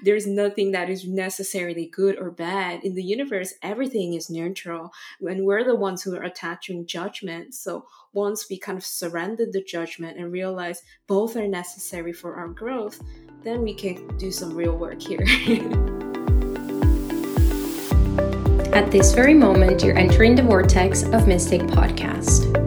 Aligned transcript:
there's 0.00 0.26
nothing 0.26 0.72
that 0.72 0.88
is 0.90 1.06
necessarily 1.06 1.86
good 1.86 2.18
or 2.18 2.30
bad. 2.30 2.84
In 2.84 2.94
the 2.94 3.02
universe 3.02 3.54
everything 3.62 4.14
is 4.14 4.30
neutral 4.30 4.90
and 5.20 5.44
we're 5.44 5.64
the 5.64 5.74
ones 5.74 6.02
who 6.02 6.14
are 6.16 6.22
attaching 6.22 6.86
judgment. 6.86 7.54
So 7.54 7.86
once 8.12 8.46
we 8.48 8.58
kind 8.58 8.78
of 8.78 8.84
surrender 8.84 9.46
the 9.50 9.62
judgment 9.62 10.18
and 10.18 10.32
realize 10.32 10.82
both 11.06 11.36
are 11.36 11.48
necessary 11.48 12.12
for 12.12 12.36
our 12.36 12.48
growth 12.48 13.00
then 13.42 13.62
we 13.62 13.72
can 13.74 14.16
do 14.18 14.32
some 14.32 14.54
real 14.54 14.76
work 14.76 15.00
here. 15.00 15.24
At 18.74 18.90
this 18.92 19.12
very 19.12 19.34
moment, 19.34 19.82
you're 19.82 19.98
entering 19.98 20.34
the 20.34 20.42
vortex 20.42 21.02
of 21.02 21.26
Mystic 21.26 21.62
Podcast. 21.62 22.57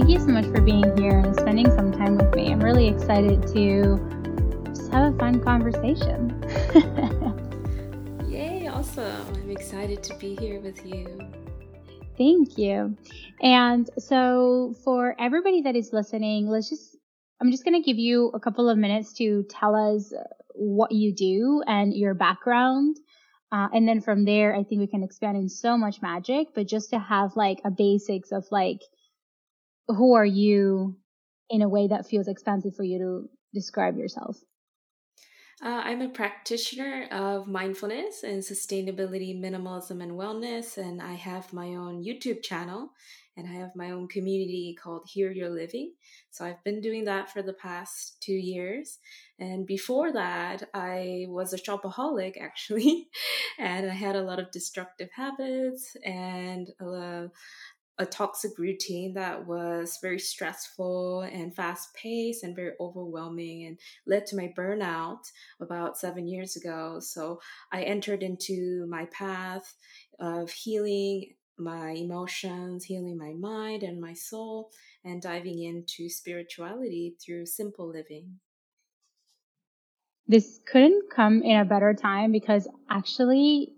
Thank 0.00 0.12
you 0.12 0.20
so 0.20 0.28
much 0.28 0.46
for 0.46 0.62
being 0.62 0.96
here 0.96 1.18
and 1.18 1.36
spending 1.36 1.66
some 1.72 1.92
time 1.92 2.16
with 2.16 2.34
me. 2.34 2.50
I'm 2.50 2.60
really 2.60 2.88
excited 2.88 3.46
to 3.48 3.98
just 4.74 4.90
have 4.92 5.14
a 5.14 5.18
fun 5.18 5.44
conversation. 5.44 6.42
Yay, 8.26 8.66
awesome. 8.66 9.26
I'm 9.34 9.50
excited 9.50 10.02
to 10.04 10.14
be 10.14 10.36
here 10.36 10.58
with 10.58 10.86
you. 10.86 11.20
Thank 12.16 12.56
you. 12.56 12.96
And 13.42 13.90
so, 13.98 14.74
for 14.84 15.14
everybody 15.20 15.60
that 15.60 15.76
is 15.76 15.92
listening, 15.92 16.46
let's 16.46 16.70
just, 16.70 16.96
I'm 17.38 17.50
just 17.50 17.66
going 17.66 17.78
to 17.78 17.86
give 17.86 17.98
you 17.98 18.30
a 18.32 18.40
couple 18.40 18.70
of 18.70 18.78
minutes 18.78 19.12
to 19.18 19.44
tell 19.50 19.74
us 19.74 20.14
what 20.54 20.92
you 20.92 21.14
do 21.14 21.62
and 21.66 21.92
your 21.92 22.14
background. 22.14 22.96
Uh, 23.52 23.68
and 23.74 23.86
then 23.86 24.00
from 24.00 24.24
there, 24.24 24.56
I 24.56 24.64
think 24.64 24.80
we 24.80 24.86
can 24.86 25.02
expand 25.02 25.36
in 25.36 25.50
so 25.50 25.76
much 25.76 26.00
magic, 26.00 26.54
but 26.54 26.66
just 26.66 26.88
to 26.88 26.98
have 26.98 27.36
like 27.36 27.58
a 27.66 27.70
basics 27.70 28.32
of 28.32 28.46
like, 28.50 28.80
who 29.94 30.14
are 30.14 30.24
you 30.24 30.96
in 31.48 31.62
a 31.62 31.68
way 31.68 31.88
that 31.88 32.06
feels 32.06 32.28
expansive 32.28 32.74
for 32.74 32.84
you 32.84 32.98
to 32.98 33.30
describe 33.52 33.96
yourself? 33.96 34.38
Uh, 35.62 35.82
I'm 35.84 36.00
a 36.00 36.08
practitioner 36.08 37.06
of 37.10 37.46
mindfulness 37.46 38.22
and 38.22 38.42
sustainability, 38.42 39.38
minimalism, 39.38 40.02
and 40.02 40.12
wellness, 40.12 40.78
and 40.78 41.02
I 41.02 41.12
have 41.12 41.52
my 41.52 41.74
own 41.74 42.02
YouTube 42.02 42.42
channel 42.42 42.92
and 43.36 43.48
I 43.48 43.52
have 43.60 43.76
my 43.76 43.90
own 43.90 44.08
community 44.08 44.76
called 44.80 45.08
Heal 45.08 45.32
Your 45.32 45.50
Living. 45.50 45.92
So 46.30 46.44
I've 46.44 46.62
been 46.64 46.80
doing 46.80 47.04
that 47.04 47.30
for 47.32 47.42
the 47.42 47.52
past 47.52 48.20
two 48.20 48.34
years. 48.34 48.98
And 49.38 49.66
before 49.66 50.12
that, 50.12 50.68
I 50.74 51.26
was 51.28 51.52
a 51.52 51.58
shopaholic 51.58 52.34
actually, 52.40 53.08
and 53.58 53.90
I 53.90 53.94
had 53.94 54.16
a 54.16 54.22
lot 54.22 54.40
of 54.40 54.50
destructive 54.50 55.08
habits 55.14 55.96
and 56.04 56.68
a, 56.80 57.28
a 58.00 58.06
toxic 58.06 58.58
routine 58.58 59.12
that 59.12 59.46
was 59.46 59.98
very 60.00 60.18
stressful 60.18 61.20
and 61.20 61.54
fast 61.54 61.94
paced 61.94 62.42
and 62.42 62.56
very 62.56 62.72
overwhelming 62.80 63.66
and 63.66 63.78
led 64.06 64.24
to 64.26 64.36
my 64.36 64.50
burnout 64.56 65.20
about 65.60 65.98
seven 65.98 66.26
years 66.26 66.56
ago. 66.56 66.98
So 66.98 67.40
I 67.70 67.82
entered 67.82 68.22
into 68.22 68.86
my 68.88 69.04
path 69.12 69.74
of 70.18 70.50
healing 70.50 71.34
my 71.58 71.90
emotions, 71.90 72.84
healing 72.84 73.18
my 73.18 73.34
mind 73.34 73.82
and 73.82 74.00
my 74.00 74.14
soul, 74.14 74.70
and 75.04 75.20
diving 75.20 75.62
into 75.62 76.08
spirituality 76.08 77.16
through 77.22 77.44
simple 77.44 77.86
living. 77.86 78.40
This 80.26 80.58
couldn't 80.64 81.10
come 81.14 81.42
in 81.42 81.60
a 81.60 81.66
better 81.66 81.92
time 81.92 82.32
because 82.32 82.66
actually, 82.88 83.74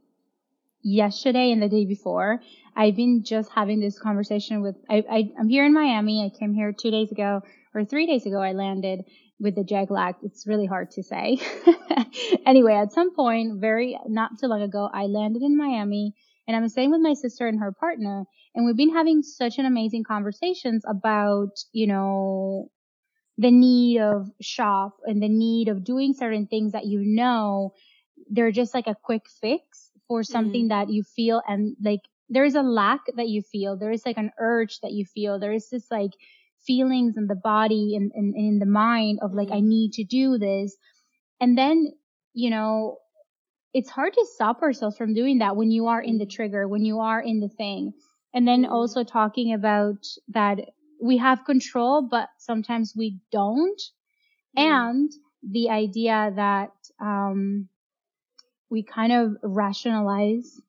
yesterday 0.83 1.53
and 1.53 1.63
the 1.63 1.69
day 1.69 1.87
before, 1.87 2.41
I've 2.77 2.97
been 2.97 3.23
just 3.25 3.51
having 3.55 3.81
this 3.81 3.99
conversation 3.99 4.63
with. 4.63 4.77
I, 4.89 5.05
I, 5.11 5.31
I'm 5.39 5.49
here 5.49 5.65
in 5.65 5.73
Miami. 5.73 6.25
I 6.25 6.39
came 6.39 6.55
here 6.55 6.73
two 6.73 6.91
days 6.91 7.11
ago 7.13 7.43
or 7.75 7.85
three 7.85 8.07
days 8.07 8.27
ago. 8.27 8.41
I 8.41 8.53
landed 8.53 9.05
with 9.39 9.57
the 9.57 9.65
jet 9.65 9.91
lag. 9.91 10.15
It's 10.23 10.47
really 10.47 10.67
hard 10.67 10.91
to 10.93 11.03
say. 11.03 11.39
anyway, 12.47 12.75
at 12.75 12.93
some 12.93 13.15
point, 13.15 13.61
very 13.61 13.99
not 14.07 14.39
too 14.41 14.47
long 14.47 14.63
ago, 14.63 14.89
I 14.93 15.05
landed 15.05 15.43
in 15.43 15.57
Miami 15.57 16.15
and 16.47 16.57
I'm 16.57 16.69
staying 16.69 16.91
with 16.91 17.01
my 17.01 17.15
sister 17.15 17.47
and 17.47 17.61
her 17.61 17.73
partner. 17.73 18.25
And 18.55 18.67
we've 18.67 18.77
been 18.77 18.95
having 18.95 19.23
such 19.23 19.59
an 19.59 19.67
amazing 19.67 20.05
conversations 20.05 20.85
about, 20.89 21.51
you 21.73 21.87
know, 21.87 22.71
the 23.39 23.51
need 23.51 24.01
of 24.01 24.31
shop 24.41 24.99
and 25.05 25.23
the 25.23 25.29
need 25.29 25.69
of 25.69 25.85
doing 25.85 26.13
certain 26.13 26.47
things 26.47 26.73
that 26.73 26.87
you 26.87 27.01
know 27.03 27.73
they're 28.31 28.53
just 28.53 28.75
like 28.75 28.87
a 28.87 28.97
quick 29.03 29.23
fix 29.41 29.91
for 30.13 30.23
something 30.23 30.67
mm. 30.67 30.69
that 30.69 30.91
you 30.91 31.03
feel 31.03 31.41
and 31.49 31.75
like 31.83 32.01
there 32.29 32.45
is 32.45 32.55
a 32.55 32.63
lack 32.63 33.01
that 33.17 33.31
you 33.31 33.41
feel. 33.41 33.79
There 33.79 33.91
is 33.91 34.05
like 34.05 34.19
an 34.19 34.31
urge 34.39 34.79
that 34.81 34.93
you 34.93 35.07
feel. 35.07 35.39
There 35.39 35.55
is 35.55 35.71
this 35.71 35.87
like 35.91 36.11
feelings 36.67 37.17
in 37.17 37.29
the 37.29 37.35
body 37.35 37.97
and, 37.97 38.13
and, 38.15 38.35
and 38.35 38.47
in 38.47 38.59
the 38.59 38.67
mind 38.67 39.21
of 39.23 39.33
like, 39.33 39.49
mm. 39.49 39.57
I 39.57 39.61
need 39.61 39.93
to 39.95 40.05
do 40.05 40.37
this. 40.37 40.77
And 41.41 41.57
then, 41.57 41.93
you 42.35 42.51
know, 42.51 42.99
it's 43.73 43.89
hard 43.89 44.13
to 44.13 44.27
stop 44.35 44.61
ourselves 44.61 44.99
from 44.99 45.15
doing 45.15 45.39
that 45.39 45.57
when 45.57 45.71
you 45.71 45.87
are 45.87 46.03
in 46.03 46.19
the 46.19 46.25
mm-hmm. 46.25 46.37
trigger, 46.37 46.69
when 46.69 46.85
you 46.85 47.01
are 47.01 47.23
in 47.23 47.41
the 47.41 47.49
thing. 47.49 47.95
And 48.35 48.47
then 48.47 48.65
mm-hmm. 48.65 48.73
also 48.73 49.05
talking 49.05 49.55
about 49.55 50.05
that 50.29 50.59
we 51.03 51.17
have 51.17 51.47
control, 51.47 52.03
but 52.03 52.29
sometimes 52.37 52.93
we 52.95 53.19
don't. 53.31 53.81
Mm. 54.59 54.63
And 54.63 55.13
the 55.43 55.71
idea 55.71 56.33
that, 56.37 56.73
um, 57.01 57.69
we 58.73 58.83
kind 58.83 59.13
of 59.13 59.37
rationalize 59.43 60.61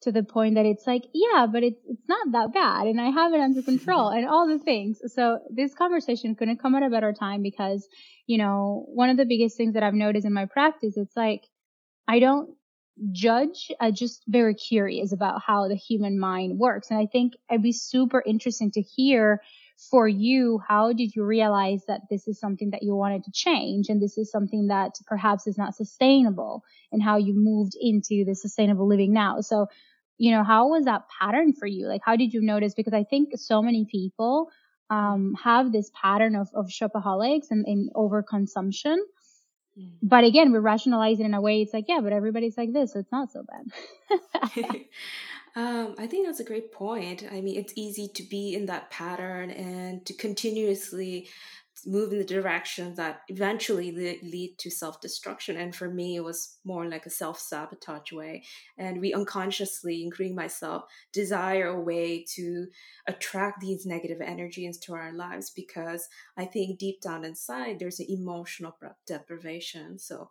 to 0.00 0.10
the 0.10 0.22
point 0.22 0.54
that 0.54 0.64
it's 0.64 0.86
like, 0.86 1.04
yeah, 1.12 1.46
but 1.46 1.62
it's, 1.62 1.80
it's 1.86 2.08
not 2.08 2.32
that 2.32 2.54
bad 2.54 2.86
and 2.86 2.98
I 2.98 3.10
have 3.10 3.34
it 3.34 3.40
under 3.40 3.62
control 3.62 4.08
and 4.08 4.26
all 4.26 4.48
the 4.48 4.58
things. 4.58 4.98
So 5.14 5.38
this 5.50 5.74
conversation 5.74 6.34
couldn't 6.34 6.60
come 6.60 6.74
at 6.74 6.82
a 6.82 6.88
better 6.88 7.12
time 7.12 7.42
because, 7.42 7.86
you 8.26 8.38
know, 8.38 8.86
one 8.88 9.10
of 9.10 9.18
the 9.18 9.26
biggest 9.26 9.58
things 9.58 9.74
that 9.74 9.82
I've 9.82 9.94
noticed 9.94 10.26
in 10.26 10.32
my 10.32 10.46
practice, 10.46 10.96
it's 10.96 11.16
like, 11.16 11.42
I 12.08 12.18
don't 12.18 12.56
judge. 13.12 13.70
I'm 13.78 13.94
just 13.94 14.22
very 14.26 14.54
curious 14.54 15.12
about 15.12 15.42
how 15.46 15.68
the 15.68 15.76
human 15.76 16.18
mind 16.18 16.58
works. 16.58 16.90
And 16.90 16.98
I 16.98 17.06
think 17.06 17.34
it'd 17.50 17.62
be 17.62 17.72
super 17.72 18.22
interesting 18.26 18.70
to 18.72 18.80
hear 18.80 19.40
for 19.76 20.06
you, 20.06 20.60
how 20.66 20.92
did 20.92 21.14
you 21.14 21.24
realize 21.24 21.82
that 21.88 22.02
this 22.10 22.28
is 22.28 22.38
something 22.38 22.70
that 22.70 22.82
you 22.82 22.94
wanted 22.94 23.24
to 23.24 23.32
change 23.32 23.88
and 23.88 24.00
this 24.00 24.16
is 24.16 24.30
something 24.30 24.68
that 24.68 24.94
perhaps 25.06 25.46
is 25.46 25.58
not 25.58 25.74
sustainable 25.74 26.62
and 26.92 27.02
how 27.02 27.16
you 27.16 27.34
moved 27.34 27.74
into 27.80 28.24
the 28.24 28.34
sustainable 28.34 28.86
living 28.88 29.12
now? 29.12 29.40
So, 29.40 29.66
you 30.16 30.30
know, 30.30 30.44
how 30.44 30.68
was 30.68 30.84
that 30.84 31.02
pattern 31.20 31.52
for 31.52 31.66
you? 31.66 31.86
Like, 31.88 32.02
how 32.04 32.16
did 32.16 32.32
you 32.32 32.40
notice? 32.40 32.74
Because 32.74 32.94
I 32.94 33.04
think 33.04 33.30
so 33.36 33.62
many 33.62 33.84
people 33.90 34.50
um, 34.90 35.34
have 35.42 35.72
this 35.72 35.90
pattern 36.00 36.36
of, 36.36 36.48
of 36.54 36.66
shopaholics 36.66 37.46
and, 37.50 37.66
and 37.66 37.92
overconsumption 37.94 38.96
Mm. 39.78 39.92
But 40.02 40.24
again, 40.24 40.52
we 40.52 40.58
rationalize 40.58 41.20
it 41.20 41.24
in 41.24 41.34
a 41.34 41.40
way. 41.40 41.62
It's 41.62 41.72
like, 41.72 41.86
yeah, 41.88 42.00
but 42.00 42.12
everybody's 42.12 42.56
like 42.56 42.72
this, 42.72 42.92
so 42.92 43.00
it's 43.00 43.12
not 43.12 43.30
so 43.32 43.44
bad. 43.44 44.66
um, 45.56 45.94
I 45.98 46.06
think 46.06 46.26
that's 46.26 46.40
a 46.40 46.44
great 46.44 46.72
point. 46.72 47.24
I 47.30 47.40
mean, 47.40 47.58
it's 47.58 47.72
easy 47.76 48.08
to 48.14 48.22
be 48.22 48.54
in 48.54 48.66
that 48.66 48.90
pattern 48.90 49.50
and 49.50 50.04
to 50.06 50.14
continuously 50.14 51.28
move 51.86 52.12
in 52.12 52.18
the 52.18 52.24
direction 52.24 52.94
that 52.94 53.20
eventually 53.28 53.92
lead 54.22 54.54
to 54.58 54.70
self-destruction. 54.70 55.56
And 55.56 55.74
for 55.74 55.88
me 55.88 56.16
it 56.16 56.24
was 56.24 56.58
more 56.64 56.86
like 56.88 57.06
a 57.06 57.10
self-sabotage 57.10 58.12
way. 58.12 58.44
And 58.78 59.00
we 59.00 59.12
unconsciously 59.14 60.02
including 60.02 60.34
myself 60.34 60.84
desire 61.12 61.68
a 61.68 61.80
way 61.80 62.24
to 62.34 62.66
attract 63.06 63.60
these 63.60 63.86
negative 63.86 64.20
energies 64.20 64.76
into 64.76 64.94
our 64.94 65.12
lives 65.12 65.50
because 65.50 66.08
i 66.36 66.44
think 66.44 66.78
deep 66.78 67.00
down 67.00 67.24
inside 67.24 67.78
there's 67.78 68.00
an 68.00 68.06
emotional 68.08 68.76
deprivation. 69.06 69.98
So 69.98 70.30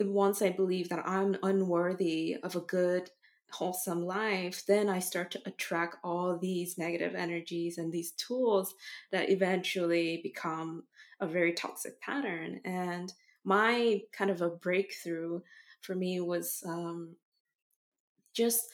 once 0.00 0.42
i 0.42 0.50
believe 0.50 0.88
that 0.88 1.06
i'm 1.06 1.36
unworthy 1.42 2.36
of 2.42 2.56
a 2.56 2.60
good 2.60 3.10
wholesome 3.52 4.04
life, 4.04 4.64
then 4.66 4.88
I 4.88 4.98
start 4.98 5.30
to 5.32 5.42
attract 5.46 5.96
all 6.02 6.36
these 6.36 6.78
negative 6.78 7.14
energies 7.14 7.78
and 7.78 7.92
these 7.92 8.12
tools 8.12 8.74
that 9.10 9.30
eventually 9.30 10.20
become 10.22 10.84
a 11.20 11.26
very 11.26 11.52
toxic 11.52 12.00
pattern. 12.00 12.60
And 12.64 13.12
my 13.44 14.02
kind 14.12 14.30
of 14.30 14.40
a 14.40 14.48
breakthrough 14.48 15.40
for 15.80 15.94
me 15.94 16.20
was 16.20 16.62
um, 16.66 17.16
just 18.32 18.68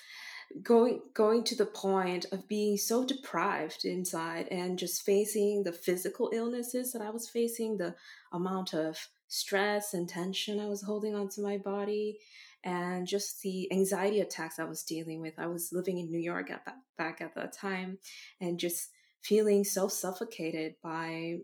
going 0.62 1.00
going 1.12 1.44
to 1.44 1.54
the 1.54 1.66
point 1.66 2.26
of 2.32 2.48
being 2.48 2.76
so 2.76 3.04
deprived 3.04 3.84
inside 3.84 4.48
and 4.50 4.78
just 4.78 5.02
facing 5.02 5.62
the 5.62 5.72
physical 5.72 6.30
illnesses 6.32 6.92
that 6.92 7.02
I 7.02 7.10
was 7.10 7.28
facing, 7.28 7.76
the 7.76 7.94
amount 8.32 8.72
of 8.74 9.08
stress 9.28 9.92
and 9.92 10.08
tension 10.08 10.58
I 10.58 10.66
was 10.66 10.82
holding 10.82 11.14
onto 11.14 11.42
my 11.42 11.58
body, 11.58 12.18
and 12.64 13.06
just 13.06 13.42
the 13.42 13.70
anxiety 13.72 14.20
attacks 14.20 14.58
I 14.58 14.64
was 14.64 14.82
dealing 14.82 15.20
with. 15.20 15.34
I 15.38 15.46
was 15.46 15.72
living 15.72 15.98
in 15.98 16.10
New 16.10 16.18
York 16.18 16.50
at 16.50 16.64
that 16.64 16.76
back 16.96 17.20
at 17.20 17.34
that 17.34 17.52
time, 17.52 17.98
and 18.40 18.58
just 18.58 18.90
feeling 19.22 19.64
so 19.64 19.88
suffocated 19.88 20.74
by 20.82 21.38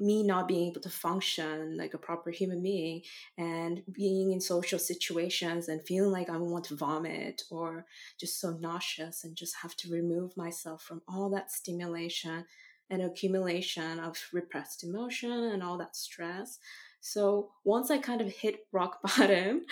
me 0.00 0.22
not 0.22 0.48
being 0.48 0.68
able 0.68 0.80
to 0.80 0.90
function 0.90 1.76
like 1.76 1.94
a 1.94 1.98
proper 1.98 2.30
human 2.30 2.62
being 2.62 3.02
and 3.38 3.82
being 3.92 4.32
in 4.32 4.40
social 4.40 4.78
situations 4.78 5.68
and 5.68 5.86
feeling 5.86 6.10
like 6.10 6.28
I 6.28 6.36
want 6.38 6.64
to 6.66 6.76
vomit 6.76 7.42
or 7.50 7.86
just 8.18 8.40
so 8.40 8.50
nauseous 8.50 9.22
and 9.22 9.36
just 9.36 9.54
have 9.62 9.76
to 9.76 9.92
remove 9.92 10.36
myself 10.36 10.82
from 10.82 11.02
all 11.06 11.30
that 11.30 11.52
stimulation 11.52 12.44
and 12.90 13.02
accumulation 13.02 14.00
of 14.00 14.18
repressed 14.32 14.82
emotion 14.82 15.30
and 15.30 15.62
all 15.62 15.78
that 15.78 15.94
stress. 15.94 16.58
So 17.04 17.50
once 17.64 17.90
I 17.90 17.98
kind 17.98 18.20
of 18.20 18.32
hit 18.32 18.60
rock 18.70 19.02
bottom, 19.18 19.62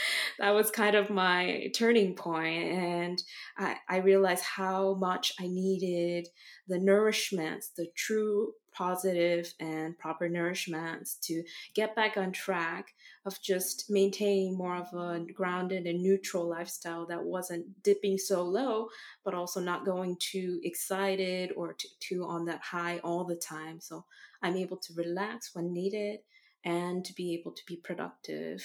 that 0.40 0.50
was 0.50 0.70
kind 0.70 0.96
of 0.96 1.10
my 1.10 1.70
turning 1.74 2.14
point, 2.14 2.72
and 2.72 3.22
I, 3.56 3.76
I 3.88 3.96
realized 3.98 4.42
how 4.44 4.94
much 4.94 5.32
I 5.40 5.46
needed 5.46 6.26
the 6.66 6.78
nourishments, 6.78 7.66
the 7.76 7.86
true 7.94 8.54
positive 8.72 9.52
and 9.60 9.96
proper 9.98 10.28
nourishments 10.28 11.20
to 11.20 11.42
get 11.74 11.94
back 11.94 12.16
on 12.16 12.32
track 12.32 12.94
of 13.24 13.40
just 13.40 13.90
maintaining 13.90 14.56
more 14.56 14.76
of 14.76 14.92
a 14.92 15.24
grounded 15.32 15.86
and 15.86 16.02
neutral 16.02 16.48
lifestyle 16.48 17.06
that 17.06 17.22
wasn't 17.22 17.82
dipping 17.84 18.18
so 18.18 18.42
low, 18.42 18.88
but 19.24 19.34
also 19.34 19.60
not 19.60 19.84
going 19.84 20.16
too 20.18 20.60
excited 20.64 21.52
or 21.56 21.74
too, 21.74 21.88
too 22.00 22.24
on 22.24 22.44
that 22.44 22.60
high 22.60 22.98
all 23.04 23.24
the 23.24 23.36
time. 23.36 23.80
So 23.80 24.04
I'm 24.42 24.56
able 24.56 24.78
to 24.78 24.94
relax 24.94 25.54
when 25.54 25.72
needed 25.72 26.20
and 26.64 27.04
to 27.04 27.12
be 27.14 27.34
able 27.34 27.52
to 27.52 27.62
be 27.66 27.76
productive 27.76 28.62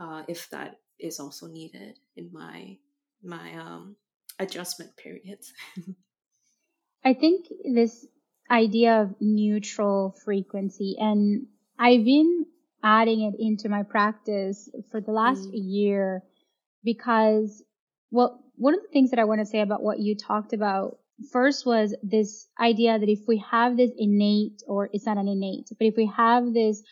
uh, 0.00 0.22
if 0.28 0.48
that 0.50 0.76
is 0.98 1.20
also 1.20 1.46
needed 1.46 1.98
in 2.16 2.30
my 2.32 2.76
my 3.22 3.54
um, 3.54 3.96
adjustment 4.38 4.96
periods. 4.96 5.52
I 7.04 7.14
think 7.14 7.46
this 7.64 8.06
idea 8.50 9.02
of 9.02 9.14
neutral 9.20 10.14
frequency 10.24 10.96
and 10.98 11.46
I've 11.78 12.04
been 12.04 12.46
adding 12.82 13.22
it 13.22 13.34
into 13.38 13.68
my 13.68 13.82
practice 13.82 14.68
for 14.90 15.00
the 15.00 15.10
last 15.10 15.48
mm. 15.48 15.52
year 15.52 16.22
because 16.84 17.62
well 18.10 18.40
one 18.56 18.74
of 18.74 18.80
the 18.82 18.92
things 18.92 19.10
that 19.10 19.18
I 19.18 19.24
want 19.24 19.40
to 19.40 19.46
say 19.46 19.60
about 19.60 19.82
what 19.82 19.98
you 19.98 20.16
talked 20.16 20.52
about 20.52 20.98
first 21.32 21.66
was 21.66 21.94
this 22.02 22.46
idea 22.60 22.98
that 22.98 23.08
if 23.08 23.20
we 23.26 23.42
have 23.50 23.76
this 23.76 23.90
innate 23.96 24.62
or 24.66 24.88
it's 24.92 25.06
not 25.06 25.16
an 25.16 25.28
innate 25.28 25.68
but 25.78 25.86
if 25.86 25.94
we 25.96 26.06
have 26.16 26.52
this 26.52 26.82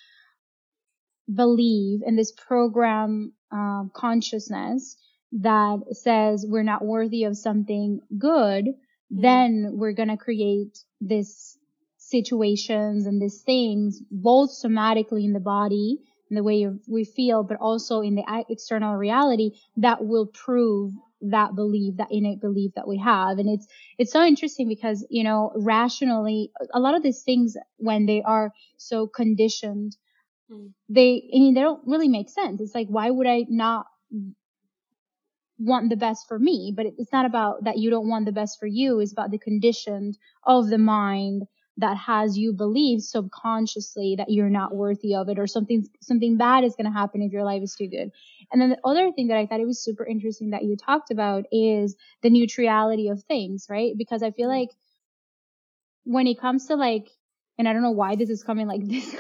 believe 1.32 2.00
in 2.06 2.16
this 2.16 2.32
program 2.32 3.32
um, 3.50 3.90
consciousness 3.94 4.96
that 5.32 5.80
says 5.92 6.44
we're 6.48 6.62
not 6.62 6.84
worthy 6.84 7.24
of 7.24 7.36
something 7.36 8.00
good, 8.18 8.66
mm-hmm. 8.66 9.20
then 9.22 9.70
we're 9.72 9.92
going 9.92 10.08
to 10.08 10.16
create 10.16 10.78
this 11.00 11.58
situations 11.98 13.06
and 13.06 13.20
these 13.20 13.42
things 13.42 14.00
both 14.10 14.50
somatically 14.50 15.24
in 15.24 15.32
the 15.32 15.40
body 15.40 15.98
in 16.30 16.36
the 16.36 16.42
way 16.42 16.66
we 16.88 17.04
feel, 17.04 17.42
but 17.42 17.58
also 17.60 18.00
in 18.00 18.14
the 18.14 18.44
external 18.48 18.94
reality 18.94 19.52
that 19.76 20.04
will 20.04 20.26
prove 20.26 20.92
that 21.20 21.54
belief, 21.54 21.96
that 21.96 22.08
innate 22.10 22.40
belief 22.40 22.72
that 22.76 22.88
we 22.88 22.98
have. 22.98 23.38
And 23.38 23.48
it's, 23.48 23.66
it's 23.98 24.12
so 24.12 24.24
interesting 24.24 24.68
because, 24.68 25.06
you 25.10 25.24
know, 25.24 25.52
rationally, 25.54 26.50
a 26.72 26.80
lot 26.80 26.94
of 26.94 27.02
these 27.02 27.22
things, 27.22 27.56
when 27.76 28.06
they 28.06 28.22
are 28.22 28.52
so 28.76 29.06
conditioned. 29.06 29.96
They, 30.88 31.28
I 31.34 31.38
mean, 31.38 31.54
they 31.54 31.60
don't 31.60 31.86
really 31.86 32.08
make 32.08 32.28
sense. 32.28 32.60
It's 32.60 32.74
like, 32.74 32.88
why 32.88 33.10
would 33.10 33.26
I 33.26 33.46
not 33.48 33.86
want 35.58 35.90
the 35.90 35.96
best 35.96 36.26
for 36.28 36.38
me? 36.38 36.72
But 36.74 36.86
it's 36.98 37.12
not 37.12 37.26
about 37.26 37.64
that 37.64 37.78
you 37.78 37.90
don't 37.90 38.08
want 38.08 38.26
the 38.26 38.32
best 38.32 38.58
for 38.60 38.66
you. 38.66 39.00
It's 39.00 39.12
about 39.12 39.30
the 39.30 39.38
conditions 39.38 40.18
of 40.44 40.68
the 40.68 40.78
mind 40.78 41.44
that 41.76 41.96
has 41.96 42.38
you 42.38 42.52
believe 42.52 43.00
subconsciously 43.00 44.14
that 44.18 44.30
you're 44.30 44.50
not 44.50 44.74
worthy 44.74 45.14
of 45.14 45.28
it 45.28 45.38
or 45.40 45.46
something 45.46 45.84
something 46.00 46.36
bad 46.36 46.62
is 46.62 46.76
going 46.76 46.86
to 46.86 46.96
happen 46.96 47.20
if 47.20 47.32
your 47.32 47.42
life 47.42 47.62
is 47.62 47.74
too 47.74 47.88
good. 47.88 48.10
And 48.52 48.60
then 48.60 48.70
the 48.70 48.78
other 48.84 49.10
thing 49.10 49.28
that 49.28 49.38
I 49.38 49.46
thought 49.46 49.60
it 49.60 49.66
was 49.66 49.82
super 49.82 50.06
interesting 50.06 50.50
that 50.50 50.62
you 50.62 50.76
talked 50.76 51.10
about 51.10 51.44
is 51.50 51.96
the 52.22 52.30
neutrality 52.30 53.08
of 53.08 53.22
things, 53.24 53.66
right? 53.68 53.92
Because 53.96 54.22
I 54.22 54.30
feel 54.30 54.48
mm. 54.48 54.58
like 54.60 54.68
when 56.04 56.26
it 56.26 56.38
comes 56.38 56.66
to 56.66 56.76
like 56.76 57.08
and 57.58 57.68
I 57.68 57.72
don't 57.72 57.82
know 57.82 57.92
why 57.92 58.16
this 58.16 58.30
is 58.30 58.42
coming 58.42 58.66
like 58.66 58.84
this, 58.88 59.14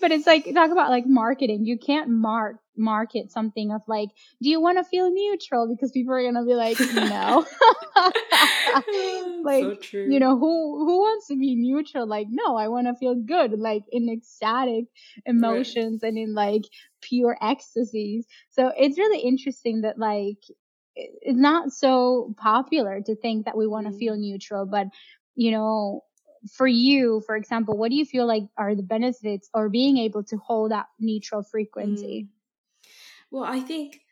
but 0.00 0.12
it's 0.12 0.26
like 0.26 0.44
talk 0.54 0.70
about 0.70 0.90
like 0.90 1.06
marketing. 1.06 1.64
You 1.64 1.78
can't 1.78 2.08
mark 2.08 2.56
market 2.76 3.30
something 3.30 3.70
of 3.72 3.82
like, 3.86 4.08
do 4.42 4.48
you 4.48 4.60
want 4.60 4.78
to 4.78 4.84
feel 4.84 5.10
neutral? 5.10 5.68
Because 5.68 5.92
people 5.92 6.14
are 6.14 6.22
gonna 6.22 6.44
be 6.44 6.54
like, 6.54 6.78
no. 6.94 7.46
like, 9.44 9.84
so 9.84 9.98
you 9.98 10.18
know, 10.18 10.38
who 10.38 10.86
who 10.86 11.00
wants 11.00 11.28
to 11.28 11.36
be 11.36 11.54
neutral? 11.56 12.06
Like, 12.06 12.28
no, 12.30 12.56
I 12.56 12.68
want 12.68 12.86
to 12.86 12.94
feel 12.94 13.14
good, 13.14 13.58
like 13.58 13.82
in 13.92 14.08
ecstatic 14.08 14.86
emotions 15.26 16.00
right. 16.02 16.08
and 16.08 16.18
in 16.18 16.34
like 16.34 16.62
pure 17.02 17.36
ecstasies. 17.42 18.26
So 18.50 18.72
it's 18.76 18.98
really 18.98 19.20
interesting 19.20 19.82
that 19.82 19.98
like 19.98 20.38
it's 20.96 21.38
not 21.38 21.72
so 21.72 22.34
popular 22.36 23.00
to 23.04 23.16
think 23.16 23.44
that 23.44 23.56
we 23.56 23.66
want 23.66 23.86
to 23.86 23.92
mm. 23.92 23.98
feel 23.98 24.16
neutral, 24.16 24.66
but 24.66 24.86
you 25.34 25.50
know, 25.50 26.02
for 26.48 26.66
you, 26.66 27.20
for 27.26 27.36
example, 27.36 27.76
what 27.76 27.90
do 27.90 27.96
you 27.96 28.04
feel 28.04 28.26
like 28.26 28.44
are 28.56 28.74
the 28.74 28.82
benefits 28.82 29.50
or 29.54 29.68
being 29.68 29.98
able 29.98 30.24
to 30.24 30.36
hold 30.36 30.70
that 30.70 30.86
neutral 30.98 31.42
frequency? 31.42 32.26
Mm. 32.26 32.30
Well, 33.30 33.44
I 33.44 33.60
think 33.60 34.02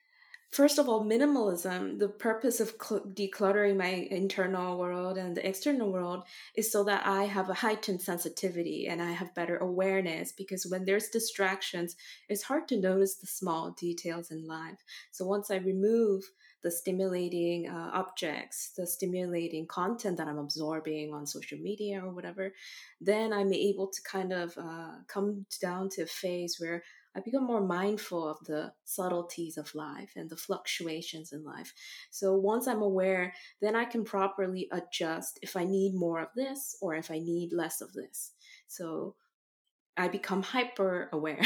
first 0.51 0.79
of 0.79 0.89
all, 0.89 1.05
minimalism, 1.05 1.99
the 1.99 2.09
purpose 2.09 2.61
of 2.61 2.75
cl- 2.83 3.03
decluttering 3.03 3.77
my 3.77 3.89
internal 3.89 4.79
world 4.79 5.19
and 5.19 5.37
the 5.37 5.47
external 5.47 5.93
world 5.93 6.25
is 6.57 6.73
so 6.73 6.85
that 6.85 7.07
I 7.07 7.25
have 7.25 7.51
a 7.51 7.55
heightened 7.55 8.03
sensitivity 8.03 8.87
and 8.89 9.03
I 9.03 9.13
have 9.13 9.35
better 9.35 9.59
awareness 9.59 10.33
because 10.33 10.67
when 10.67 10.85
there's 10.85 11.09
distractions, 11.11 11.97
it's 12.29 12.45
hard 12.45 12.69
to 12.69 12.81
notice 12.81 13.17
the 13.17 13.27
small 13.27 13.73
details 13.73 14.31
in 14.31 14.47
life. 14.47 14.85
So 15.13 15.27
once 15.27 15.51
I 15.51 15.57
remove 15.57 16.31
the 16.63 16.71
stimulating 16.71 17.69
uh, 17.69 17.91
objects, 17.93 18.73
the 18.77 18.87
stimulating 18.87 19.67
content 19.67 20.17
that 20.19 20.29
I'm 20.29 20.39
absorbing 20.39 21.13
on 21.15 21.27
social 21.27 21.59
media 21.59 22.05
or 22.05 22.11
whatever, 22.11 22.53
then 23.01 23.33
I'm 23.33 23.53
able 23.53 23.89
to 23.89 24.03
kind 24.03 24.33
of 24.33 24.57
uh, 24.59 24.97
come 25.07 25.47
down 25.61 25.89
to 25.91 26.03
a 26.03 26.07
phase 26.07 26.57
where 26.59 26.83
I 27.17 27.21
become 27.21 27.45
more 27.45 27.61
mindful 27.61 28.29
of 28.29 28.39
the 28.47 28.73
subtleties 28.85 29.57
of 29.57 29.75
life 29.75 30.13
and 30.15 30.29
the 30.31 30.37
fluctuations 30.37 31.33
in 31.33 31.43
life. 31.43 31.73
So 32.11 32.35
once 32.35 32.67
I'm 32.69 32.83
aware, 32.83 33.33
then 33.61 33.75
I 33.75 33.87
can 33.87 34.05
properly 34.05 34.69
adjust 34.71 35.39
if 35.43 35.57
I 35.57 35.65
need 35.65 35.95
more 35.95 36.21
of 36.21 36.29
this 36.37 36.77
or 36.81 36.95
if 36.95 37.11
I 37.11 37.19
need 37.19 37.53
less 37.53 37.81
of 37.81 37.93
this. 37.93 38.33
So 38.69 39.17
I 39.99 40.09
become 40.09 40.43
hyper 40.43 41.09
aware. 41.13 41.43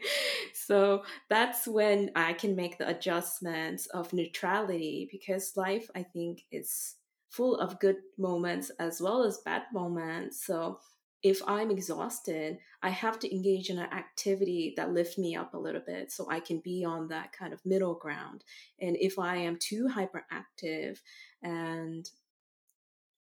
so 0.54 1.04
that's 1.28 1.66
when 1.66 2.10
I 2.14 2.32
can 2.32 2.54
make 2.54 2.78
the 2.78 2.88
adjustments 2.88 3.86
of 3.86 4.12
neutrality 4.12 5.08
because 5.10 5.56
life, 5.56 5.90
I 5.94 6.02
think, 6.02 6.44
is 6.50 6.96
full 7.28 7.56
of 7.56 7.80
good 7.80 7.96
moments 8.16 8.70
as 8.78 9.00
well 9.00 9.24
as 9.24 9.38
bad 9.38 9.64
moments. 9.72 10.46
So 10.46 10.78
if 11.22 11.42
I'm 11.46 11.70
exhausted, 11.70 12.58
I 12.82 12.90
have 12.90 13.18
to 13.20 13.34
engage 13.34 13.68
in 13.68 13.78
an 13.78 13.92
activity 13.92 14.74
that 14.76 14.92
lifts 14.92 15.18
me 15.18 15.34
up 15.34 15.54
a 15.54 15.58
little 15.58 15.82
bit 15.84 16.12
so 16.12 16.30
I 16.30 16.40
can 16.40 16.60
be 16.60 16.84
on 16.84 17.08
that 17.08 17.32
kind 17.32 17.52
of 17.52 17.66
middle 17.66 17.94
ground. 17.94 18.44
And 18.80 18.96
if 19.00 19.18
I 19.18 19.36
am 19.36 19.58
too 19.58 19.88
hyperactive 19.88 21.00
and 21.42 22.08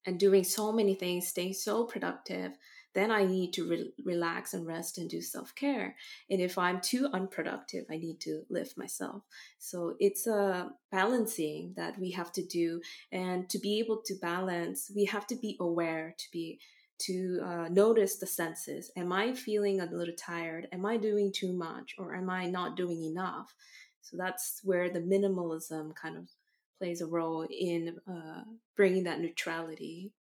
and 0.06 0.18
doing 0.18 0.44
so 0.44 0.72
many 0.72 0.94
things, 0.94 1.28
staying 1.28 1.52
so 1.52 1.84
productive, 1.84 2.52
then 2.94 3.10
I 3.10 3.24
need 3.24 3.52
to 3.54 3.68
re- 3.68 3.92
relax 4.04 4.54
and 4.54 4.66
rest 4.66 4.98
and 4.98 5.08
do 5.08 5.20
self 5.20 5.54
care. 5.54 5.96
And 6.28 6.40
if 6.40 6.58
I'm 6.58 6.80
too 6.80 7.08
unproductive, 7.12 7.84
I 7.90 7.96
need 7.96 8.20
to 8.20 8.42
lift 8.50 8.76
myself. 8.76 9.22
So 9.58 9.94
it's 10.00 10.26
a 10.26 10.72
balancing 10.90 11.74
that 11.76 11.98
we 11.98 12.10
have 12.12 12.32
to 12.32 12.44
do. 12.44 12.80
And 13.12 13.48
to 13.50 13.58
be 13.58 13.78
able 13.78 14.02
to 14.06 14.14
balance, 14.20 14.90
we 14.94 15.04
have 15.06 15.26
to 15.28 15.36
be 15.36 15.56
aware 15.60 16.14
to 16.18 16.24
be 16.32 16.58
to 17.00 17.40
uh, 17.42 17.68
notice 17.70 18.16
the 18.16 18.26
senses. 18.26 18.90
Am 18.94 19.10
I 19.12 19.32
feeling 19.32 19.80
a 19.80 19.86
little 19.86 20.14
tired? 20.14 20.68
Am 20.70 20.84
I 20.84 20.98
doing 20.98 21.32
too 21.32 21.52
much? 21.52 21.94
Or 21.98 22.14
am 22.14 22.28
I 22.28 22.46
not 22.46 22.76
doing 22.76 23.04
enough? 23.04 23.54
So 24.02 24.16
that's 24.18 24.60
where 24.64 24.90
the 24.90 25.00
minimalism 25.00 25.94
kind 25.94 26.16
of 26.16 26.28
plays 26.78 27.00
a 27.00 27.06
role 27.06 27.46
in 27.50 27.96
uh, 28.08 28.42
bringing 28.76 29.04
that 29.04 29.20
neutrality 29.20 30.12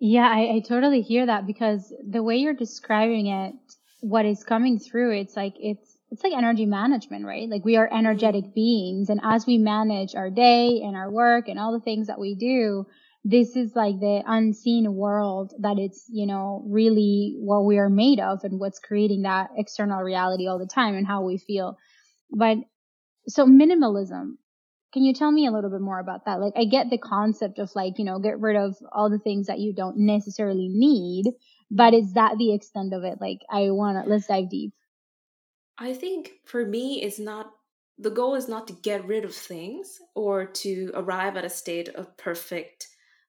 yeah, 0.00 0.28
I, 0.28 0.56
I 0.56 0.62
totally 0.66 1.02
hear 1.02 1.26
that 1.26 1.46
because 1.46 1.92
the 2.08 2.22
way 2.22 2.36
you're 2.36 2.54
describing 2.54 3.26
it, 3.26 3.54
what 4.00 4.26
is 4.26 4.44
coming 4.44 4.78
through, 4.78 5.18
it's 5.18 5.36
like 5.36 5.54
it's 5.58 5.96
it's 6.10 6.22
like 6.22 6.32
energy 6.32 6.64
management, 6.64 7.26
right? 7.26 7.48
Like 7.48 7.64
we 7.64 7.76
are 7.76 7.88
energetic 7.92 8.54
beings 8.54 9.10
and 9.10 9.20
as 9.22 9.46
we 9.46 9.58
manage 9.58 10.14
our 10.14 10.30
day 10.30 10.80
and 10.82 10.96
our 10.96 11.10
work 11.10 11.48
and 11.48 11.58
all 11.58 11.72
the 11.72 11.84
things 11.84 12.06
that 12.06 12.18
we 12.18 12.34
do, 12.34 12.86
this 13.24 13.56
is 13.56 13.72
like 13.74 14.00
the 14.00 14.22
unseen 14.26 14.94
world 14.94 15.52
that 15.60 15.78
it's, 15.78 16.06
you 16.08 16.26
know, 16.26 16.64
really 16.66 17.34
what 17.38 17.66
we 17.66 17.76
are 17.78 17.90
made 17.90 18.20
of 18.20 18.42
and 18.44 18.58
what's 18.58 18.78
creating 18.78 19.22
that 19.22 19.50
external 19.56 20.00
reality 20.00 20.46
all 20.46 20.58
the 20.58 20.66
time 20.66 20.94
and 20.94 21.06
how 21.06 21.22
we 21.22 21.36
feel. 21.36 21.76
But 22.30 22.58
so 23.26 23.44
minimalism, 23.44 24.36
can 24.92 25.04
you 25.04 25.12
tell 25.12 25.30
me 25.30 25.46
a 25.46 25.50
little 25.50 25.70
bit 25.70 25.80
more 25.80 25.98
about 25.98 26.24
that? 26.24 26.40
Like, 26.40 26.54
I 26.56 26.64
get 26.64 26.90
the 26.90 26.98
concept 26.98 27.58
of 27.58 27.70
like, 27.74 27.98
you 27.98 28.04
know, 28.04 28.18
get 28.18 28.40
rid 28.40 28.56
of 28.56 28.76
all 28.92 29.10
the 29.10 29.18
things 29.18 29.46
that 29.46 29.58
you 29.58 29.74
don't 29.74 29.98
necessarily 29.98 30.68
need, 30.68 31.26
but 31.70 31.94
is 31.94 32.14
that 32.14 32.38
the 32.38 32.54
extent 32.54 32.94
of 32.94 33.04
it? 33.04 33.18
Like, 33.20 33.40
I 33.50 33.70
want 33.70 34.02
to, 34.02 34.10
let's 34.10 34.26
dive 34.26 34.48
deep. 34.48 34.72
I 35.78 35.92
think 35.92 36.32
for 36.44 36.64
me, 36.64 37.02
it's 37.02 37.18
not, 37.18 37.50
the 37.98 38.10
goal 38.10 38.34
is 38.34 38.48
not 38.48 38.66
to 38.68 38.72
get 38.72 39.06
rid 39.06 39.24
of 39.24 39.34
things 39.34 39.98
or 40.14 40.46
to 40.46 40.90
arrive 40.94 41.36
at 41.36 41.44
a 41.44 41.50
state 41.50 41.88
of 41.90 42.16
perfect 42.16 42.88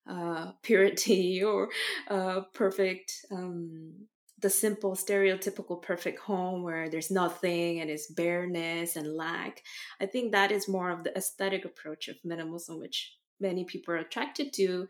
uh, 0.09 0.51
purity 0.63 1.43
or 1.43 1.69
uh, 2.09 2.41
perfect 2.53 3.25
um, 3.31 4.07
the 4.41 4.49
simple 4.49 4.95
stereotypical 4.95 5.81
perfect 5.81 6.19
home 6.19 6.63
where 6.63 6.89
there's 6.89 7.11
nothing 7.11 7.81
and 7.81 7.89
it's 7.89 8.07
bareness 8.07 8.95
and 8.95 9.15
lack 9.15 9.63
i 9.99 10.05
think 10.05 10.31
that 10.31 10.51
is 10.51 10.67
more 10.67 10.91
of 10.91 11.03
the 11.03 11.15
aesthetic 11.17 11.65
approach 11.65 12.07
of 12.07 12.15
minimalism 12.25 12.79
which 12.79 13.15
many 13.39 13.63
people 13.63 13.93
are 13.93 13.97
attracted 13.97 14.53
to 14.53 14.87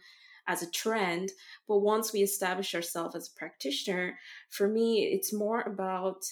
as 0.49 0.63
a 0.63 0.71
trend. 0.71 1.31
But 1.67 1.79
once 1.79 2.11
we 2.11 2.21
establish 2.21 2.73
ourselves 2.73 3.15
as 3.15 3.29
a 3.29 3.39
practitioner 3.39 4.17
for 4.49 4.67
me 4.67 5.03
it's 5.03 5.31
more 5.31 5.61
about 5.61 6.25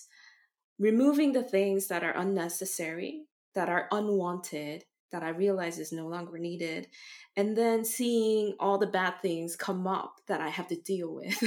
removing 0.79 1.31
the 1.31 1.43
things 1.43 1.87
that 1.87 2.03
are 2.03 2.17
unnecessary 2.17 3.25
that 3.55 3.69
are 3.69 3.87
unwanted 3.91 4.83
that 5.11 5.23
I 5.23 5.29
realize 5.29 5.79
is 5.79 5.91
no 5.91 6.07
longer 6.07 6.37
needed, 6.37 6.87
and 7.35 7.57
then 7.57 7.85
seeing 7.85 8.55
all 8.59 8.77
the 8.77 8.87
bad 8.87 9.21
things 9.21 9.55
come 9.55 9.87
up 9.87 10.15
that 10.27 10.41
I 10.41 10.49
have 10.49 10.67
to 10.67 10.75
deal 10.75 11.13
with. 11.13 11.37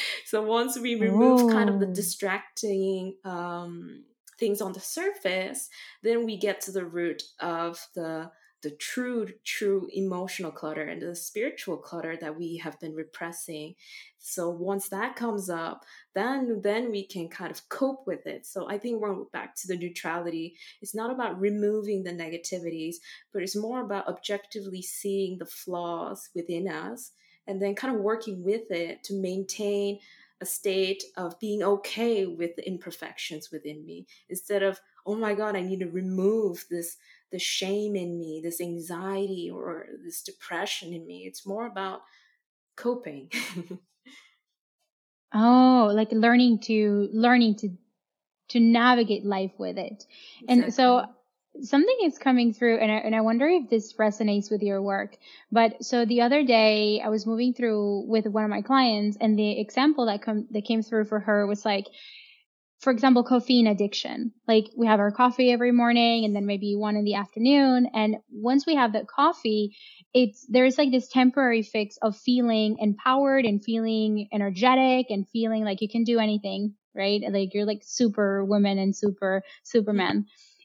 so 0.26 0.42
once 0.42 0.78
we 0.78 0.94
remove 0.96 1.42
Ooh. 1.42 1.50
kind 1.50 1.70
of 1.70 1.80
the 1.80 1.86
distracting 1.86 3.16
um, 3.24 4.04
things 4.38 4.60
on 4.60 4.72
the 4.72 4.80
surface, 4.80 5.68
then 6.02 6.24
we 6.24 6.36
get 6.36 6.60
to 6.62 6.72
the 6.72 6.84
root 6.84 7.22
of 7.40 7.78
the 7.94 8.30
the 8.62 8.70
true 8.70 9.26
true 9.44 9.88
emotional 9.92 10.50
clutter 10.50 10.82
and 10.82 11.00
the 11.00 11.14
spiritual 11.16 11.76
clutter 11.76 12.16
that 12.20 12.38
we 12.38 12.58
have 12.58 12.78
been 12.80 12.94
repressing. 12.94 13.74
So 14.18 14.50
once 14.50 14.88
that 14.88 15.16
comes 15.16 15.48
up 15.48 15.84
then 16.14 16.60
then 16.62 16.90
we 16.90 17.06
can 17.06 17.28
kind 17.28 17.50
of 17.50 17.68
cope 17.68 18.06
with 18.06 18.26
it. 18.26 18.46
So 18.46 18.68
i 18.68 18.78
think 18.78 19.00
we're 19.00 19.24
back 19.32 19.54
to 19.56 19.68
the 19.68 19.76
neutrality. 19.76 20.56
It's 20.82 20.94
not 20.94 21.10
about 21.10 21.40
removing 21.40 22.02
the 22.02 22.12
negativities 22.12 22.96
but 23.32 23.42
it's 23.42 23.56
more 23.56 23.80
about 23.80 24.08
objectively 24.08 24.82
seeing 24.82 25.38
the 25.38 25.46
flaws 25.46 26.28
within 26.34 26.68
us 26.68 27.12
and 27.46 27.60
then 27.60 27.74
kind 27.74 27.94
of 27.94 28.02
working 28.02 28.44
with 28.44 28.70
it 28.70 29.02
to 29.04 29.14
maintain 29.14 29.98
a 30.42 30.46
state 30.46 31.02
of 31.18 31.38
being 31.38 31.62
okay 31.62 32.24
with 32.24 32.56
the 32.56 32.66
imperfections 32.66 33.50
within 33.52 33.84
me. 33.84 34.06
Instead 34.28 34.62
of 34.62 34.80
oh 35.06 35.14
my 35.14 35.34
god 35.34 35.56
i 35.56 35.60
need 35.60 35.80
to 35.80 35.88
remove 35.88 36.64
this 36.70 36.96
the 37.30 37.38
shame 37.38 37.96
in 37.96 38.18
me, 38.18 38.40
this 38.42 38.60
anxiety 38.60 39.50
or 39.52 39.86
this 40.04 40.22
depression 40.22 40.92
in 40.92 41.06
me. 41.06 41.24
It's 41.26 41.46
more 41.46 41.66
about 41.66 42.00
coping. 42.76 43.30
oh, 45.34 45.90
like 45.92 46.12
learning 46.12 46.60
to 46.60 47.08
learning 47.12 47.56
to 47.56 47.70
to 48.48 48.60
navigate 48.60 49.24
life 49.24 49.52
with 49.58 49.78
it. 49.78 50.04
Exactly. 50.42 50.46
And 50.48 50.74
so 50.74 51.04
something 51.62 51.96
is 52.04 52.18
coming 52.18 52.52
through 52.52 52.78
and 52.78 52.90
I, 52.90 52.96
and 52.96 53.14
I 53.14 53.20
wonder 53.20 53.46
if 53.46 53.68
this 53.68 53.94
resonates 53.94 54.50
with 54.50 54.62
your 54.62 54.82
work. 54.82 55.16
But 55.50 55.84
so 55.84 56.04
the 56.04 56.22
other 56.22 56.44
day 56.44 57.00
I 57.00 57.08
was 57.08 57.26
moving 57.26 57.54
through 57.54 58.06
with 58.06 58.26
one 58.26 58.44
of 58.44 58.50
my 58.50 58.62
clients 58.62 59.16
and 59.20 59.38
the 59.38 59.60
example 59.60 60.06
that 60.06 60.22
come 60.22 60.46
that 60.50 60.64
came 60.64 60.82
through 60.82 61.06
for 61.06 61.20
her 61.20 61.46
was 61.46 61.64
like 61.64 61.86
for 62.80 62.90
example, 62.90 63.22
caffeine 63.22 63.66
addiction. 63.66 64.32
Like 64.48 64.70
we 64.76 64.86
have 64.86 65.00
our 65.00 65.10
coffee 65.10 65.52
every 65.52 65.70
morning 65.70 66.24
and 66.24 66.34
then 66.34 66.46
maybe 66.46 66.74
one 66.76 66.96
in 66.96 67.04
the 67.04 67.14
afternoon. 67.14 67.90
And 67.94 68.16
once 68.30 68.66
we 68.66 68.74
have 68.74 68.94
that 68.94 69.06
coffee, 69.06 69.76
it's, 70.14 70.46
there's 70.48 70.78
like 70.78 70.90
this 70.90 71.08
temporary 71.08 71.62
fix 71.62 71.98
of 72.00 72.16
feeling 72.16 72.78
empowered 72.80 73.44
and 73.44 73.62
feeling 73.62 74.28
energetic 74.32 75.06
and 75.10 75.28
feeling 75.28 75.62
like 75.64 75.82
you 75.82 75.88
can 75.88 76.04
do 76.04 76.18
anything, 76.18 76.74
right? 76.94 77.20
Like 77.30 77.52
you're 77.52 77.66
like 77.66 77.82
super 77.84 78.44
woman 78.44 78.78
and 78.78 78.96
super 78.96 79.42
superman. 79.62 80.24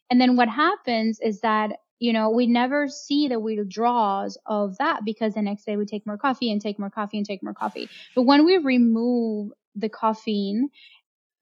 And 0.10 0.22
then 0.22 0.38
what 0.38 0.48
happens 0.48 1.20
is 1.22 1.42
that 1.42 1.74
you 1.98 2.12
know, 2.12 2.30
we 2.30 2.46
never 2.46 2.90
see 2.90 3.30
the 3.30 3.40
withdrawals 3.40 4.38
of 4.46 4.78
that 4.80 5.06
because 5.06 5.34
the 5.34 5.42
next 5.42 5.66
day 5.66 5.78
we 5.78 5.86
take 5.86 6.06
more 6.06 6.18
coffee 6.18 6.52
and 6.52 6.62
take 6.62 6.78
more 6.78 6.90
coffee 6.90 7.18
and 7.18 7.26
take 7.26 7.42
more 7.42 7.54
coffee. 7.54 7.90
But 8.14 8.24
when 8.24 8.44
we 8.44 8.58
remove 8.58 9.52
the 9.76 9.88
caffeine 9.90 10.70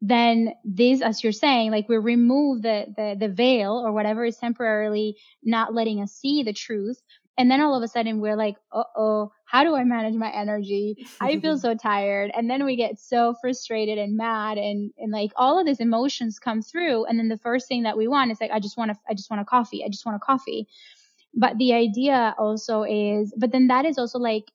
then 0.05 0.53
this, 0.65 1.01
as 1.01 1.23
you're 1.23 1.31
saying, 1.31 1.71
like 1.71 1.87
we 1.87 1.95
remove 1.95 2.61
the, 2.61 2.87
the, 2.97 3.15
the 3.17 3.33
veil 3.33 3.71
or 3.71 3.93
whatever 3.93 4.25
is 4.25 4.35
temporarily 4.35 5.15
not 5.41 5.73
letting 5.73 6.01
us 6.01 6.11
see 6.11 6.43
the 6.43 6.51
truth. 6.51 7.01
And 7.37 7.49
then 7.49 7.61
all 7.61 7.73
of 7.73 7.81
a 7.83 7.87
sudden 7.87 8.19
we're 8.19 8.35
like, 8.35 8.57
uh 8.73 8.83
oh, 8.97 9.31
how 9.45 9.63
do 9.63 9.73
I 9.75 9.85
manage 9.85 10.15
my 10.15 10.29
energy? 10.29 11.07
I 11.21 11.39
feel 11.39 11.57
so 11.57 11.73
tired. 11.73 12.31
And 12.35 12.49
then 12.49 12.65
we 12.65 12.75
get 12.75 12.99
so 12.99 13.33
frustrated 13.39 13.97
and 13.97 14.17
mad 14.17 14.57
and, 14.57 14.91
and 14.97 15.09
like 15.09 15.31
all 15.37 15.57
of 15.57 15.65
these 15.65 15.79
emotions 15.79 16.37
come 16.37 16.61
through. 16.61 17.05
And 17.05 17.17
then 17.17 17.29
the 17.29 17.37
first 17.37 17.69
thing 17.69 17.83
that 17.83 17.95
we 17.95 18.09
want 18.09 18.29
is 18.29 18.41
like, 18.41 18.51
I 18.51 18.59
just 18.59 18.77
want 18.77 18.91
to, 18.91 18.97
I 19.09 19.13
just 19.13 19.31
want 19.31 19.41
a 19.41 19.45
coffee. 19.45 19.85
I 19.85 19.87
just 19.87 20.05
want 20.05 20.17
a 20.17 20.19
coffee. 20.19 20.67
But 21.33 21.57
the 21.57 21.75
idea 21.75 22.35
also 22.37 22.83
is, 22.83 23.33
but 23.37 23.53
then 23.53 23.67
that 23.67 23.85
is 23.85 23.97
also 23.97 24.19
like, 24.19 24.51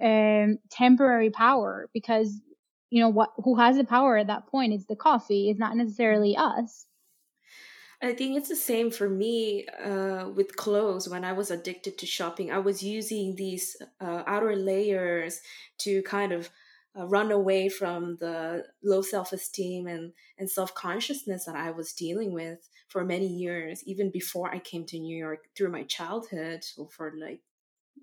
um, 0.00 0.58
temporary 0.70 1.30
power 1.30 1.88
because 1.92 2.40
you 2.96 3.02
know 3.02 3.10
what 3.10 3.32
who 3.44 3.56
has 3.56 3.76
the 3.76 3.84
power 3.84 4.16
at 4.16 4.28
that 4.28 4.46
point 4.46 4.72
it's 4.72 4.86
the 4.86 4.96
coffee 4.96 5.50
it's 5.50 5.58
not 5.58 5.76
necessarily 5.76 6.34
us 6.34 6.86
I 8.02 8.12
think 8.12 8.36
it's 8.36 8.50
the 8.50 8.56
same 8.56 8.90
for 8.90 9.08
me 9.08 9.66
uh, 9.68 10.28
with 10.28 10.54
clothes. 10.54 11.08
When 11.08 11.24
I 11.24 11.32
was 11.32 11.50
addicted 11.50 11.96
to 11.96 12.04
shopping, 12.04 12.52
I 12.52 12.58
was 12.58 12.82
using 12.82 13.36
these 13.36 13.74
uh, 14.02 14.22
outer 14.26 14.54
layers 14.54 15.40
to 15.78 16.02
kind 16.02 16.30
of 16.32 16.50
uh, 16.94 17.06
run 17.06 17.32
away 17.32 17.70
from 17.70 18.18
the 18.20 18.66
low 18.84 19.00
self 19.00 19.32
esteem 19.32 19.86
and, 19.86 20.12
and 20.36 20.50
self 20.50 20.74
consciousness 20.74 21.46
that 21.46 21.56
I 21.56 21.70
was 21.70 21.94
dealing 21.94 22.34
with 22.34 22.68
for 22.88 23.02
many 23.02 23.28
years, 23.28 23.82
even 23.86 24.10
before 24.10 24.54
I 24.54 24.58
came 24.58 24.84
to 24.88 24.98
New 24.98 25.16
York 25.16 25.46
through 25.56 25.70
my 25.70 25.84
childhood, 25.84 26.66
for 26.90 27.14
like 27.18 27.40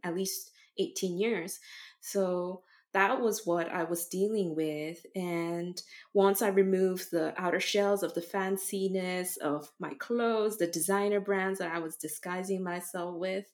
at 0.03 0.15
least 0.15 0.49
18 0.79 1.19
years. 1.19 1.59
So 2.01 2.63
that 2.93 3.21
was 3.21 3.45
what 3.45 3.69
I 3.69 3.83
was 3.83 4.05
dealing 4.05 4.55
with. 4.55 5.05
And 5.15 5.81
once 6.13 6.41
I 6.41 6.49
removed 6.49 7.09
the 7.11 7.33
outer 7.41 7.59
shells 7.59 8.03
of 8.03 8.13
the 8.13 8.21
fanciness 8.21 9.37
of 9.37 9.71
my 9.79 9.93
clothes, 9.95 10.57
the 10.57 10.67
designer 10.67 11.19
brands 11.19 11.59
that 11.59 11.73
I 11.73 11.79
was 11.79 11.95
disguising 11.95 12.63
myself 12.63 13.15
with, 13.15 13.45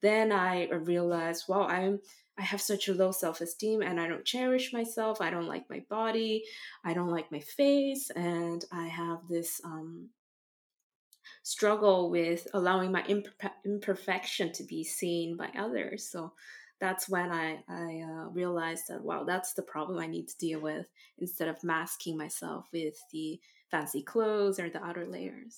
then 0.00 0.32
I 0.32 0.68
realized, 0.70 1.44
wow, 1.48 1.66
I'm 1.66 2.00
I 2.36 2.42
have 2.42 2.60
such 2.60 2.88
a 2.88 2.94
low 2.94 3.12
self-esteem 3.12 3.80
and 3.80 4.00
I 4.00 4.08
don't 4.08 4.24
cherish 4.24 4.72
myself. 4.72 5.20
I 5.20 5.30
don't 5.30 5.46
like 5.46 5.70
my 5.70 5.84
body. 5.88 6.44
I 6.84 6.92
don't 6.92 7.10
like 7.10 7.30
my 7.30 7.38
face, 7.38 8.10
and 8.10 8.64
I 8.72 8.88
have 8.88 9.28
this 9.28 9.60
um, 9.64 10.08
struggle 11.44 12.10
with 12.10 12.48
allowing 12.52 12.90
my 12.90 13.02
imper- 13.02 13.50
imperfection 13.64 14.52
to 14.54 14.64
be 14.64 14.82
seen 14.82 15.36
by 15.36 15.48
others. 15.56 16.10
So 16.10 16.32
that's 16.84 17.08
when 17.08 17.32
I, 17.32 17.64
I 17.66 18.02
uh, 18.02 18.28
realized 18.28 18.84
that, 18.88 19.02
wow, 19.02 19.24
that's 19.24 19.54
the 19.54 19.62
problem 19.62 19.98
I 19.98 20.06
need 20.06 20.28
to 20.28 20.38
deal 20.38 20.60
with 20.60 20.86
instead 21.18 21.48
of 21.48 21.64
masking 21.64 22.18
myself 22.18 22.66
with 22.72 22.94
the 23.10 23.40
fancy 23.70 24.02
clothes 24.02 24.60
or 24.60 24.68
the 24.68 24.84
outer 24.84 25.06
layers. 25.06 25.56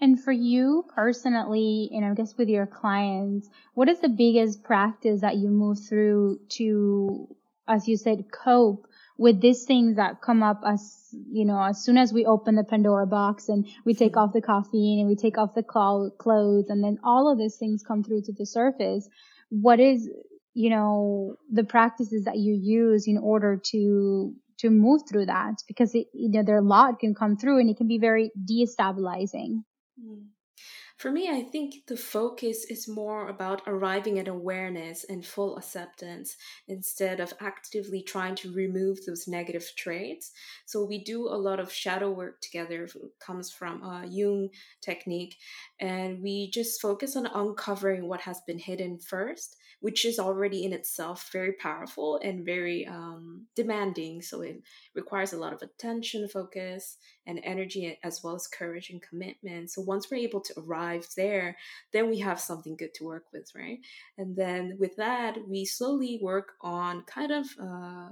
And 0.00 0.22
for 0.22 0.32
you 0.32 0.84
personally, 0.94 1.88
and 1.92 2.04
I 2.04 2.12
guess 2.12 2.36
with 2.36 2.50
your 2.50 2.66
clients, 2.66 3.48
what 3.72 3.88
is 3.88 4.00
the 4.00 4.10
biggest 4.10 4.62
practice 4.62 5.22
that 5.22 5.36
you 5.36 5.48
move 5.48 5.78
through 5.88 6.40
to, 6.58 7.34
as 7.66 7.88
you 7.88 7.96
said, 7.96 8.24
cope 8.30 8.86
with 9.16 9.40
these 9.40 9.64
things 9.64 9.96
that 9.96 10.20
come 10.20 10.42
up 10.42 10.60
as, 10.66 11.08
you 11.30 11.46
know, 11.46 11.62
as 11.62 11.82
soon 11.82 11.96
as 11.96 12.12
we 12.12 12.26
open 12.26 12.56
the 12.56 12.64
Pandora 12.64 13.06
box 13.06 13.48
and 13.48 13.66
we 13.86 13.94
take 13.94 14.18
off 14.18 14.34
the 14.34 14.42
caffeine 14.42 14.98
and 14.98 15.08
we 15.08 15.16
take 15.16 15.38
off 15.38 15.54
the 15.54 15.62
clothes 15.62 16.68
and 16.68 16.84
then 16.84 16.98
all 17.02 17.32
of 17.32 17.38
these 17.38 17.56
things 17.56 17.82
come 17.82 18.02
through 18.02 18.20
to 18.22 18.32
the 18.32 18.44
surface 18.44 19.08
what 19.50 19.80
is 19.80 20.08
you 20.54 20.70
know 20.70 21.36
the 21.50 21.64
practices 21.64 22.24
that 22.24 22.38
you 22.38 22.54
use 22.54 23.06
in 23.06 23.18
order 23.18 23.60
to 23.72 24.34
to 24.58 24.70
move 24.70 25.02
through 25.08 25.26
that 25.26 25.54
because 25.66 25.94
it, 25.94 26.06
you 26.12 26.30
know 26.30 26.42
their 26.42 26.62
lot 26.62 26.98
can 26.98 27.14
come 27.14 27.36
through 27.36 27.58
and 27.58 27.68
it 27.68 27.76
can 27.76 27.88
be 27.88 27.98
very 27.98 28.30
destabilizing 28.50 29.62
mm. 30.00 30.24
For 30.96 31.10
me, 31.10 31.28
I 31.28 31.42
think 31.42 31.86
the 31.86 31.96
focus 31.96 32.64
is 32.64 32.88
more 32.88 33.28
about 33.28 33.62
arriving 33.66 34.18
at 34.18 34.28
awareness 34.28 35.04
and 35.04 35.26
full 35.26 35.56
acceptance 35.56 36.36
instead 36.68 37.20
of 37.20 37.34
actively 37.40 38.00
trying 38.00 38.36
to 38.36 38.54
remove 38.54 39.04
those 39.04 39.26
negative 39.26 39.70
traits. 39.76 40.30
So 40.66 40.84
we 40.84 41.02
do 41.02 41.28
a 41.28 41.36
lot 41.36 41.58
of 41.60 41.72
shadow 41.72 42.10
work 42.10 42.40
together. 42.40 42.88
Comes 43.18 43.50
from 43.50 43.82
a 43.82 44.06
Jung 44.06 44.50
technique, 44.80 45.36
and 45.80 46.22
we 46.22 46.50
just 46.50 46.80
focus 46.80 47.16
on 47.16 47.26
uncovering 47.26 48.08
what 48.08 48.20
has 48.22 48.40
been 48.46 48.58
hidden 48.58 48.98
first 48.98 49.56
which 49.80 50.04
is 50.04 50.18
already 50.18 50.64
in 50.64 50.72
itself 50.72 51.30
very 51.32 51.52
powerful 51.52 52.20
and 52.22 52.44
very 52.44 52.86
um, 52.86 53.46
demanding. 53.54 54.22
So 54.22 54.40
it 54.42 54.62
requires 54.94 55.32
a 55.32 55.38
lot 55.38 55.52
of 55.52 55.62
attention, 55.62 56.28
focus, 56.28 56.96
and 57.26 57.40
energy, 57.42 57.98
as 58.02 58.22
well 58.22 58.34
as 58.34 58.46
courage 58.46 58.90
and 58.90 59.02
commitment. 59.02 59.70
So 59.70 59.82
once 59.82 60.10
we're 60.10 60.18
able 60.18 60.40
to 60.42 60.54
arrive 60.60 61.06
there, 61.16 61.56
then 61.92 62.08
we 62.08 62.18
have 62.20 62.40
something 62.40 62.76
good 62.76 62.94
to 62.94 63.04
work 63.04 63.24
with, 63.32 63.50
right? 63.54 63.78
And 64.18 64.36
then 64.36 64.76
with 64.78 64.96
that, 64.96 65.36
we 65.48 65.64
slowly 65.64 66.18
work 66.22 66.52
on 66.60 67.02
kind 67.02 67.32
of 67.32 67.46
uh, 67.60 68.08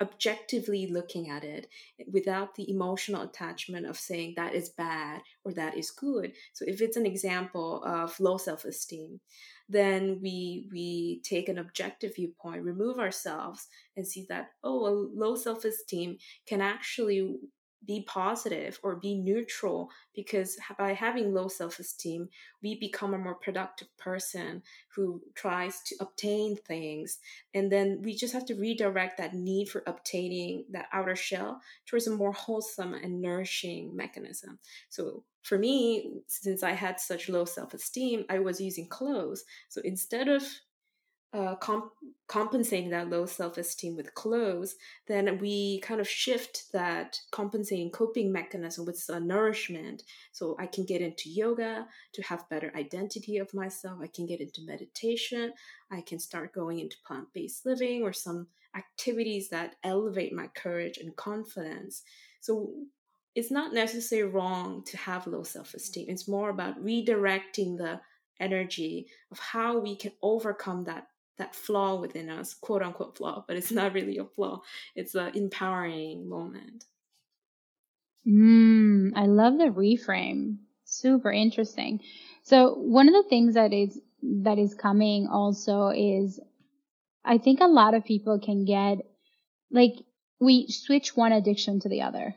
objectively 0.00 0.88
looking 0.88 1.30
at 1.30 1.44
it 1.44 1.68
without 2.10 2.56
the 2.56 2.68
emotional 2.68 3.22
attachment 3.22 3.86
of 3.86 3.96
saying 3.96 4.34
that 4.34 4.54
is 4.54 4.70
bad 4.70 5.20
or 5.44 5.52
that 5.52 5.76
is 5.76 5.92
good. 5.92 6.32
So 6.52 6.64
if 6.66 6.80
it's 6.80 6.96
an 6.96 7.06
example 7.06 7.82
of 7.84 8.18
low 8.18 8.36
self-esteem, 8.36 9.20
then 9.68 10.18
we 10.22 10.68
we 10.72 11.20
take 11.24 11.48
an 11.48 11.58
objective 11.58 12.14
viewpoint, 12.16 12.64
remove 12.64 12.98
ourselves 12.98 13.68
and 13.96 14.06
see 14.06 14.26
that 14.28 14.50
oh, 14.62 14.86
a 14.86 14.92
low 15.14 15.34
self-esteem 15.34 16.18
can 16.46 16.60
actually 16.60 17.36
be 17.86 18.04
positive 18.06 18.78
or 18.82 18.96
be 18.96 19.14
neutral 19.14 19.90
because 20.14 20.56
by 20.78 20.92
having 20.92 21.34
low 21.34 21.48
self 21.48 21.78
esteem, 21.78 22.28
we 22.62 22.78
become 22.78 23.14
a 23.14 23.18
more 23.18 23.34
productive 23.34 23.88
person 23.98 24.62
who 24.94 25.20
tries 25.34 25.80
to 25.86 25.96
obtain 26.00 26.56
things. 26.56 27.18
And 27.54 27.70
then 27.72 28.00
we 28.02 28.14
just 28.14 28.34
have 28.34 28.46
to 28.46 28.54
redirect 28.54 29.18
that 29.18 29.34
need 29.34 29.68
for 29.68 29.82
obtaining 29.86 30.64
that 30.70 30.86
outer 30.92 31.16
shell 31.16 31.60
towards 31.86 32.06
a 32.06 32.14
more 32.14 32.32
wholesome 32.32 32.94
and 32.94 33.20
nourishing 33.20 33.96
mechanism. 33.96 34.58
So 34.88 35.24
for 35.42 35.58
me, 35.58 36.10
since 36.28 36.62
I 36.62 36.72
had 36.72 37.00
such 37.00 37.28
low 37.28 37.44
self 37.44 37.74
esteem, 37.74 38.24
I 38.28 38.38
was 38.38 38.60
using 38.60 38.88
clothes. 38.88 39.44
So 39.68 39.80
instead 39.84 40.28
of 40.28 40.42
uh, 41.34 41.56
comp- 41.56 41.92
compensating 42.28 42.90
that 42.90 43.08
low 43.08 43.26
self 43.26 43.56
esteem 43.56 43.96
with 43.96 44.14
clothes, 44.14 44.76
then 45.08 45.38
we 45.38 45.80
kind 45.80 46.00
of 46.00 46.08
shift 46.08 46.70
that 46.72 47.18
compensating 47.30 47.90
coping 47.90 48.30
mechanism 48.30 48.84
with 48.84 49.02
uh, 49.10 49.18
nourishment. 49.18 50.02
So 50.30 50.56
I 50.58 50.66
can 50.66 50.84
get 50.84 51.00
into 51.00 51.30
yoga 51.30 51.86
to 52.12 52.22
have 52.22 52.48
better 52.48 52.72
identity 52.76 53.38
of 53.38 53.52
myself. 53.54 53.98
I 54.02 54.08
can 54.08 54.26
get 54.26 54.40
into 54.40 54.66
meditation. 54.66 55.52
I 55.90 56.02
can 56.02 56.18
start 56.18 56.52
going 56.54 56.78
into 56.78 56.96
plant 57.06 57.28
based 57.32 57.66
living 57.66 58.02
or 58.02 58.12
some 58.12 58.46
activities 58.76 59.48
that 59.50 59.76
elevate 59.82 60.32
my 60.32 60.46
courage 60.48 60.98
and 60.98 61.16
confidence. 61.16 62.02
So 62.40 62.72
it's 63.34 63.50
not 63.50 63.72
necessarily 63.72 64.30
wrong 64.32 64.82
to 64.84 64.96
have 64.96 65.26
low 65.26 65.42
self 65.42 65.74
esteem. 65.74 66.06
It's 66.08 66.28
more 66.28 66.50
about 66.50 66.82
redirecting 66.84 67.78
the 67.78 68.00
energy 68.40 69.06
of 69.30 69.38
how 69.38 69.78
we 69.78 69.96
can 69.96 70.12
overcome 70.22 70.84
that 70.84 71.06
that 71.38 71.54
flaw 71.54 71.98
within 71.98 72.28
us, 72.28 72.54
quote 72.54 72.82
unquote 72.82 73.16
flaw, 73.16 73.44
but 73.48 73.56
it's 73.56 73.72
not 73.72 73.94
really 73.94 74.18
a 74.18 74.24
flaw. 74.24 74.60
It's 74.94 75.14
an 75.14 75.34
empowering 75.34 76.28
moment. 76.28 76.84
Mm, 78.26 79.12
I 79.16 79.26
love 79.26 79.58
the 79.58 79.64
reframe. 79.64 80.58
Super 80.84 81.32
interesting. 81.32 82.00
So 82.42 82.74
one 82.74 83.08
of 83.08 83.14
the 83.14 83.28
things 83.28 83.54
that 83.54 83.72
is 83.72 83.98
that 84.22 84.58
is 84.58 84.74
coming 84.74 85.26
also 85.26 85.88
is 85.88 86.38
I 87.24 87.38
think 87.38 87.60
a 87.60 87.66
lot 87.66 87.94
of 87.94 88.04
people 88.04 88.38
can 88.38 88.64
get 88.64 88.98
like 89.70 89.94
we 90.38 90.66
switch 90.68 91.16
one 91.16 91.32
addiction 91.32 91.80
to 91.80 91.88
the 91.88 92.02
other. 92.02 92.34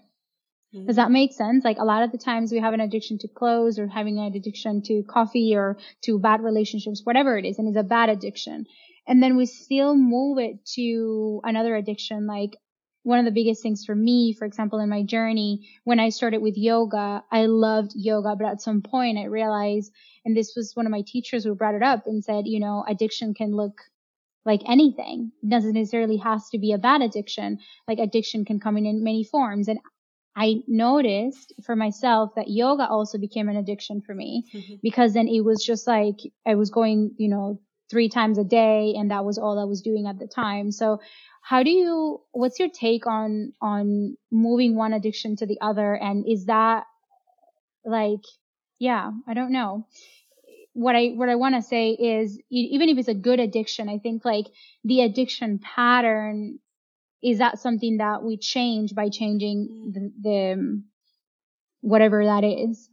Mm-hmm. 0.75 0.87
Does 0.87 0.97
that 0.97 1.11
make 1.11 1.31
sense? 1.31 1.63
Like 1.63 1.77
a 1.79 1.85
lot 1.85 2.03
of 2.03 2.11
the 2.11 2.17
times 2.17 2.51
we 2.51 2.59
have 2.59 2.73
an 2.73 2.81
addiction 2.81 3.17
to 3.19 3.27
clothes 3.27 3.79
or 3.79 3.87
having 3.87 4.19
an 4.19 4.33
addiction 4.35 4.81
to 4.83 5.03
coffee 5.03 5.55
or 5.55 5.77
to 6.01 6.19
bad 6.19 6.41
relationships, 6.41 7.01
whatever 7.03 7.37
it 7.37 7.45
is, 7.45 7.57
and 7.57 7.67
it's 7.67 7.77
a 7.77 7.83
bad 7.83 8.09
addiction 8.09 8.65
and 9.07 9.21
then 9.21 9.37
we 9.37 9.45
still 9.45 9.95
move 9.95 10.37
it 10.39 10.65
to 10.65 11.41
another 11.43 11.75
addiction 11.75 12.25
like 12.25 12.57
one 13.03 13.19
of 13.19 13.25
the 13.25 13.31
biggest 13.31 13.61
things 13.61 13.85
for 13.85 13.93
me, 13.93 14.33
for 14.33 14.45
example, 14.45 14.79
in 14.79 14.89
my 14.89 15.03
journey, 15.03 15.69
when 15.83 15.99
I 15.99 16.09
started 16.09 16.41
with 16.41 16.57
yoga, 16.57 17.23
I 17.31 17.45
loved 17.45 17.91
yoga, 17.93 18.35
but 18.35 18.47
at 18.47 18.63
some 18.63 18.81
point 18.81 19.19
I 19.19 19.25
realized, 19.25 19.91
and 20.25 20.35
this 20.35 20.55
was 20.55 20.75
one 20.75 20.87
of 20.87 20.91
my 20.91 21.03
teachers 21.05 21.43
who 21.43 21.53
brought 21.53 21.75
it 21.75 21.83
up 21.83 22.07
and 22.07 22.23
said, 22.23 22.47
you 22.47 22.59
know, 22.59 22.83
addiction 22.87 23.35
can 23.35 23.55
look 23.55 23.79
like 24.43 24.61
anything. 24.67 25.31
It 25.43 25.49
doesn't 25.51 25.73
necessarily 25.73 26.17
has 26.17 26.49
to 26.49 26.57
be 26.57 26.71
a 26.71 26.79
bad 26.79 27.03
addiction. 27.03 27.59
Like 27.87 27.99
addiction 27.99 28.43
can 28.43 28.59
come 28.59 28.75
in, 28.75 28.87
in 28.87 29.03
many 29.03 29.23
forms. 29.23 29.67
And 29.67 29.77
I 30.35 30.63
noticed 30.67 31.53
for 31.63 31.75
myself 31.75 32.31
that 32.35 32.49
yoga 32.49 32.87
also 32.87 33.17
became 33.17 33.47
an 33.47 33.55
addiction 33.55 34.01
for 34.01 34.13
me 34.13 34.43
mm-hmm. 34.53 34.75
because 34.83 35.13
then 35.13 35.27
it 35.27 35.41
was 35.41 35.63
just 35.63 35.87
like 35.87 36.17
I 36.45 36.55
was 36.55 36.69
going, 36.69 37.11
you 37.17 37.29
know, 37.29 37.61
three 37.89 38.09
times 38.09 38.37
a 38.37 38.43
day 38.43 38.95
and 38.97 39.11
that 39.11 39.23
was 39.23 39.37
all 39.37 39.59
I 39.59 39.63
was 39.63 39.81
doing 39.81 40.07
at 40.07 40.19
the 40.19 40.27
time. 40.27 40.71
So 40.71 40.99
how 41.41 41.63
do 41.63 41.69
you 41.69 42.21
what's 42.31 42.59
your 42.59 42.69
take 42.69 43.07
on 43.07 43.53
on 43.61 44.17
moving 44.31 44.75
one 44.75 44.93
addiction 44.93 45.35
to 45.37 45.45
the 45.45 45.59
other 45.61 45.93
and 45.93 46.25
is 46.27 46.45
that 46.45 46.83
like 47.85 48.23
yeah, 48.79 49.11
I 49.27 49.33
don't 49.33 49.51
know. 49.51 49.87
What 50.73 50.95
I 50.95 51.09
what 51.09 51.29
I 51.29 51.35
want 51.35 51.55
to 51.55 51.61
say 51.61 51.91
is 51.91 52.37
even 52.49 52.89
if 52.89 52.97
it's 52.97 53.07
a 53.07 53.13
good 53.13 53.39
addiction, 53.39 53.87
I 53.87 53.99
think 53.99 54.25
like 54.25 54.47
the 54.83 55.01
addiction 55.01 55.59
pattern 55.59 56.59
is 57.25 57.39
that 57.39 57.57
something 57.57 57.97
that 57.97 58.21
we 58.21 58.37
change 58.37 58.93
by 58.93 59.09
changing 59.09 59.91
the, 59.93 60.11
the 60.21 60.83
whatever 61.81 62.23
that 62.23 62.43
is. 62.43 62.87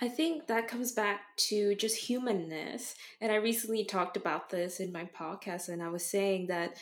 I 0.00 0.08
think 0.08 0.46
that 0.46 0.68
comes 0.68 0.92
back 0.92 1.36
to 1.48 1.74
just 1.74 1.96
humanness. 1.96 2.94
And 3.20 3.30
I 3.30 3.36
recently 3.36 3.84
talked 3.84 4.16
about 4.16 4.48
this 4.48 4.80
in 4.80 4.92
my 4.92 5.04
podcast, 5.04 5.68
and 5.68 5.82
I 5.82 5.88
was 5.88 6.06
saying 6.06 6.46
that 6.46 6.76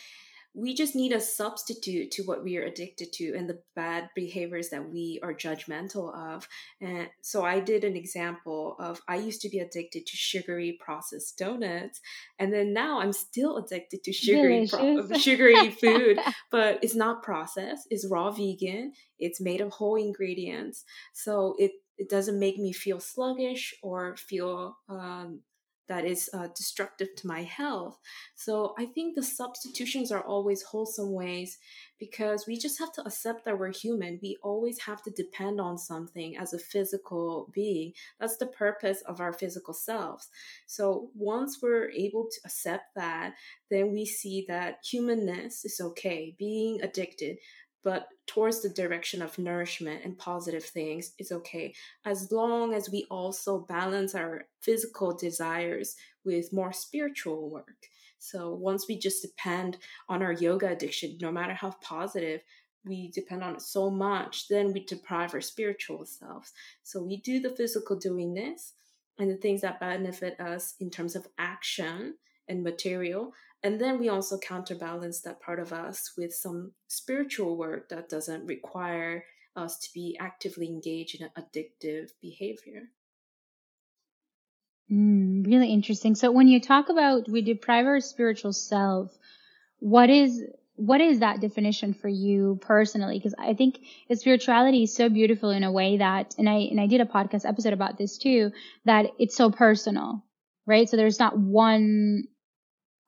we 0.56 0.74
just 0.74 0.96
need 0.96 1.12
a 1.12 1.20
substitute 1.20 2.10
to 2.10 2.22
what 2.22 2.42
we 2.42 2.56
are 2.56 2.62
addicted 2.62 3.12
to 3.12 3.34
and 3.36 3.46
the 3.46 3.60
bad 3.74 4.08
behaviors 4.14 4.70
that 4.70 4.90
we 4.90 5.20
are 5.22 5.34
judgmental 5.34 6.16
of. 6.16 6.48
And 6.80 7.08
so 7.20 7.44
I 7.44 7.60
did 7.60 7.84
an 7.84 7.94
example 7.94 8.74
of 8.78 9.02
I 9.06 9.16
used 9.16 9.42
to 9.42 9.50
be 9.50 9.58
addicted 9.58 10.06
to 10.06 10.16
sugary 10.16 10.78
processed 10.80 11.36
donuts, 11.36 12.00
and 12.38 12.54
then 12.54 12.72
now 12.72 13.00
I'm 13.00 13.12
still 13.12 13.58
addicted 13.58 14.02
to 14.04 14.12
sugary 14.14 14.66
pro- 14.66 15.06
sugary 15.18 15.68
food, 15.70 16.18
but 16.50 16.78
it's 16.82 16.94
not 16.94 17.22
processed. 17.22 17.86
It's 17.90 18.08
raw 18.10 18.30
vegan. 18.30 18.92
It's 19.18 19.42
made 19.42 19.60
of 19.60 19.72
whole 19.72 19.96
ingredients, 19.96 20.84
so 21.12 21.54
it 21.58 21.72
it 21.98 22.08
doesn't 22.08 22.38
make 22.38 22.58
me 22.58 22.72
feel 22.72 23.00
sluggish 23.00 23.74
or 23.82 24.16
feel 24.16 24.76
um, 24.88 25.40
that 25.88 26.04
is 26.04 26.28
uh, 26.32 26.48
destructive 26.54 27.14
to 27.16 27.26
my 27.26 27.42
health. 27.42 27.98
So 28.34 28.74
I 28.78 28.86
think 28.86 29.14
the 29.14 29.22
substitutions 29.22 30.10
are 30.10 30.22
always 30.22 30.62
wholesome 30.62 31.12
ways 31.12 31.58
because 31.98 32.46
we 32.46 32.58
just 32.58 32.78
have 32.78 32.92
to 32.92 33.02
accept 33.02 33.44
that 33.44 33.58
we're 33.58 33.72
human. 33.72 34.18
We 34.22 34.36
always 34.42 34.80
have 34.80 35.02
to 35.04 35.10
depend 35.10 35.60
on 35.60 35.78
something 35.78 36.36
as 36.36 36.52
a 36.52 36.58
physical 36.58 37.50
being. 37.52 37.92
That's 38.20 38.36
the 38.36 38.46
purpose 38.46 39.02
of 39.02 39.20
our 39.20 39.32
physical 39.32 39.74
selves. 39.74 40.28
So 40.66 41.10
once 41.14 41.58
we're 41.62 41.90
able 41.90 42.28
to 42.30 42.40
accept 42.44 42.94
that, 42.96 43.34
then 43.70 43.92
we 43.92 44.04
see 44.04 44.44
that 44.48 44.78
humanness 44.84 45.64
is 45.64 45.80
okay. 45.80 46.34
Being 46.38 46.80
addicted 46.82 47.38
but 47.86 48.08
towards 48.26 48.62
the 48.62 48.68
direction 48.68 49.22
of 49.22 49.38
nourishment 49.38 50.04
and 50.04 50.18
positive 50.18 50.64
things 50.64 51.12
is 51.20 51.30
okay. 51.30 51.72
As 52.04 52.32
long 52.32 52.74
as 52.74 52.90
we 52.90 53.06
also 53.12 53.60
balance 53.60 54.12
our 54.12 54.48
physical 54.60 55.16
desires 55.16 55.94
with 56.24 56.52
more 56.52 56.72
spiritual 56.72 57.48
work. 57.48 57.86
So 58.18 58.52
once 58.54 58.88
we 58.88 58.98
just 58.98 59.22
depend 59.22 59.76
on 60.08 60.20
our 60.20 60.32
yoga 60.32 60.72
addiction 60.72 61.16
no 61.20 61.30
matter 61.30 61.54
how 61.54 61.76
positive 61.80 62.40
we 62.84 63.12
depend 63.12 63.44
on 63.44 63.54
it 63.54 63.62
so 63.62 63.88
much 63.88 64.48
then 64.48 64.72
we 64.72 64.80
deprive 64.84 65.32
our 65.32 65.40
spiritual 65.40 66.04
selves. 66.06 66.52
So 66.82 67.00
we 67.00 67.18
do 67.18 67.38
the 67.38 67.54
physical 67.54 67.94
doing 67.94 68.34
this 68.34 68.72
and 69.16 69.30
the 69.30 69.36
things 69.36 69.60
that 69.60 69.78
benefit 69.78 70.40
us 70.40 70.74
in 70.80 70.90
terms 70.90 71.14
of 71.14 71.28
action 71.38 72.16
and 72.48 72.64
material 72.64 73.32
and 73.66 73.80
then 73.80 73.98
we 73.98 74.08
also 74.08 74.38
counterbalance 74.38 75.22
that 75.22 75.40
part 75.40 75.58
of 75.58 75.72
us 75.72 76.12
with 76.16 76.32
some 76.32 76.70
spiritual 76.86 77.56
work 77.56 77.88
that 77.88 78.08
doesn't 78.08 78.46
require 78.46 79.24
us 79.56 79.76
to 79.80 79.88
be 79.92 80.16
actively 80.20 80.68
engaged 80.68 81.20
in 81.20 81.26
an 81.26 81.32
addictive 81.36 82.10
behavior. 82.22 82.82
Mm, 84.88 85.44
really 85.48 85.72
interesting. 85.72 86.14
So 86.14 86.30
when 86.30 86.46
you 86.46 86.60
talk 86.60 86.90
about 86.90 87.28
we 87.28 87.42
deprive 87.42 87.86
our 87.86 87.98
spiritual 87.98 88.52
self, 88.52 89.10
what 89.80 90.10
is 90.10 90.44
what 90.76 91.00
is 91.00 91.18
that 91.18 91.40
definition 91.40 91.92
for 91.92 92.08
you 92.08 92.60
personally? 92.60 93.18
Because 93.18 93.34
I 93.36 93.54
think 93.54 93.80
spirituality 94.14 94.84
is 94.84 94.94
so 94.94 95.08
beautiful 95.08 95.50
in 95.50 95.64
a 95.64 95.72
way 95.72 95.96
that, 95.96 96.36
and 96.38 96.48
I 96.48 96.68
and 96.70 96.80
I 96.80 96.86
did 96.86 97.00
a 97.00 97.04
podcast 97.06 97.44
episode 97.44 97.72
about 97.72 97.98
this 97.98 98.16
too, 98.16 98.52
that 98.84 99.06
it's 99.18 99.34
so 99.34 99.50
personal, 99.50 100.22
right? 100.66 100.88
So 100.88 100.96
there's 100.96 101.18
not 101.18 101.36
one 101.36 102.28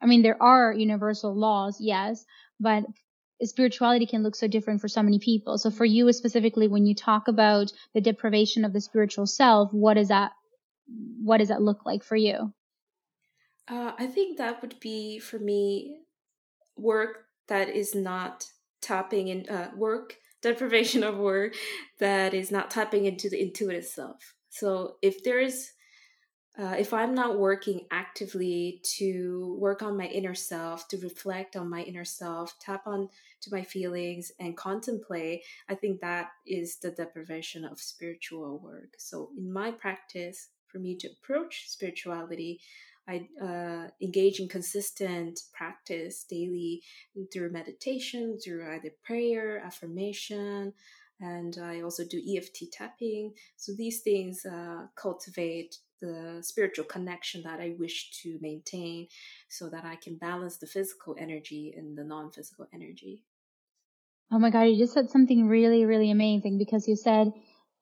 I 0.01 0.07
mean, 0.07 0.23
there 0.23 0.41
are 0.43 0.73
universal 0.73 1.35
laws, 1.35 1.79
yes, 1.81 2.25
but 2.61 2.85
spirituality 3.43 4.07
can 4.07 4.23
look 4.23 4.35
so 4.35 4.49
different 4.49 4.81
for 4.81 4.89
so 4.89 5.03
many 5.03 5.19
people. 5.19 5.59
So 5.59 5.71
for 5.71 5.85
you 5.85 6.13
specifically, 6.13 6.69
when 6.69 6.87
you 6.87 6.95
talk 6.95 7.29
about 7.29 7.73
the 7.95 8.01
deprivation 8.01 8.65
of 8.65 8.73
the 8.73 8.81
spiritual 8.81 9.27
self, 9.27 9.73
what 9.73 9.95
does 9.95 10.09
that, 10.09 10.33
what 11.23 11.39
does 11.39 11.49
that 11.49 11.63
look 11.63 11.85
like 11.87 12.03
for 12.03 12.17
you? 12.17 12.53
Uh, 13.69 13.93
I 13.99 14.07
think 14.07 14.39
that 14.39 14.63
would 14.63 14.81
be 14.81 15.19
for 15.19 15.39
me 15.39 16.01
work 16.77 17.25
that 17.49 17.69
is 17.69 17.95
not 17.95 18.47
tapping 18.81 19.29
in 19.29 19.49
uh, 19.49 19.71
work 19.77 20.17
deprivation 20.43 21.03
of 21.03 21.17
work 21.17 21.55
that 21.99 22.33
is 22.33 22.51
not 22.51 22.71
tapping 22.71 23.05
into 23.05 23.29
the 23.29 23.41
intuitive 23.43 23.85
self. 23.85 24.35
So 24.51 24.97
if 25.03 25.25
there 25.25 25.41
is 25.41 25.73
uh, 26.59 26.75
if 26.77 26.93
I'm 26.93 27.15
not 27.15 27.39
working 27.39 27.87
actively 27.93 28.81
to 28.97 29.57
work 29.61 29.81
on 29.81 29.97
my 29.97 30.07
inner 30.07 30.35
self, 30.35 30.89
to 30.89 30.99
reflect 30.99 31.57
on 31.57 31.71
my 31.71 31.83
inner 31.83 32.05
self, 32.05 32.59
tap 32.59 32.87
on 32.87 33.09
to 33.43 33.51
my 33.53 33.63
feelings 33.63 34.33
and 34.41 34.57
contemplate, 34.57 35.43
I 35.69 35.77
think 35.77 36.01
that 36.01 36.31
is 36.47 36.77
the 36.79 36.91
deprivation 36.91 37.65
of 37.65 37.81
spiritual 37.81 38.59
work. 38.59 38.95
So 38.99 39.31
in 39.39 39.53
my 39.53 39.71
practice, 39.71 40.49
for 40.67 40.81
me 40.81 40.97
to 40.97 41.09
approach 41.09 41.69
spirituality, 41.69 42.61
I 43.07 43.29
uh, 43.41 43.89
engage 44.03 44.41
in 44.41 44.49
consistent 44.49 45.41
practice 45.55 46.25
daily 46.29 46.83
through 47.33 47.53
meditation, 47.53 48.37
through 48.45 48.69
either 48.71 48.91
prayer, 49.05 49.63
affirmation, 49.65 50.75
and 51.21 51.57
I 51.63 51.81
also 51.81 52.05
do 52.05 52.21
EFT 52.37 52.71
tapping. 52.73 53.33
So 53.57 53.73
these 53.73 54.01
things 54.01 54.45
uh, 54.45 54.87
cultivate 54.95 55.79
the 56.01 56.39
spiritual 56.43 56.85
connection 56.85 57.43
that 57.43 57.61
I 57.61 57.75
wish 57.79 58.11
to 58.23 58.39
maintain 58.41 59.09
so 59.49 59.69
that 59.71 59.85
I 59.85 59.97
can 59.97 60.17
balance 60.17 60.57
the 60.57 60.67
physical 60.67 61.17
energy 61.19 61.75
and 61.77 61.97
the 61.97 62.05
non 62.05 62.31
physical 62.31 62.67
energy. 62.73 63.25
Oh 64.31 64.39
my 64.39 64.51
God, 64.51 64.63
you 64.63 64.77
just 64.77 64.93
said 64.93 65.11
something 65.11 65.49
really, 65.49 65.87
really 65.87 66.11
amazing 66.11 66.59
because 66.59 66.87
you 66.87 66.97
said 66.97 67.33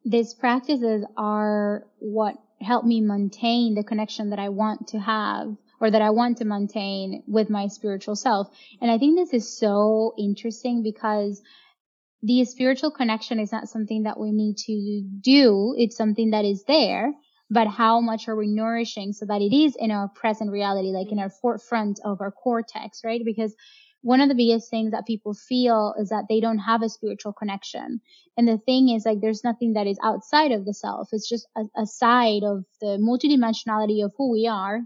these 0.05 0.35
practices 0.35 1.05
are 1.17 1.87
what 1.99 2.37
help 2.61 2.85
me 2.85 3.01
maintain 3.01 3.75
the 3.75 3.83
connection 3.83 4.31
that 4.31 4.39
I 4.39 4.51
want 4.51 4.89
to 4.89 4.99
have 4.99 5.57
or 5.81 5.91
that 5.91 6.01
I 6.01 6.11
want 6.11 6.39
to 6.39 6.45
maintain 6.45 7.23
with 7.27 7.51
my 7.51 7.67
spiritual 7.67 8.17
self. 8.17 8.49
And 8.81 8.91
I 8.91 8.99
think 8.99 9.17
this 9.17 9.35
is 9.35 9.59
so 9.59 10.15
interesting 10.17 10.83
because 10.83 11.43
the 12.23 12.45
spiritual 12.45 12.91
connection 12.91 13.39
is 13.39 13.53
not 13.53 13.69
something 13.69 14.05
that 14.05 14.19
we 14.19 14.33
need 14.33 14.57
to 14.59 15.03
do. 15.21 15.75
It's 15.77 15.97
something 15.97 16.31
that 16.31 16.45
is 16.45 16.65
there 16.67 17.13
but 17.51 17.69
how 17.69 18.01
much 18.01 18.29
are 18.29 18.37
we 18.37 18.49
nourishing 18.49 19.13
so 19.13 19.27
that 19.27 19.41
it 19.41 19.55
is 19.55 19.77
in 19.79 19.91
our 19.91 20.09
present 20.09 20.51
reality, 20.51 20.89
like 20.89 21.09
in 21.09 21.15
mm-hmm. 21.15 21.21
our 21.21 21.31
forefront 21.31 22.01
of 22.05 22.21
our 22.21 22.33
cortex, 22.33 23.03
right? 23.05 23.23
Because 23.25 23.55
one 24.03 24.21
of 24.21 24.29
the 24.29 24.35
biggest 24.35 24.71
things 24.71 24.93
that 24.93 25.07
people 25.07 25.35
feel 25.35 25.95
is 25.99 26.11
that 26.11 26.27
they 26.29 26.41
don't 26.41 26.59
have 26.59 26.83
a 26.83 26.89
spiritual 26.89 27.33
connection. 27.33 28.01
And 28.37 28.47
the 28.47 28.59
thing 28.59 28.89
is 28.89 29.05
like 29.05 29.21
there's 29.21 29.45
nothing 29.45 29.73
that 29.73 29.87
is 29.87 29.99
outside 30.03 30.53
of 30.53 30.65
the 30.65 30.75
self. 30.75 31.09
It's 31.13 31.29
just 31.29 31.49
a, 31.57 31.63
a 31.77 31.87
side 31.87 32.43
of 32.45 32.65
the 32.81 32.99
multidimensionality 32.99 34.05
of 34.05 34.13
who 34.17 34.31
we 34.31 34.47
are 34.47 34.81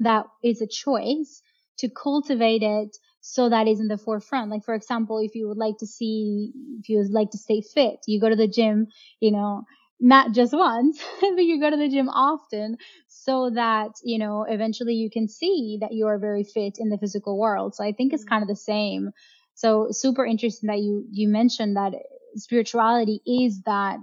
that 0.00 0.24
is 0.42 0.62
a 0.62 0.66
choice 0.66 1.42
to 1.78 1.88
cultivate 1.90 2.62
it 2.62 2.96
so 3.20 3.50
that 3.50 3.68
is 3.68 3.80
in 3.80 3.88
the 3.88 3.98
forefront. 3.98 4.50
Like 4.50 4.64
for 4.64 4.74
example, 4.74 5.18
if 5.18 5.34
you 5.34 5.48
would 5.48 5.58
like 5.58 5.76
to 5.78 5.86
see, 5.86 6.52
if 6.78 6.88
you 6.88 6.98
would 6.98 7.10
like 7.10 7.30
to 7.32 7.38
stay 7.38 7.60
fit, 7.60 7.98
you 8.06 8.20
go 8.20 8.30
to 8.30 8.36
the 8.36 8.48
gym, 8.48 8.86
you 9.20 9.32
know, 9.32 9.64
not 10.00 10.32
just 10.32 10.52
once, 10.52 11.02
but 11.20 11.44
you 11.44 11.60
go 11.60 11.70
to 11.70 11.76
the 11.76 11.88
gym 11.88 12.08
often 12.08 12.78
so 13.08 13.50
that, 13.50 13.90
you 14.02 14.18
know, 14.18 14.46
eventually 14.48 14.94
you 14.94 15.10
can 15.10 15.28
see 15.28 15.78
that 15.80 15.92
you 15.92 16.06
are 16.06 16.18
very 16.18 16.42
fit 16.42 16.76
in 16.78 16.88
the 16.88 16.98
physical 16.98 17.38
world. 17.38 17.74
So 17.74 17.84
I 17.84 17.92
think 17.92 18.12
it's 18.12 18.24
mm-hmm. 18.24 18.30
kind 18.30 18.42
of 18.42 18.48
the 18.48 18.56
same. 18.56 19.10
So 19.54 19.88
super 19.90 20.24
interesting 20.24 20.68
that 20.68 20.78
you, 20.78 21.04
you 21.10 21.28
mentioned 21.28 21.76
that 21.76 21.92
spirituality 22.36 23.20
is 23.26 23.60
that 23.66 23.98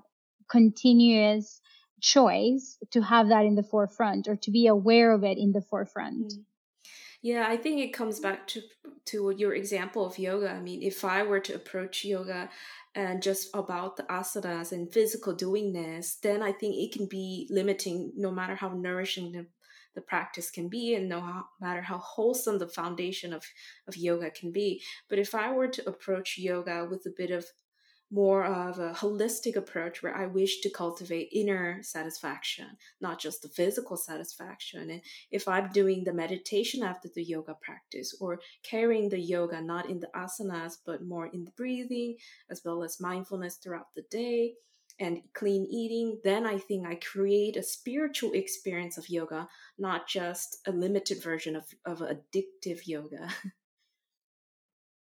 continuous 0.49 1.59
choice 1.99 2.77
to 2.91 3.01
have 3.01 3.29
that 3.29 3.45
in 3.45 3.55
the 3.55 3.63
forefront 3.63 4.27
or 4.27 4.35
to 4.35 4.51
be 4.51 4.67
aware 4.67 5.11
of 5.11 5.23
it 5.23 5.37
in 5.39 5.51
the 5.51 5.61
forefront. 5.61 6.27
Mm-hmm. 6.27 6.41
Yeah, 7.23 7.47
I 7.47 7.57
think 7.57 7.79
it 7.79 7.93
comes 7.93 8.19
back 8.19 8.47
to 8.49 8.61
to 9.05 9.33
your 9.35 9.53
example 9.53 10.05
of 10.05 10.19
yoga. 10.19 10.51
I 10.51 10.59
mean, 10.59 10.83
if 10.83 11.03
I 11.03 11.23
were 11.23 11.39
to 11.39 11.55
approach 11.55 12.05
yoga 12.05 12.49
and 12.97 13.21
just 13.21 13.49
about 13.53 13.95
the 13.95 14.03
asanas 14.03 14.71
and 14.71 14.91
physical 14.91 15.35
doingness, 15.35 16.19
then 16.19 16.41
I 16.41 16.51
think 16.51 16.75
it 16.75 16.91
can 16.91 17.05
be 17.05 17.47
limiting 17.51 18.11
no 18.17 18.31
matter 18.31 18.55
how 18.55 18.69
nourishing 18.69 19.31
the, 19.31 19.45
the 19.93 20.01
practice 20.01 20.49
can 20.49 20.67
be 20.67 20.95
and 20.95 21.07
no 21.07 21.43
matter 21.61 21.81
how 21.81 21.99
wholesome 21.99 22.57
the 22.57 22.67
foundation 22.67 23.33
of, 23.33 23.43
of 23.87 23.95
yoga 23.95 24.31
can 24.31 24.51
be. 24.51 24.81
But 25.09 25.19
if 25.19 25.35
I 25.35 25.51
were 25.51 25.67
to 25.67 25.87
approach 25.87 26.39
yoga 26.39 26.87
with 26.89 27.05
a 27.05 27.13
bit 27.15 27.29
of 27.29 27.45
more 28.09 28.45
of 28.45 28.79
a 28.79 28.93
holistic 28.93 29.55
approach 29.55 30.01
where 30.01 30.15
I 30.15 30.27
wish 30.27 30.61
to 30.61 30.69
cultivate 30.69 31.29
inner 31.33 31.83
satisfaction, 31.83 32.77
not 33.01 33.19
just 33.19 33.41
the 33.41 33.49
physical 33.49 33.97
satisfaction. 33.97 34.89
And 34.89 35.01
if 35.29 35.47
I'm 35.47 35.69
doing 35.71 36.03
the 36.03 36.13
meditation 36.13 36.83
after 36.83 37.09
the 37.13 37.23
yoga 37.23 37.57
practice 37.61 38.15
or 38.21 38.39
carrying 38.63 39.09
the 39.09 39.19
yoga 39.19 39.61
not 39.61 39.89
in 39.89 39.99
the 39.99 40.09
asanas 40.15 40.77
but 40.85 41.03
more 41.03 41.27
in 41.27 41.43
the 41.43 41.51
breathing 41.51 42.15
as 42.49 42.61
well 42.63 42.81
as 42.83 43.01
mindfulness 43.01 43.55
throughout 43.55 43.93
the 43.95 44.03
day 44.03 44.53
and 44.99 45.21
clean 45.33 45.67
eating, 45.69 46.19
then 46.23 46.47
I 46.47 46.57
think 46.57 46.87
I 46.87 46.95
create 46.95 47.55
a 47.55 47.61
spiritual 47.61 48.31
experience 48.31 48.97
of 48.97 49.09
yoga, 49.09 49.47
not 49.77 50.07
just 50.07 50.57
a 50.65 50.71
limited 50.71 51.21
version 51.21 51.55
of, 51.55 51.65
of 51.85 51.99
addictive 51.99 52.87
yoga. 52.87 53.29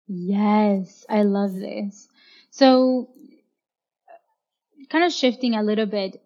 Yes, 0.08 1.04
I 1.10 1.24
love 1.24 1.56
this. 1.56 2.08
So 2.56 3.10
kind 4.90 5.04
of 5.04 5.12
shifting 5.12 5.56
a 5.56 5.64
little 5.64 5.86
bit, 5.86 6.22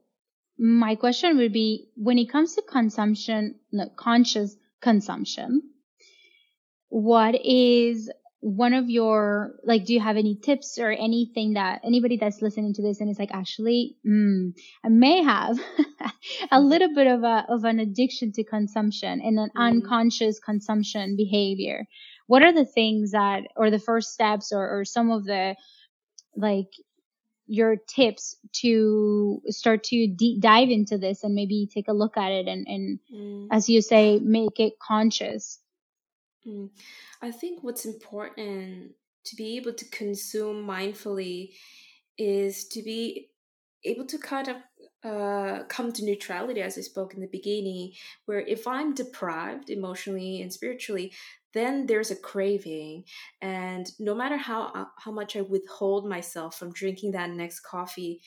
my 0.59 0.93
question 0.93 1.37
would 1.37 1.51
be 1.51 1.89
when 1.95 2.19
it 2.19 2.29
comes 2.29 2.53
to 2.53 2.61
consumption, 2.61 3.55
no, 3.71 3.89
conscious 3.95 4.55
consumption, 4.79 5.63
what 6.89 7.33
is 7.43 8.11
one 8.41 8.73
of 8.73 8.91
your 8.91 9.55
like 9.63 9.85
do 9.85 9.93
you 9.93 9.99
have 9.99 10.17
any 10.17 10.35
tips 10.35 10.77
or 10.77 10.91
anything 10.91 11.53
that 11.53 11.81
anybody 11.83 12.15
that's 12.15 12.43
listening 12.43 12.73
to 12.73 12.81
this 12.83 13.01
and 13.01 13.09
is 13.09 13.19
like 13.19 13.31
actually 13.33 13.97
mm, 14.07 14.53
i 14.85 14.87
may 14.87 15.21
have 15.21 15.59
a 15.79 15.83
mm-hmm. 15.83 16.63
little 16.63 16.93
bit 16.95 17.05
of 17.05 17.23
a 17.23 17.45
of 17.49 17.65
an 17.65 17.79
addiction 17.79 18.31
to 18.31 18.45
consumption 18.45 19.19
and 19.19 19.37
an 19.37 19.49
mm. 19.49 19.61
unconscious 19.61 20.39
consumption 20.39 21.17
behavior 21.17 21.85
what 22.27 22.41
are 22.41 22.53
the 22.53 22.63
things 22.63 23.11
that 23.11 23.41
or 23.57 23.69
the 23.69 23.79
first 23.79 24.13
steps 24.13 24.53
or, 24.53 24.79
or 24.79 24.85
some 24.85 25.11
of 25.11 25.25
the 25.25 25.53
like 26.35 26.71
your 27.47 27.75
tips 27.75 28.35
to 28.53 29.41
start 29.47 29.83
to 29.83 30.07
deep 30.07 30.39
dive 30.39 30.69
into 30.69 30.97
this 30.97 31.23
and 31.23 31.33
maybe 31.33 31.67
take 31.73 31.87
a 31.87 31.93
look 31.93 32.15
at 32.15 32.31
it 32.31 32.47
and, 32.47 32.67
and 32.67 32.99
mm. 33.11 33.47
as 33.51 33.67
you 33.67 33.81
say, 33.81 34.19
make 34.19 34.59
it 34.59 34.73
conscious? 34.79 35.59
Mm. 36.47 36.69
I 37.21 37.31
think 37.31 37.63
what's 37.63 37.85
important 37.85 38.91
to 39.25 39.35
be 39.35 39.57
able 39.57 39.73
to 39.73 39.85
consume 39.89 40.65
mindfully 40.65 41.53
is 42.17 42.67
to 42.69 42.83
be 42.83 43.29
able 43.83 44.05
to 44.05 44.17
kind 44.17 44.47
of 44.47 44.57
uh, 45.03 45.63
come 45.69 45.91
to 45.93 46.03
neutrality, 46.05 46.61
as 46.61 46.77
I 46.77 46.81
spoke 46.81 47.13
in 47.13 47.21
the 47.21 47.27
beginning, 47.27 47.93
where 48.25 48.41
if 48.41 48.67
I'm 48.67 48.93
deprived 48.93 49.69
emotionally 49.69 50.41
and 50.41 50.51
spiritually, 50.51 51.13
then 51.53 51.85
there's 51.85 52.11
a 52.11 52.15
craving 52.15 53.03
and 53.41 53.91
no 53.99 54.13
matter 54.13 54.37
how 54.37 54.71
uh, 54.75 54.85
how 54.97 55.11
much 55.11 55.35
i 55.35 55.41
withhold 55.41 56.07
myself 56.07 56.57
from 56.57 56.71
drinking 56.71 57.11
that 57.11 57.29
next 57.29 57.61
coffee 57.61 58.21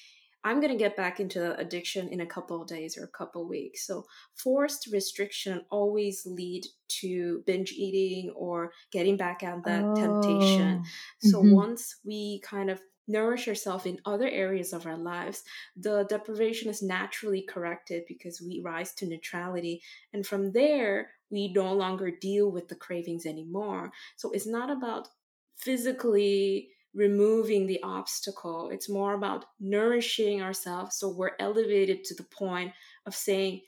i'm 0.45 0.61
going 0.61 0.73
to 0.73 0.79
get 0.79 0.97
back 0.97 1.21
into 1.21 1.39
the 1.39 1.57
addiction 1.57 2.09
in 2.09 2.21
a 2.21 2.27
couple 2.27 2.61
of 2.61 2.69
days 2.69 2.99
or 2.99 3.05
a 3.05 3.19
couple 3.19 3.43
of 3.43 3.49
weeks 3.49 3.87
so 3.87 4.05
forced 4.35 4.89
restriction 4.93 5.63
always 5.71 6.23
lead 6.27 6.63
to 6.89 7.43
binge 7.47 7.73
eating 7.73 8.33
or 8.35 8.73
getting 8.91 9.17
back 9.17 9.43
at 9.43 9.63
that 9.65 9.85
oh. 9.85 9.95
temptation 9.95 10.83
so 11.21 11.39
mm-hmm. 11.39 11.55
once 11.55 11.97
we 12.05 12.41
kind 12.45 12.71
of 12.71 12.81
nourish 13.13 13.47
ourselves 13.47 13.87
in 13.87 14.01
other 14.07 14.29
areas 14.29 14.73
of 14.73 14.87
our 14.87 14.97
lives, 14.97 15.43
the 15.77 16.05
deprivation 16.09 16.71
is 16.71 16.83
naturally 16.83 17.43
corrected 17.43 18.05
because 18.09 18.41
we 18.41 18.63
rise 18.65 18.95
to 18.95 19.07
neutrality. 19.07 19.83
And 20.13 20.27
from 20.27 20.53
there, 20.53 21.11
we 21.31 21.53
no 21.53 21.73
longer 21.73 22.11
deal 22.11 22.51
with 22.51 22.69
the 22.69 22.75
cravings 22.75 23.27
anymore. 23.27 23.93
So 24.17 24.31
it's 24.33 24.47
not 24.47 24.71
about 24.71 25.09
physically 25.57 26.71
removing 26.95 27.67
the 27.67 27.83
obstacle, 27.83 28.69
it's 28.71 28.89
more 28.89 29.15
about 29.15 29.47
nourishing 29.59 30.43
ourselves 30.43 30.97
so 30.97 31.09
we're 31.09 31.37
elevated 31.41 32.05
to 32.05 32.15
the 32.15 32.25
point 32.25 32.73
of 33.07 33.15
saying, 33.15 33.63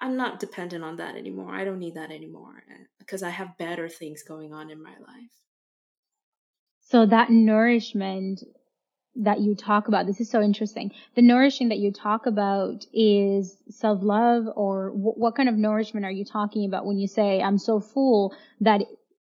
I'm 0.00 0.16
not 0.16 0.40
dependent 0.40 0.82
on 0.82 0.96
that 0.96 1.14
anymore. 1.14 1.54
I 1.54 1.64
don't 1.64 1.78
need 1.78 1.94
that 1.96 2.10
anymore 2.10 2.62
eh, 2.70 2.84
because 2.98 3.22
I 3.22 3.28
have 3.28 3.58
better 3.58 3.88
things 3.88 4.22
going 4.22 4.54
on 4.54 4.70
in 4.70 4.82
my 4.82 4.92
life. 4.92 5.36
So 6.80 7.06
that 7.06 7.30
nourishment 7.30 8.42
that 9.16 9.40
you 9.40 9.54
talk 9.54 9.88
about, 9.88 10.06
this 10.06 10.20
is 10.20 10.30
so 10.30 10.40
interesting. 10.40 10.92
The 11.16 11.22
nourishing 11.22 11.68
that 11.70 11.78
you 11.78 11.92
talk 11.92 12.26
about 12.26 12.86
is 12.92 13.56
self-love 13.68 14.44
or 14.54 14.90
w- 14.90 15.14
what 15.16 15.34
kind 15.34 15.48
of 15.48 15.56
nourishment 15.56 16.06
are 16.06 16.12
you 16.12 16.24
talking 16.24 16.64
about 16.64 16.86
when 16.86 16.98
you 16.98 17.08
say, 17.08 17.42
I'm 17.42 17.58
so 17.58 17.80
full 17.80 18.34
that 18.60 18.82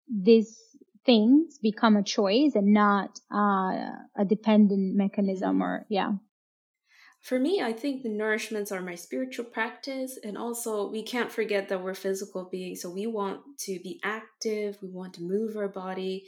these 0.10 0.60
things 1.06 1.60
become 1.60 1.96
a 1.96 2.04
choice 2.04 2.56
and 2.56 2.74
not 2.74 3.20
uh, 3.32 3.92
a 4.18 4.26
dependent 4.28 4.96
mechanism 4.96 5.62
or, 5.62 5.86
yeah. 5.90 6.14
For 7.22 7.40
me, 7.40 7.62
I 7.62 7.74
think 7.74 8.04
the 8.04 8.10
nourishments 8.10 8.72
are 8.72 8.82
my 8.82 8.94
spiritual 8.96 9.46
practice. 9.46 10.20
And 10.24 10.38
also, 10.38 10.90
we 10.92 11.02
can't 11.02 11.32
forget 11.32 11.70
that 11.70 11.82
we're 11.82 11.96
physical 11.96 12.48
beings. 12.52 12.82
So 12.82 12.92
we 12.92 13.08
want 13.08 13.42
to 13.62 13.80
be 13.84 14.00
active, 14.04 14.78
we 14.82 14.90
want 14.90 15.16
to 15.16 15.24
move 15.24 15.58
our 15.58 15.68
body 15.68 16.26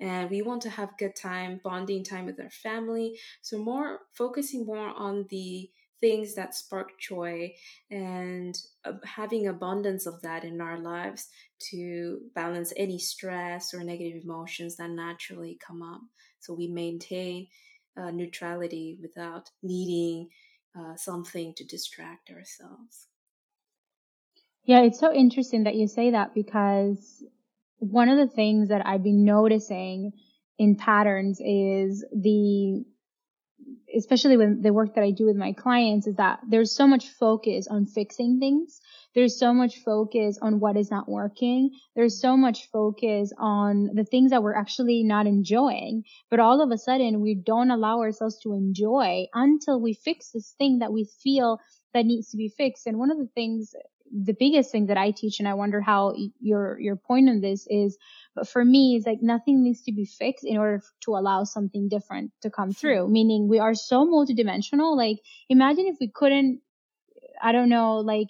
and 0.00 0.30
we 0.30 0.42
want 0.42 0.62
to 0.62 0.70
have 0.70 0.98
good 0.98 1.14
time 1.16 1.60
bonding 1.62 2.04
time 2.04 2.26
with 2.26 2.40
our 2.40 2.50
family 2.50 3.18
so 3.42 3.58
more 3.58 4.00
focusing 4.12 4.66
more 4.66 4.88
on 4.88 5.26
the 5.30 5.70
things 6.00 6.34
that 6.34 6.54
spark 6.54 6.98
joy 7.00 7.54
and 7.90 8.56
having 9.04 9.46
abundance 9.46 10.06
of 10.06 10.20
that 10.22 10.44
in 10.44 10.60
our 10.60 10.78
lives 10.78 11.28
to 11.58 12.20
balance 12.34 12.72
any 12.76 12.98
stress 12.98 13.72
or 13.72 13.82
negative 13.82 14.22
emotions 14.22 14.76
that 14.76 14.90
naturally 14.90 15.58
come 15.66 15.82
up. 15.82 16.02
So 16.40 16.52
we 16.52 16.68
maintain 16.68 17.48
uh, 17.96 18.10
neutrality 18.10 18.98
without 19.00 19.50
needing 19.62 20.30
uh, 20.78 20.96
something 20.96 21.54
to 21.54 21.64
distract 21.64 22.30
ourselves. 22.30 23.08
Yeah, 24.64 24.82
it's 24.82 24.98
so 24.98 25.12
interesting 25.12 25.64
that 25.64 25.74
you 25.74 25.86
say 25.86 26.10
that 26.10 26.34
because 26.34 27.22
one 27.78 28.08
of 28.08 28.18
the 28.18 28.32
things 28.34 28.68
that 28.68 28.86
I've 28.86 29.02
been 29.02 29.24
noticing 29.24 30.12
in 30.58 30.76
patterns 30.76 31.40
is 31.40 32.04
the 32.12 32.84
especially 33.96 34.36
with 34.36 34.62
the 34.62 34.72
work 34.72 34.94
that 34.94 35.04
I 35.04 35.10
do 35.10 35.26
with 35.26 35.36
my 35.36 35.52
clients 35.52 36.06
is 36.06 36.16
that 36.16 36.40
there's 36.48 36.74
so 36.74 36.86
much 36.86 37.08
focus 37.08 37.68
on 37.68 37.86
fixing 37.86 38.38
things. 38.40 38.80
There's 39.14 39.38
so 39.38 39.54
much 39.54 39.78
focus 39.84 40.38
on 40.42 40.58
what 40.58 40.76
is 40.76 40.90
not 40.90 41.08
working. 41.08 41.70
There's 41.94 42.20
so 42.20 42.36
much 42.36 42.68
focus 42.72 43.32
on 43.38 43.90
the 43.94 44.04
things 44.04 44.32
that 44.32 44.42
we're 44.42 44.56
actually 44.56 45.04
not 45.04 45.26
enjoying. 45.26 46.04
But 46.30 46.40
all 46.40 46.60
of 46.60 46.70
a 46.72 46.78
sudden 46.78 47.20
we 47.20 47.34
don't 47.34 47.70
allow 47.70 48.00
ourselves 48.00 48.40
to 48.40 48.54
enjoy 48.54 49.26
until 49.32 49.80
we 49.80 49.94
fix 49.94 50.30
this 50.32 50.54
thing 50.58 50.80
that 50.80 50.92
we 50.92 51.08
feel 51.22 51.60
that 51.92 52.06
needs 52.06 52.30
to 52.30 52.36
be 52.36 52.48
fixed. 52.48 52.86
And 52.86 52.98
one 52.98 53.12
of 53.12 53.18
the 53.18 53.28
things 53.34 53.74
the 54.22 54.36
biggest 54.38 54.70
thing 54.70 54.86
that 54.86 54.96
I 54.96 55.10
teach, 55.10 55.40
and 55.40 55.48
I 55.48 55.54
wonder 55.54 55.80
how 55.80 56.14
your 56.40 56.78
your 56.78 56.96
point 56.96 57.28
on 57.28 57.40
this 57.40 57.66
is, 57.68 57.98
but 58.34 58.48
for 58.48 58.64
me, 58.64 58.96
it's 58.96 59.06
like 59.06 59.22
nothing 59.22 59.64
needs 59.64 59.82
to 59.82 59.92
be 59.92 60.04
fixed 60.04 60.44
in 60.44 60.56
order 60.56 60.82
to 61.04 61.16
allow 61.16 61.44
something 61.44 61.88
different 61.88 62.30
to 62.42 62.50
come 62.50 62.68
hmm. 62.68 62.72
through. 62.72 63.08
Meaning, 63.08 63.48
we 63.48 63.58
are 63.58 63.74
so 63.74 64.06
multidimensional. 64.06 64.96
Like, 64.96 65.18
imagine 65.48 65.86
if 65.86 65.96
we 66.00 66.08
couldn't, 66.08 66.60
I 67.42 67.52
don't 67.52 67.68
know, 67.68 67.96
like 67.96 68.28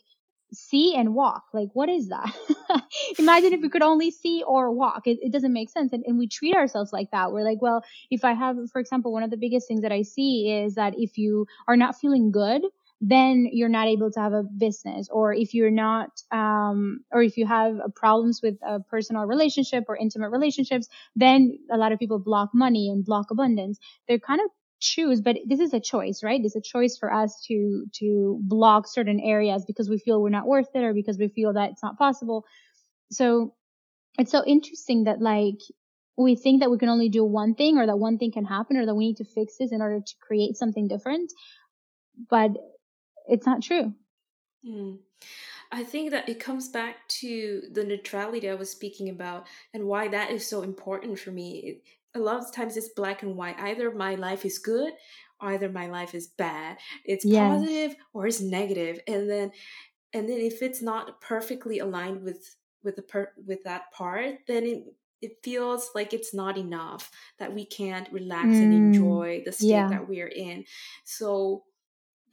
see 0.55 0.95
and 0.95 1.15
walk. 1.15 1.45
Like, 1.53 1.69
what 1.75 1.89
is 1.89 2.09
that? 2.09 2.33
Imagine 3.19 3.53
if 3.53 3.61
we 3.61 3.69
could 3.69 3.83
only 3.83 4.11
see 4.11 4.43
or 4.47 4.71
walk. 4.71 5.07
It, 5.07 5.19
it 5.21 5.33
doesn't 5.33 5.53
make 5.53 5.69
sense. 5.69 5.93
And, 5.93 6.05
and 6.07 6.17
we 6.17 6.29
treat 6.29 6.55
ourselves 6.55 6.93
like 6.93 7.11
that. 7.11 7.33
We're 7.33 7.45
like, 7.45 7.61
well, 7.61 7.85
if 8.11 8.25
I 8.25 8.33
have, 8.33 8.57
for 8.73 8.81
example, 8.81 9.13
one 9.13 9.23
of 9.23 9.31
the 9.31 9.37
biggest 9.37 9.69
things 9.69 9.83
that 9.83 9.93
I 9.93 10.03
see 10.03 10.65
is 10.65 10.77
that 10.77 10.95
if 10.97 11.19
you 11.19 11.47
are 11.67 11.77
not 11.77 11.99
feeling 11.99 12.31
good, 12.31 12.63
then 13.07 13.47
you're 13.53 13.69
not 13.69 13.87
able 13.87 14.11
to 14.11 14.19
have 14.19 14.33
a 14.33 14.43
business. 14.43 15.09
Or 15.13 15.35
if 15.35 15.53
you're 15.53 15.71
not 15.71 16.09
um, 16.33 17.01
or 17.13 17.23
if 17.23 17.37
you 17.37 17.47
have 17.47 17.77
problems 17.95 18.41
with 18.43 18.55
a 18.67 18.81
personal 18.81 19.25
relationship 19.25 19.85
or 19.89 19.97
intimate 19.97 20.31
relationships 20.31 20.89
then 21.15 21.59
a 21.71 21.77
lot 21.77 21.93
of 21.93 21.99
people 21.99 22.19
block 22.19 22.51
money 22.55 22.89
and 22.89 23.05
block 23.05 23.31
abundance. 23.31 23.79
They're 24.09 24.19
kind 24.19 24.41
of 24.41 24.47
choose 24.81 25.21
but 25.21 25.37
this 25.47 25.61
is 25.61 25.75
a 25.75 25.81
choice 25.81 26.23
right? 26.23 26.41
It's 26.43 26.57
a 26.57 26.63
choice 26.63 26.97
for 26.99 27.13
us 27.13 27.45
to 27.49 27.85
to 28.01 28.39
block 28.43 28.87
certain 28.89 29.21
areas 29.21 29.65
because 29.67 29.91
we 29.91 29.99
feel 29.99 30.23
we're 30.23 30.31
not 30.31 30.47
worth 30.47 30.69
it 30.75 30.83
or 30.83 30.95
because 30.95 31.19
we 31.19 31.29
feel 31.29 31.53
that 31.53 31.73
it's 31.73 31.83
not 31.83 31.99
possible. 31.99 32.45
So 33.13 33.55
it's 34.19 34.33
so 34.33 34.43
interesting 34.47 35.05
that 35.05 35.21
like 35.21 35.61
we 36.17 36.37
think 36.37 36.61
that 36.61 36.71
we 36.71 36.79
can 36.79 36.89
only 36.89 37.11
do 37.11 37.23
one 37.25 37.55
thing 37.55 37.77
or 37.77 37.87
that 37.87 37.99
one 37.99 38.17
thing 38.17 38.33
can 38.33 38.47
happen 38.47 38.79
or 38.79 38.87
that 38.87 38.95
we 38.95 39.09
need 39.09 39.17
to 39.19 39.25
fix 39.25 39.57
this 39.59 39.73
in 39.73 39.83
order 39.83 40.01
to 40.01 40.15
create 40.27 40.57
something 40.57 40.89
different. 40.89 41.31
But 42.31 42.53
it's 43.27 43.47
not 43.47 43.63
true. 43.63 43.95
Mm. 44.67 44.99
I 45.73 45.83
think 45.83 46.11
that 46.13 46.29
it 46.29 46.41
comes 46.41 46.69
back 46.69 47.09
to 47.21 47.63
the 47.73 47.85
neutrality 47.85 48.49
I 48.49 48.55
was 48.55 48.71
speaking 48.71 49.09
about 49.09 49.47
and 49.73 49.87
why 49.87 50.09
that 50.09 50.31
is 50.31 50.47
so 50.47 50.63
important 50.63 51.19
for 51.19 51.31
me. 51.31 51.59
It, 51.59 51.83
a 52.15 52.21
lot 52.21 52.41
of 52.41 52.53
times 52.53 52.77
it's 52.77 52.91
black 52.91 53.23
and 53.23 53.37
white. 53.37 53.59
Either 53.59 53.91
my 53.91 54.15
life 54.15 54.45
is 54.45 54.59
good, 54.59 54.93
either 55.41 55.69
my 55.69 55.89
life 55.89 56.15
is 56.15 56.29
bad. 56.29 56.79
It's 57.05 57.25
yes. 57.25 57.41
positive 57.41 57.97
or 58.13 58.27
it's 58.27 58.41
negative. 58.41 59.01
And 59.09 59.29
then 59.29 59.51
and 60.13 60.29
then 60.29 60.39
if 60.39 60.63
it's 60.63 60.81
not 60.81 61.21
perfectly 61.21 61.81
aligned 61.81 62.23
with 62.23 62.55
with 62.85 62.97
the 62.97 63.03
per, 63.03 63.33
with 63.45 63.65
that 63.65 63.91
part, 63.93 64.37
then 64.47 64.65
it 64.65 64.85
it 65.21 65.39
feels 65.43 65.91
like 65.95 66.13
it's 66.13 66.35
not 66.35 66.59
enough 66.59 67.11
that 67.39 67.53
we 67.53 67.65
can't 67.65 68.13
relax 68.13 68.47
mm. 68.47 68.63
and 68.63 68.75
enjoy 68.75 69.43
the 69.45 69.53
state 69.53 69.69
yeah. 69.69 69.89
that 69.89 70.07
we're 70.07 70.29
in. 70.29 70.65
So 71.05 71.65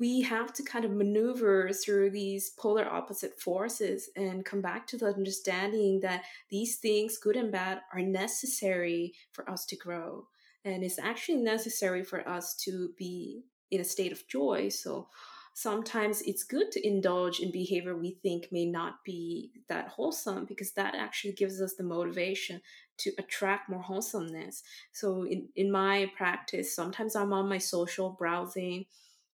we 0.01 0.21
have 0.21 0.51
to 0.51 0.63
kind 0.63 0.83
of 0.83 0.89
maneuver 0.89 1.69
through 1.71 2.09
these 2.09 2.49
polar 2.57 2.91
opposite 2.91 3.39
forces 3.39 4.09
and 4.15 4.43
come 4.43 4.59
back 4.59 4.87
to 4.87 4.97
the 4.97 5.05
understanding 5.05 5.99
that 5.99 6.23
these 6.49 6.77
things, 6.77 7.19
good 7.19 7.35
and 7.35 7.51
bad, 7.51 7.81
are 7.93 8.01
necessary 8.01 9.13
for 9.31 9.47
us 9.47 9.63
to 9.63 9.75
grow. 9.75 10.25
And 10.65 10.83
it's 10.83 10.97
actually 10.97 11.37
necessary 11.37 12.03
for 12.03 12.27
us 12.27 12.55
to 12.63 12.89
be 12.97 13.43
in 13.69 13.79
a 13.79 13.83
state 13.83 14.11
of 14.11 14.27
joy. 14.27 14.69
So 14.69 15.07
sometimes 15.53 16.23
it's 16.23 16.45
good 16.45 16.71
to 16.71 16.87
indulge 16.87 17.39
in 17.39 17.51
behavior 17.51 17.95
we 17.95 18.17
think 18.23 18.47
may 18.51 18.65
not 18.65 19.03
be 19.05 19.51
that 19.69 19.89
wholesome 19.89 20.45
because 20.45 20.71
that 20.71 20.95
actually 20.95 21.33
gives 21.33 21.61
us 21.61 21.75
the 21.75 21.83
motivation 21.83 22.59
to 22.97 23.11
attract 23.19 23.69
more 23.69 23.83
wholesomeness. 23.83 24.63
So 24.93 25.27
in, 25.27 25.49
in 25.55 25.71
my 25.71 26.09
practice, 26.17 26.75
sometimes 26.75 27.15
I'm 27.15 27.33
on 27.33 27.47
my 27.47 27.59
social 27.59 28.09
browsing 28.09 28.85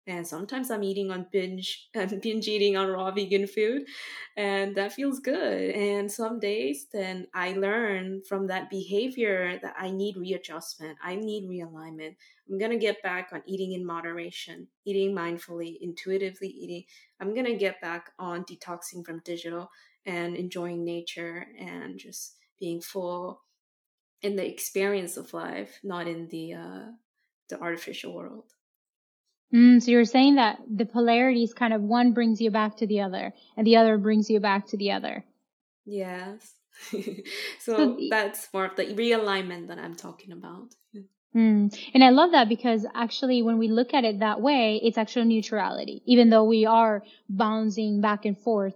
and 0.07 0.27
sometimes 0.27 0.71
i'm 0.71 0.85
eating 0.85 1.11
on 1.11 1.27
binge 1.33 1.89
i'm 1.97 2.21
binge 2.21 2.49
eating 2.49 2.77
on 2.77 2.89
raw 2.89 3.11
vegan 3.11 3.47
food 3.47 3.83
and 4.37 4.75
that 4.77 4.93
feels 4.93 5.21
good. 5.21 5.71
And 5.75 6.11
some 6.11 6.39
days 6.39 6.87
then 6.93 7.27
i 7.35 7.53
learn 7.53 8.23
from 8.29 8.47
that 8.49 8.71
behavior 8.71 9.59
that 9.63 9.75
i 9.79 9.91
need 9.91 10.17
readjustment 10.17 10.99
i 11.03 11.15
need 11.17 11.49
realignment. 11.49 12.17
I'm 12.49 12.59
going 12.59 12.71
to 12.71 12.79
get 12.79 13.03
back 13.03 13.31
on 13.33 13.43
eating 13.47 13.73
in 13.73 13.85
moderation 13.85 14.69
eating 14.85 15.15
mindfully 15.15 15.79
intuitively 15.81 16.49
eating. 16.49 16.85
I'm 17.21 17.35
going 17.35 17.47
to 17.47 17.57
get 17.57 17.81
back 17.81 18.11
on 18.19 18.45
detoxing 18.45 19.05
from 19.05 19.21
digital 19.25 19.71
and 20.05 20.37
enjoying 20.37 20.85
nature 20.85 21.47
and 21.59 21.99
just 21.99 22.37
being 22.61 22.81
full 22.81 23.43
in 24.23 24.37
the 24.37 24.47
experience 24.47 25.17
of 25.17 25.33
life 25.35 25.79
not 25.83 26.07
in 26.07 26.29
the 26.29 26.55
uh, 26.55 26.87
the 27.49 27.61
artificial 27.61 28.15
world 28.15 28.53
Mm, 29.55 29.83
so 29.83 29.91
you're 29.91 30.05
saying 30.05 30.37
that 30.37 30.59
the 30.69 30.87
polarities 30.87 31.55
kind 31.55 31.73
of 31.73 31.83
one 31.83 32.13
brings 32.13 32.41
you 32.41 32.51
back 32.51 32.77
to 32.79 32.87
the 32.87 33.01
other 33.01 33.33
and 33.57 33.67
the 33.67 33.77
other 33.77 33.97
brings 33.97 34.29
you 34.29 34.41
back 34.41 34.67
to 34.69 34.77
the 34.77 34.93
other. 34.93 35.25
Yes. 35.85 36.53
so, 36.91 37.17
so 37.61 37.99
that's 38.11 38.49
more 38.53 38.67
of 38.67 38.77
the 38.77 38.87
realignment 38.87 39.69
that 39.69 39.79
I'm 39.79 39.95
talking 39.95 40.33
about. 40.33 40.75
Mm. 41.35 41.79
And 41.95 42.03
I 42.03 42.11
love 42.11 42.33
that 42.33 42.49
because 42.49 42.87
actually 42.95 43.43
when 43.43 43.59
we 43.59 43.69
look 43.69 43.93
at 43.95 44.05
it 44.05 44.21
that 44.21 44.41
way, 44.41 44.81
it's 44.83 44.99
actual 44.99 45.25
neutrality. 45.25 46.03
Even 46.07 46.31
though 46.31 46.45
we 46.45 46.65
are 46.67 47.03
bouncing 47.29 48.01
back 48.01 48.25
and 48.25 48.39
forth 48.39 48.75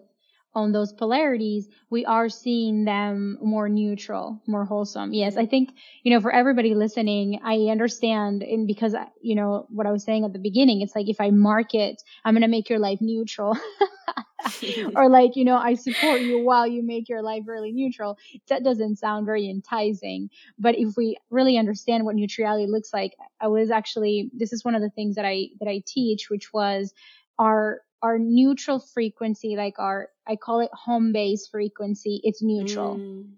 on 0.54 0.72
those 0.72 0.92
polarities, 0.92 1.68
we 1.90 2.04
are 2.04 2.28
seeing 2.28 2.84
them 2.84 3.38
more 3.40 3.68
neutral, 3.68 4.42
more 4.46 4.64
wholesome. 4.64 5.12
Yes, 5.12 5.36
I 5.36 5.46
think, 5.46 5.72
you 6.02 6.12
know, 6.12 6.20
for 6.20 6.32
everybody 6.32 6.74
listening, 6.74 7.40
I 7.44 7.70
understand 7.70 8.42
and 8.42 8.66
because, 8.66 8.94
you 9.20 9.36
know, 9.36 9.66
what 9.68 9.86
I 9.86 9.92
was 9.92 10.02
saying 10.02 10.24
at 10.24 10.32
the 10.32 10.40
beginning, 10.40 10.80
it's 10.80 10.96
like 10.96 11.08
if 11.08 11.20
I 11.20 11.30
market, 11.30 12.02
I'm 12.24 12.34
going 12.34 12.42
to 12.42 12.48
make 12.48 12.68
your 12.68 12.80
life 12.80 12.98
neutral. 13.00 13.56
or 14.96 15.08
like, 15.08 15.36
you 15.36 15.44
know, 15.44 15.56
I 15.56 15.74
support 15.74 16.20
you 16.20 16.42
while 16.42 16.66
you 16.66 16.82
make 16.82 17.08
your 17.08 17.22
life 17.22 17.44
really 17.46 17.70
neutral. 17.72 18.18
That 18.48 18.64
doesn't 18.64 18.96
sound 18.96 19.26
very 19.26 19.48
enticing. 19.48 20.30
But 20.58 20.76
if 20.76 20.96
we 20.96 21.16
really 21.30 21.58
understand 21.58 22.04
what 22.04 22.16
neutrality 22.16 22.66
looks 22.66 22.92
like, 22.92 23.14
I 23.40 23.48
was 23.48 23.70
actually, 23.70 24.30
this 24.34 24.52
is 24.52 24.64
one 24.64 24.74
of 24.74 24.82
the 24.82 24.90
things 24.90 25.14
that 25.14 25.24
I, 25.24 25.48
that 25.60 25.68
I 25.68 25.82
teach, 25.86 26.28
which 26.28 26.52
was 26.52 26.92
our 27.38 27.82
our 28.02 28.18
neutral 28.18 28.78
frequency, 28.78 29.56
like 29.56 29.78
our, 29.78 30.08
I 30.26 30.36
call 30.36 30.60
it 30.60 30.70
home 30.72 31.12
base 31.12 31.48
frequency, 31.48 32.20
it's 32.24 32.42
neutral. 32.42 32.96
Mm. 32.96 33.32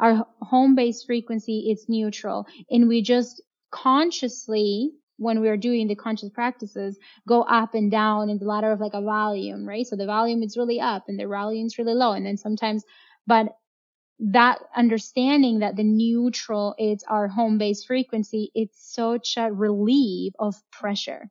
Our 0.00 0.26
home 0.40 0.74
base 0.74 1.02
frequency, 1.04 1.66
it's 1.70 1.88
neutral. 1.88 2.46
And 2.70 2.88
we 2.88 3.02
just 3.02 3.42
consciously, 3.70 4.92
when 5.16 5.40
we 5.40 5.48
are 5.48 5.56
doing 5.56 5.88
the 5.88 5.96
conscious 5.96 6.30
practices, 6.30 6.98
go 7.26 7.42
up 7.42 7.74
and 7.74 7.90
down 7.90 8.30
in 8.30 8.38
the 8.38 8.44
ladder 8.44 8.70
of 8.70 8.80
like 8.80 8.94
a 8.94 9.02
volume, 9.02 9.66
right? 9.66 9.86
So 9.86 9.96
the 9.96 10.06
volume 10.06 10.42
is 10.42 10.56
really 10.56 10.80
up 10.80 11.04
and 11.08 11.18
the 11.18 11.26
volume 11.26 11.66
is 11.66 11.78
really 11.78 11.94
low. 11.94 12.12
And 12.12 12.24
then 12.24 12.36
sometimes, 12.36 12.84
but 13.26 13.56
that 14.20 14.58
understanding 14.76 15.60
that 15.60 15.76
the 15.76 15.84
neutral 15.84 16.74
is 16.78 17.04
our 17.08 17.28
home 17.28 17.58
base 17.58 17.84
frequency, 17.84 18.50
it's 18.54 18.94
such 18.94 19.36
a 19.36 19.52
relief 19.52 20.32
of 20.38 20.56
pressure. 20.72 21.30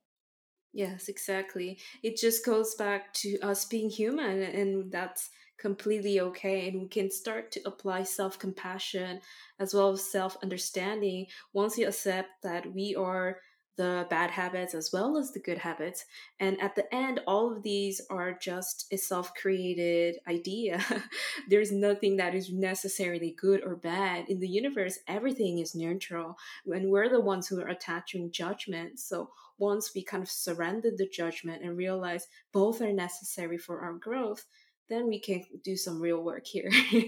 Yes, 0.77 1.09
exactly. 1.09 1.79
It 2.03 2.17
just 2.17 2.45
goes 2.45 2.75
back 2.75 3.13
to 3.15 3.39
us 3.39 3.65
being 3.65 3.89
human, 3.89 4.41
and 4.43 4.91
that's 4.91 5.29
completely 5.57 6.19
okay. 6.21 6.67
And 6.69 6.81
we 6.81 6.87
can 6.87 7.09
start 7.11 7.51
to 7.53 7.61
apply 7.67 8.03
self 8.03 8.37
compassion 8.37 9.21
as 9.59 9.73
well 9.73 9.91
as 9.91 10.09
self 10.09 10.37
understanding 10.43 11.27
once 11.51 11.77
we 11.77 11.83
accept 11.83 12.29
that 12.43 12.71
we 12.73 12.95
are 12.95 13.41
the 13.77 14.07
bad 14.09 14.31
habits 14.31 14.73
as 14.73 14.91
well 14.91 15.17
as 15.17 15.31
the 15.31 15.39
good 15.39 15.59
habits. 15.59 16.05
And 16.39 16.59
at 16.61 16.75
the 16.75 16.93
end, 16.93 17.21
all 17.27 17.51
of 17.51 17.63
these 17.63 18.01
are 18.09 18.33
just 18.33 18.87
a 18.91 18.97
self 18.97 19.33
created 19.35 20.17
idea. 20.27 20.83
There's 21.47 21.71
nothing 21.71 22.17
that 22.17 22.35
is 22.35 22.51
necessarily 22.51 23.35
good 23.39 23.63
or 23.63 23.75
bad. 23.75 24.25
In 24.27 24.39
the 24.39 24.47
universe, 24.47 24.99
everything 25.07 25.59
is 25.59 25.75
neutral. 25.75 26.37
And 26.65 26.89
we're 26.89 27.09
the 27.09 27.21
ones 27.21 27.47
who 27.47 27.61
are 27.61 27.67
attaching 27.67 28.31
judgment. 28.31 28.99
So 28.99 29.29
once 29.59 29.91
we 29.95 30.03
kind 30.03 30.23
of 30.23 30.29
surrender 30.29 30.91
the 30.95 31.07
judgment 31.07 31.63
and 31.63 31.77
realize 31.77 32.27
both 32.51 32.81
are 32.81 32.93
necessary 32.93 33.57
for 33.57 33.79
our 33.81 33.93
growth, 33.93 34.45
then 34.89 35.07
we 35.07 35.19
can 35.19 35.43
do 35.63 35.75
some 35.75 36.01
real 36.01 36.23
work 36.23 36.45
here. 36.45 36.71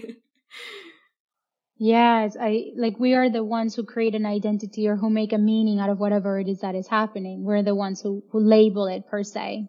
Yes, 1.82 2.36
I 2.38 2.72
like 2.76 3.00
we 3.00 3.14
are 3.14 3.30
the 3.30 3.42
ones 3.42 3.74
who 3.74 3.84
create 3.84 4.14
an 4.14 4.26
identity 4.26 4.86
or 4.86 4.96
who 4.96 5.08
make 5.08 5.32
a 5.32 5.38
meaning 5.38 5.80
out 5.80 5.88
of 5.88 5.98
whatever 5.98 6.38
it 6.38 6.46
is 6.46 6.60
that 6.60 6.74
is 6.74 6.86
happening. 6.86 7.42
We're 7.42 7.62
the 7.62 7.74
ones 7.74 8.02
who, 8.02 8.22
who 8.30 8.38
label 8.38 8.86
it 8.86 9.06
per 9.06 9.22
se. 9.22 9.66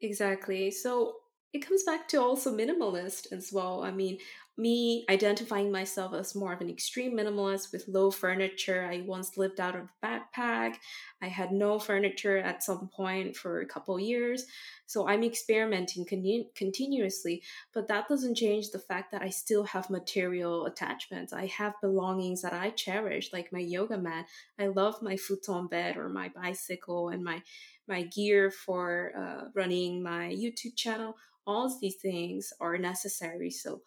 Exactly. 0.00 0.70
So 0.70 1.16
it 1.52 1.66
comes 1.66 1.82
back 1.82 2.06
to 2.10 2.20
also 2.22 2.56
minimalist 2.56 3.32
as 3.32 3.52
well. 3.52 3.82
I 3.82 3.90
mean, 3.90 4.18
me 4.60 5.06
identifying 5.08 5.72
myself 5.72 6.12
as 6.14 6.34
more 6.34 6.52
of 6.52 6.60
an 6.60 6.68
extreme 6.68 7.16
minimalist 7.16 7.72
with 7.72 7.88
low 7.88 8.10
furniture. 8.10 8.86
I 8.90 9.00
once 9.00 9.36
lived 9.36 9.58
out 9.58 9.74
of 9.74 9.88
a 10.02 10.06
backpack. 10.06 10.76
I 11.22 11.28
had 11.28 11.50
no 11.50 11.78
furniture 11.78 12.38
at 12.38 12.62
some 12.62 12.88
point 12.88 13.36
for 13.36 13.60
a 13.60 13.66
couple 13.66 13.98
years. 13.98 14.44
So 14.86 15.08
I'm 15.08 15.22
experimenting 15.22 16.04
con- 16.04 16.46
continuously, 16.54 17.42
but 17.72 17.88
that 17.88 18.08
doesn't 18.08 18.34
change 18.34 18.70
the 18.70 18.78
fact 18.78 19.12
that 19.12 19.22
I 19.22 19.30
still 19.30 19.64
have 19.64 19.88
material 19.88 20.66
attachments. 20.66 21.32
I 21.32 21.46
have 21.46 21.80
belongings 21.80 22.42
that 22.42 22.52
I 22.52 22.70
cherish, 22.70 23.32
like 23.32 23.52
my 23.52 23.60
yoga 23.60 23.96
mat. 23.96 24.26
I 24.58 24.66
love 24.66 25.00
my 25.00 25.16
futon 25.16 25.68
bed 25.68 25.96
or 25.96 26.08
my 26.08 26.28
bicycle 26.28 27.08
and 27.08 27.24
my 27.24 27.42
my 27.88 28.02
gear 28.02 28.50
for 28.50 29.12
uh, 29.16 29.48
running 29.54 30.02
my 30.02 30.28
YouTube 30.28 30.76
channel. 30.76 31.16
All 31.46 31.76
these 31.80 31.96
things 31.96 32.52
are 32.60 32.78
necessary. 32.78 33.50
So 33.50 33.82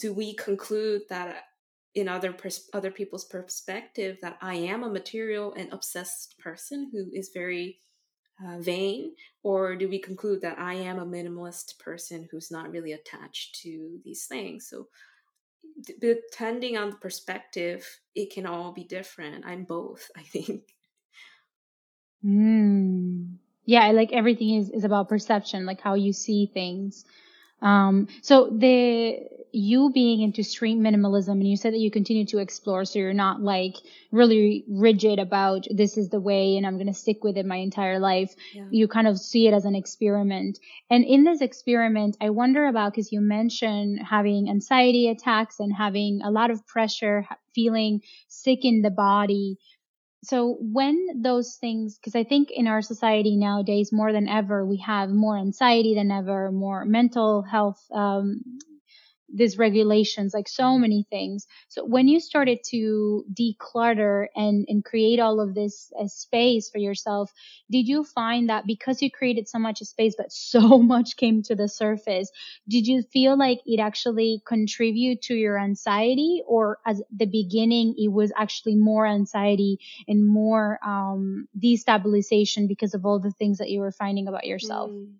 do 0.00 0.12
we 0.12 0.34
conclude 0.34 1.02
that 1.10 1.44
in 1.94 2.08
other 2.08 2.32
pers- 2.32 2.70
other 2.72 2.90
people's 2.90 3.24
perspective 3.24 4.18
that 4.22 4.38
I 4.40 4.54
am 4.54 4.82
a 4.82 4.90
material 4.90 5.52
and 5.54 5.72
obsessed 5.72 6.38
person 6.38 6.88
who 6.92 7.10
is 7.12 7.30
very 7.34 7.80
uh, 8.44 8.58
vain, 8.58 9.14
or 9.42 9.76
do 9.76 9.88
we 9.88 9.98
conclude 9.98 10.40
that 10.40 10.58
I 10.58 10.74
am 10.74 10.98
a 10.98 11.04
minimalist 11.06 11.78
person 11.78 12.26
who's 12.30 12.50
not 12.50 12.70
really 12.70 12.92
attached 12.92 13.60
to 13.62 14.00
these 14.04 14.26
things? 14.26 14.68
So, 14.68 14.88
depending 16.00 16.78
on 16.78 16.90
the 16.90 16.96
perspective, 16.96 17.86
it 18.14 18.32
can 18.32 18.46
all 18.46 18.72
be 18.72 18.84
different. 18.84 19.44
I'm 19.44 19.64
both, 19.64 20.10
I 20.16 20.22
think. 20.22 20.62
Mm. 22.24 23.34
Yeah, 23.66 23.90
like 23.90 24.12
everything 24.12 24.56
is 24.56 24.70
is 24.70 24.84
about 24.84 25.08
perception, 25.08 25.66
like 25.66 25.80
how 25.80 25.94
you 25.94 26.12
see 26.12 26.46
things. 26.46 27.04
Um, 27.62 28.08
so 28.22 28.48
the 28.50 29.20
you 29.52 29.90
being 29.92 30.20
into 30.20 30.40
extreme 30.40 30.80
minimalism 30.80 31.32
and 31.32 31.48
you 31.48 31.56
said 31.56 31.72
that 31.72 31.80
you 31.80 31.90
continue 31.90 32.24
to 32.24 32.38
explore 32.38 32.84
so 32.84 32.98
you're 32.98 33.12
not 33.12 33.42
like 33.42 33.74
really 34.12 34.64
rigid 34.68 35.18
about 35.18 35.66
this 35.70 35.96
is 35.96 36.08
the 36.10 36.20
way 36.20 36.56
and 36.56 36.66
i'm 36.66 36.76
going 36.76 36.86
to 36.86 36.94
stick 36.94 37.24
with 37.24 37.36
it 37.36 37.46
my 37.46 37.56
entire 37.56 37.98
life. 37.98 38.34
Yeah. 38.54 38.66
you 38.70 38.88
kind 38.88 39.08
of 39.08 39.18
see 39.18 39.46
it 39.46 39.54
as 39.54 39.64
an 39.64 39.74
experiment. 39.74 40.58
And 40.88 41.04
in 41.04 41.24
this 41.24 41.40
experiment 41.40 42.16
i 42.20 42.30
wonder 42.30 42.66
about 42.66 42.92
because 42.92 43.12
you 43.12 43.20
mentioned 43.20 44.00
having 44.08 44.48
anxiety 44.48 45.08
attacks 45.08 45.58
and 45.58 45.74
having 45.74 46.20
a 46.22 46.30
lot 46.30 46.50
of 46.50 46.66
pressure 46.66 47.26
feeling 47.54 48.02
sick 48.28 48.64
in 48.64 48.82
the 48.82 48.90
body 48.90 49.58
so 50.22 50.56
when 50.60 51.22
those 51.22 51.56
things 51.56 51.96
because 51.98 52.14
i 52.14 52.24
think 52.24 52.50
in 52.50 52.66
our 52.66 52.82
society 52.82 53.36
nowadays 53.36 53.92
more 53.92 54.12
than 54.12 54.28
ever 54.28 54.64
we 54.66 54.76
have 54.78 55.10
more 55.10 55.36
anxiety 55.38 55.94
than 55.94 56.10
ever 56.10 56.50
more 56.52 56.84
mental 56.84 57.42
health 57.42 57.84
um, 57.92 58.40
these 59.32 59.58
regulations, 59.58 60.34
like 60.34 60.48
so 60.48 60.78
many 60.78 61.06
things. 61.10 61.46
So 61.68 61.84
when 61.84 62.08
you 62.08 62.20
started 62.20 62.60
to 62.70 63.24
declutter 63.32 64.26
and, 64.34 64.66
and 64.68 64.84
create 64.84 65.20
all 65.20 65.40
of 65.40 65.54
this 65.54 65.92
uh, 65.98 66.06
space 66.06 66.70
for 66.70 66.78
yourself, 66.78 67.32
did 67.70 67.86
you 67.86 68.04
find 68.04 68.48
that 68.48 68.66
because 68.66 69.02
you 69.02 69.10
created 69.10 69.48
so 69.48 69.58
much 69.58 69.78
space, 69.80 70.14
but 70.16 70.32
so 70.32 70.78
much 70.78 71.16
came 71.16 71.42
to 71.44 71.54
the 71.54 71.68
surface, 71.68 72.30
did 72.68 72.86
you 72.86 73.02
feel 73.02 73.38
like 73.38 73.60
it 73.66 73.80
actually 73.80 74.42
contribute 74.46 75.22
to 75.22 75.34
your 75.34 75.58
anxiety 75.58 76.42
or 76.46 76.78
as 76.86 77.02
the 77.14 77.26
beginning, 77.26 77.94
it 77.96 78.08
was 78.08 78.32
actually 78.36 78.76
more 78.76 79.06
anxiety 79.06 79.78
and 80.08 80.26
more, 80.26 80.78
um, 80.84 81.48
destabilization 81.58 82.68
because 82.68 82.94
of 82.94 83.04
all 83.04 83.20
the 83.20 83.30
things 83.32 83.58
that 83.58 83.70
you 83.70 83.80
were 83.80 83.92
finding 83.92 84.28
about 84.28 84.46
yourself? 84.46 84.90
Mm. 84.90 85.14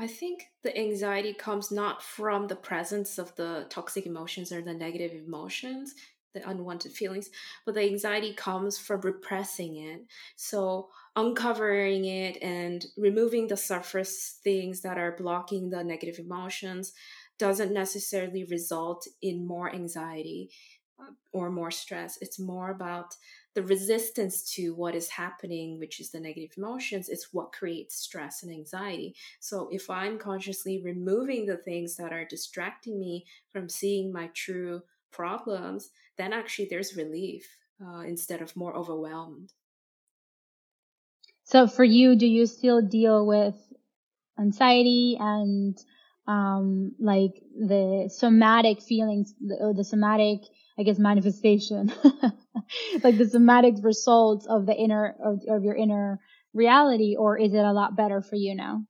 I 0.00 0.06
think 0.06 0.46
the 0.62 0.74
anxiety 0.76 1.34
comes 1.34 1.70
not 1.70 2.02
from 2.02 2.46
the 2.46 2.56
presence 2.56 3.18
of 3.18 3.36
the 3.36 3.66
toxic 3.68 4.06
emotions 4.06 4.50
or 4.50 4.62
the 4.62 4.72
negative 4.72 5.12
emotions, 5.12 5.94
the 6.32 6.48
unwanted 6.48 6.92
feelings, 6.92 7.28
but 7.66 7.74
the 7.74 7.82
anxiety 7.82 8.32
comes 8.32 8.78
from 8.78 9.02
repressing 9.02 9.76
it. 9.76 10.06
So, 10.36 10.88
uncovering 11.16 12.06
it 12.06 12.42
and 12.42 12.86
removing 12.96 13.48
the 13.48 13.58
surface 13.58 14.40
things 14.42 14.80
that 14.80 14.96
are 14.96 15.16
blocking 15.18 15.68
the 15.68 15.84
negative 15.84 16.18
emotions 16.18 16.94
doesn't 17.38 17.74
necessarily 17.74 18.44
result 18.44 19.06
in 19.20 19.46
more 19.46 19.70
anxiety 19.70 20.48
uh, 20.98 21.10
or 21.30 21.50
more 21.50 21.70
stress. 21.70 22.16
It's 22.22 22.38
more 22.38 22.70
about 22.70 23.16
the 23.54 23.62
resistance 23.62 24.54
to 24.54 24.74
what 24.74 24.94
is 24.94 25.08
happening, 25.08 25.78
which 25.78 26.00
is 26.00 26.10
the 26.10 26.20
negative 26.20 26.52
emotions, 26.56 27.08
is 27.08 27.28
what 27.32 27.52
creates 27.52 27.96
stress 27.96 28.42
and 28.42 28.52
anxiety. 28.52 29.14
So 29.40 29.68
if 29.72 29.90
I'm 29.90 30.18
consciously 30.18 30.80
removing 30.82 31.46
the 31.46 31.56
things 31.56 31.96
that 31.96 32.12
are 32.12 32.24
distracting 32.24 33.00
me 33.00 33.26
from 33.48 33.68
seeing 33.68 34.12
my 34.12 34.28
true 34.34 34.82
problems, 35.10 35.90
then 36.16 36.32
actually 36.32 36.68
there's 36.70 36.96
relief 36.96 37.58
uh, 37.84 38.00
instead 38.00 38.40
of 38.40 38.56
more 38.56 38.76
overwhelmed. 38.76 39.52
So 41.44 41.66
for 41.66 41.82
you, 41.82 42.14
do 42.14 42.26
you 42.26 42.46
still 42.46 42.80
deal 42.80 43.26
with 43.26 43.56
anxiety 44.38 45.16
and 45.18 45.76
um, 46.26 46.92
like 47.00 47.42
the 47.58 48.08
somatic 48.12 48.80
feelings 48.82 49.34
or 49.60 49.74
the 49.74 49.84
somatic 49.84 50.42
I 50.80 50.82
guess 50.82 50.98
manifestation, 50.98 51.92
like 53.04 53.18
the 53.18 53.28
somatic 53.28 53.74
results 53.82 54.46
of 54.46 54.64
the 54.64 54.74
inner 54.74 55.14
of, 55.22 55.40
of 55.46 55.62
your 55.62 55.74
inner 55.74 56.20
reality, 56.54 57.16
or 57.18 57.36
is 57.36 57.52
it 57.52 57.58
a 57.58 57.72
lot 57.72 57.96
better 57.96 58.22
for 58.22 58.36
you 58.36 58.54
now? 58.54 58.84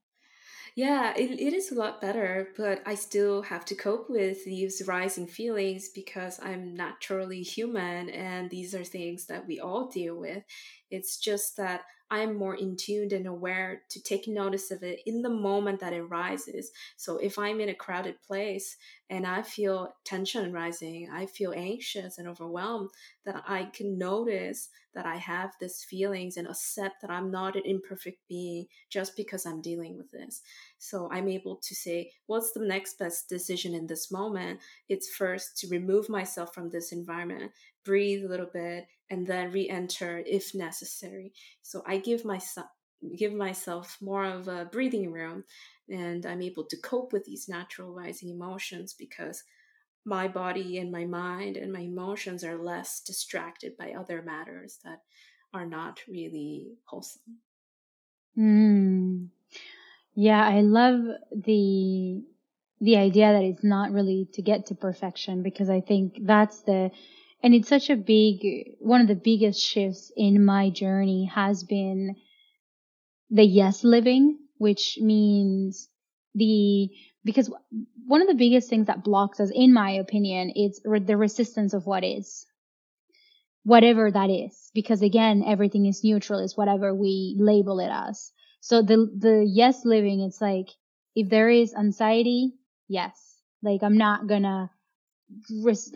Yeah, 0.73 1.13
it, 1.17 1.31
it 1.31 1.53
is 1.53 1.69
a 1.69 1.75
lot 1.75 1.99
better, 1.99 2.47
but 2.55 2.81
I 2.85 2.95
still 2.95 3.41
have 3.41 3.65
to 3.65 3.75
cope 3.75 4.09
with 4.09 4.45
these 4.45 4.81
rising 4.87 5.27
feelings 5.27 5.89
because 5.89 6.39
I'm 6.41 6.73
naturally 6.75 7.41
human 7.41 8.09
and 8.09 8.49
these 8.49 8.73
are 8.73 8.85
things 8.85 9.25
that 9.25 9.45
we 9.45 9.59
all 9.59 9.89
deal 9.89 10.17
with. 10.17 10.43
It's 10.91 11.17
just 11.17 11.57
that 11.57 11.81
I'm 12.11 12.35
more 12.35 12.55
in 12.55 12.75
tuned 12.75 13.13
and 13.13 13.25
aware 13.25 13.83
to 13.89 14.03
take 14.03 14.27
notice 14.27 14.69
of 14.69 14.83
it 14.83 14.99
in 15.05 15.21
the 15.21 15.29
moment 15.29 15.79
that 15.79 15.93
it 15.93 16.03
rises. 16.03 16.71
So 16.97 17.17
if 17.17 17.39
I'm 17.39 17.61
in 17.61 17.69
a 17.69 17.73
crowded 17.73 18.21
place 18.21 18.75
and 19.09 19.25
I 19.25 19.43
feel 19.43 19.95
tension 20.03 20.51
rising, 20.51 21.07
I 21.09 21.25
feel 21.25 21.53
anxious 21.55 22.17
and 22.17 22.27
overwhelmed, 22.27 22.89
that 23.25 23.41
I 23.47 23.63
can 23.73 23.97
notice 23.97 24.67
that 24.93 25.05
I 25.05 25.15
have 25.15 25.53
these 25.61 25.85
feelings 25.85 26.35
and 26.35 26.49
accept 26.49 26.95
that 27.01 27.11
I'm 27.11 27.31
not 27.31 27.55
an 27.55 27.61
imperfect 27.63 28.19
being 28.27 28.65
just 28.89 29.15
because 29.15 29.45
I'm 29.45 29.61
dealing 29.61 29.95
with 29.95 30.11
this. 30.11 30.41
So 30.79 31.07
I'm 31.13 31.29
able 31.29 31.55
to 31.63 31.73
say, 31.73 32.11
what's 32.25 32.51
the 32.51 32.65
next 32.65 32.99
best 32.99 33.29
decision 33.29 33.73
in 33.73 33.87
this 33.87 34.11
moment? 34.11 34.59
It's 34.89 35.15
first 35.15 35.57
to 35.59 35.69
remove 35.69 36.09
myself 36.09 36.53
from 36.53 36.69
this 36.69 36.91
environment, 36.91 37.53
breathe 37.85 38.25
a 38.25 38.27
little 38.27 38.49
bit, 38.51 38.87
and 39.11 39.27
then 39.27 39.51
re-enter 39.51 40.23
if 40.25 40.55
necessary. 40.55 41.33
So 41.61 41.83
I 41.85 41.97
give 41.97 42.25
myself 42.25 42.67
give 43.17 43.33
myself 43.33 43.97
more 43.99 44.25
of 44.25 44.47
a 44.47 44.65
breathing 44.71 45.11
room 45.11 45.43
and 45.89 46.23
I'm 46.23 46.41
able 46.43 46.65
to 46.65 46.77
cope 46.77 47.11
with 47.11 47.25
these 47.25 47.49
natural 47.49 47.91
rising 47.91 48.29
emotions 48.29 48.93
because 48.97 49.43
my 50.05 50.27
body 50.27 50.77
and 50.77 50.91
my 50.91 51.05
mind 51.05 51.57
and 51.57 51.73
my 51.73 51.79
emotions 51.79 52.43
are 52.43 52.63
less 52.63 53.01
distracted 53.01 53.75
by 53.75 53.93
other 53.93 54.21
matters 54.21 54.77
that 54.83 54.99
are 55.51 55.65
not 55.65 55.99
really 56.07 56.73
wholesome. 56.85 57.39
Mm. 58.37 59.29
Yeah, 60.15 60.47
I 60.47 60.61
love 60.61 61.01
the 61.31 62.23
the 62.79 62.97
idea 62.97 63.33
that 63.33 63.43
it's 63.43 63.63
not 63.63 63.91
really 63.91 64.27
to 64.33 64.41
get 64.41 64.67
to 64.67 64.75
perfection 64.75 65.43
because 65.43 65.69
I 65.69 65.81
think 65.81 66.19
that's 66.21 66.61
the 66.61 66.91
and 67.43 67.53
it's 67.53 67.69
such 67.69 67.89
a 67.89 67.95
big 67.95 68.75
one 68.79 69.01
of 69.01 69.07
the 69.07 69.15
biggest 69.15 69.61
shifts 69.61 70.11
in 70.15 70.43
my 70.43 70.69
journey 70.69 71.25
has 71.25 71.63
been 71.63 72.15
the 73.31 73.43
yes 73.43 73.83
living 73.83 74.37
which 74.57 74.97
means 75.01 75.89
the 76.35 76.87
because 77.23 77.51
one 78.05 78.21
of 78.21 78.27
the 78.27 78.35
biggest 78.35 78.69
things 78.69 78.87
that 78.87 79.03
blocks 79.03 79.39
us 79.39 79.51
in 79.53 79.73
my 79.73 79.91
opinion 79.91 80.51
is 80.51 80.79
the 80.83 81.17
resistance 81.17 81.73
of 81.73 81.85
what 81.87 82.03
is 82.03 82.45
whatever 83.63 84.11
that 84.11 84.29
is. 84.29 84.69
Because 84.73 85.01
again, 85.01 85.43
everything 85.45 85.85
is 85.85 86.03
neutral. 86.03 86.39
It's 86.39 86.57
whatever 86.57 86.93
we 86.93 87.35
label 87.39 87.79
it 87.79 87.89
as. 87.91 88.31
So 88.61 88.81
the, 88.81 89.09
the 89.17 89.45
yes 89.47 89.85
living, 89.85 90.21
it's 90.21 90.41
like, 90.41 90.67
if 91.15 91.29
there 91.29 91.49
is 91.49 91.73
anxiety, 91.73 92.53
yes. 92.87 93.37
Like 93.63 93.83
I'm 93.83 93.97
not 93.97 94.27
gonna, 94.27 94.71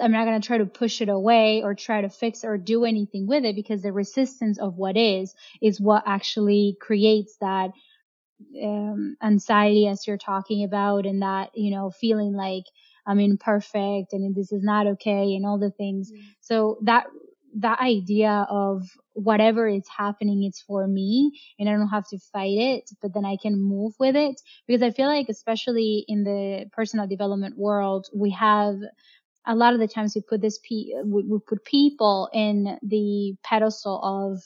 I'm 0.02 0.12
not 0.12 0.26
gonna 0.26 0.40
try 0.40 0.58
to 0.58 0.66
push 0.66 1.02
it 1.02 1.10
away 1.10 1.62
or 1.64 1.76
try 1.76 2.02
to 2.02 2.10
fix 2.10 2.44
or 2.44 2.58
do 2.58 2.86
anything 2.86 3.28
with 3.28 3.46
it 3.46 3.56
because 3.56 3.82
the 3.82 3.92
resistance 3.92 4.60
of 4.60 4.76
what 4.76 4.98
is, 4.98 5.34
is 5.62 5.80
what 5.80 6.04
actually 6.06 6.78
creates 6.80 7.36
that 7.42 7.72
um, 8.62 9.18
anxiety 9.22 9.88
as 9.88 10.06
you're 10.08 10.18
talking 10.18 10.64
about 10.64 11.06
and 11.06 11.22
that, 11.22 11.52
you 11.56 11.72
know, 11.72 11.92
feeling 11.92 12.34
like 12.34 12.64
I'm 13.08 13.20
imperfect 13.20 14.14
and 14.14 14.36
this 14.36 14.52
is 14.52 14.64
not 14.64 14.88
okay 14.88 15.36
and 15.36 15.46
all 15.46 15.60
the 15.60 15.72
things. 15.72 16.12
Mm-hmm. 16.12 16.22
So 16.42 16.80
that, 16.84 17.06
that 17.58 17.80
idea 17.80 18.46
of 18.50 18.84
whatever 19.14 19.68
is 19.68 19.88
happening, 19.96 20.44
it's 20.44 20.62
for 20.62 20.86
me 20.88 21.40
and 21.58 21.70
I 21.70 21.74
don't 21.74 21.88
have 21.88 22.08
to 22.10 22.20
fight 22.34 22.58
it, 22.58 22.90
but 23.02 23.14
then 23.14 23.26
I 23.26 23.38
can 23.42 23.60
move 23.60 23.94
with 24.00 24.16
it 24.16 24.42
because 24.68 24.82
I 24.82 24.92
feel 24.92 25.08
like, 25.08 25.28
especially 25.30 26.04
in 26.08 26.24
the 26.24 26.66
personal 26.74 27.08
development 27.08 27.58
world, 27.58 28.08
we 28.14 28.32
have 28.32 28.76
a 29.46 29.56
lot 29.56 29.74
of 29.74 29.80
the 29.80 29.88
times 29.88 30.16
we 30.16 30.22
put 30.22 30.42
this, 30.42 30.60
pe- 30.60 30.94
we 31.04 31.40
put 31.40 31.66
people 31.66 32.30
in 32.34 32.78
the 32.82 33.36
pedestal 33.44 34.00
of, 34.04 34.42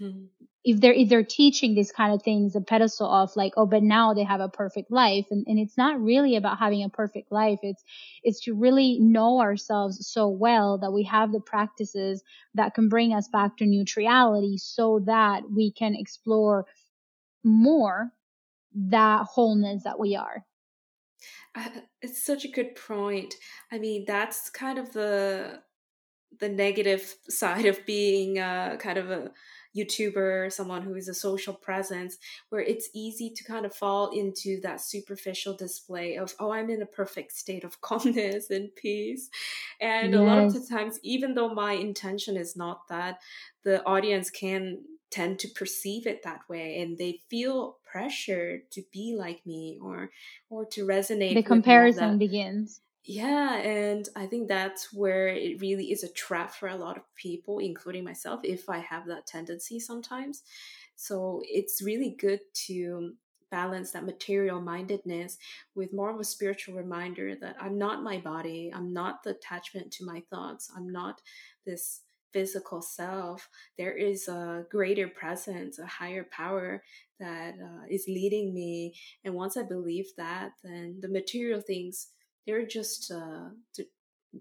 mm-hmm 0.00 0.24
if 0.64 0.80
they're 0.80 0.94
if 0.94 1.08
they're 1.08 1.22
teaching 1.22 1.74
these 1.74 1.92
kind 1.92 2.14
of 2.14 2.22
things 2.22 2.56
a 2.56 2.60
pedestal 2.60 3.08
of 3.08 3.30
like 3.36 3.52
oh 3.56 3.66
but 3.66 3.82
now 3.82 4.14
they 4.14 4.24
have 4.24 4.40
a 4.40 4.48
perfect 4.48 4.90
life. 4.90 5.26
And, 5.30 5.46
and 5.46 5.58
it's 5.58 5.76
not 5.76 6.00
really 6.00 6.36
about 6.36 6.58
having 6.58 6.82
a 6.82 6.88
perfect 6.88 7.30
life. 7.30 7.58
It's 7.62 7.84
it's 8.22 8.40
to 8.44 8.54
really 8.54 8.98
know 8.98 9.40
ourselves 9.40 10.08
so 10.08 10.28
well 10.28 10.78
that 10.78 10.92
we 10.92 11.04
have 11.04 11.32
the 11.32 11.40
practices 11.40 12.22
that 12.54 12.74
can 12.74 12.88
bring 12.88 13.12
us 13.12 13.28
back 13.28 13.58
to 13.58 13.66
neutrality 13.66 14.56
so 14.56 15.00
that 15.06 15.42
we 15.50 15.70
can 15.70 15.94
explore 15.94 16.66
more 17.44 18.10
that 18.74 19.26
wholeness 19.26 19.84
that 19.84 20.00
we 20.00 20.16
are 20.16 20.44
uh, 21.54 21.68
it's 22.02 22.24
such 22.24 22.44
a 22.44 22.50
good 22.50 22.74
point 22.74 23.34
i 23.72 23.78
mean 23.78 24.04
that's 24.06 24.50
kind 24.50 24.78
of 24.78 24.92
the 24.92 25.60
the 26.40 26.48
negative 26.48 27.14
side 27.28 27.66
of 27.66 27.84
being 27.86 28.38
uh, 28.38 28.76
kind 28.76 28.98
of 28.98 29.10
a 29.10 29.30
YouTuber, 29.76 30.52
someone 30.52 30.82
who 30.82 30.94
is 30.94 31.08
a 31.08 31.14
social 31.14 31.52
presence, 31.52 32.18
where 32.48 32.60
it's 32.60 32.88
easy 32.94 33.30
to 33.30 33.44
kind 33.44 33.66
of 33.66 33.74
fall 33.74 34.10
into 34.10 34.60
that 34.62 34.80
superficial 34.80 35.56
display 35.56 36.16
of, 36.16 36.34
oh, 36.38 36.52
I'm 36.52 36.70
in 36.70 36.82
a 36.82 36.86
perfect 36.86 37.32
state 37.32 37.64
of 37.64 37.80
calmness 37.80 38.50
and 38.50 38.74
peace. 38.76 39.30
And 39.80 40.12
yes. 40.12 40.20
a 40.20 40.22
lot 40.22 40.38
of 40.44 40.54
the 40.54 40.66
times, 40.66 40.98
even 41.02 41.34
though 41.34 41.52
my 41.52 41.72
intention 41.72 42.36
is 42.36 42.56
not 42.56 42.88
that, 42.88 43.18
the 43.64 43.84
audience 43.84 44.30
can 44.30 44.78
tend 45.10 45.38
to 45.38 45.48
perceive 45.48 46.06
it 46.06 46.22
that 46.24 46.40
way 46.48 46.80
and 46.80 46.98
they 46.98 47.20
feel 47.30 47.76
pressure 47.94 48.48
to 48.70 48.82
be 48.92 49.14
like 49.16 49.40
me 49.46 49.78
or 49.80 50.10
or 50.50 50.64
to 50.66 50.84
resonate 50.84 51.34
the 51.34 51.42
comparison 51.42 52.18
begins 52.18 52.80
yeah, 53.06 53.56
and 53.56 54.08
I 54.16 54.24
think 54.24 54.48
that's 54.48 54.90
where 54.90 55.28
it 55.28 55.60
really 55.60 55.92
is 55.92 56.02
a 56.02 56.12
trap 56.12 56.54
for 56.54 56.68
a 56.68 56.76
lot 56.76 56.96
of 56.96 57.02
people, 57.14 57.58
including 57.58 58.02
myself, 58.02 58.40
if 58.44 58.70
I 58.70 58.78
have 58.78 59.06
that 59.08 59.26
tendency 59.26 59.78
sometimes. 59.78 60.42
So 60.96 61.42
it's 61.44 61.82
really 61.82 62.16
good 62.18 62.40
to 62.66 63.12
balance 63.50 63.90
that 63.90 64.06
material 64.06 64.60
mindedness 64.60 65.36
with 65.74 65.92
more 65.92 66.10
of 66.10 66.18
a 66.18 66.24
spiritual 66.24 66.76
reminder 66.76 67.36
that 67.36 67.56
I'm 67.60 67.76
not 67.76 68.02
my 68.02 68.18
body, 68.18 68.72
I'm 68.74 68.94
not 68.94 69.22
the 69.22 69.30
attachment 69.30 69.92
to 69.92 70.06
my 70.06 70.22
thoughts, 70.30 70.70
I'm 70.74 70.90
not 70.90 71.20
this 71.66 72.00
physical 72.34 72.82
self. 72.82 73.48
There 73.78 73.96
is 73.96 74.28
a 74.28 74.66
greater 74.70 75.08
presence, 75.08 75.78
a 75.78 75.86
higher 75.86 76.26
power 76.30 76.82
that 77.20 77.54
uh, 77.54 77.84
is 77.88 78.04
leading 78.08 78.52
me. 78.52 78.94
And 79.24 79.34
once 79.34 79.56
I 79.56 79.62
believe 79.62 80.06
that, 80.18 80.50
then 80.62 80.98
the 81.00 81.08
material 81.08 81.62
things 81.62 82.08
they're 82.46 82.66
just 82.66 83.10
uh, 83.10 83.48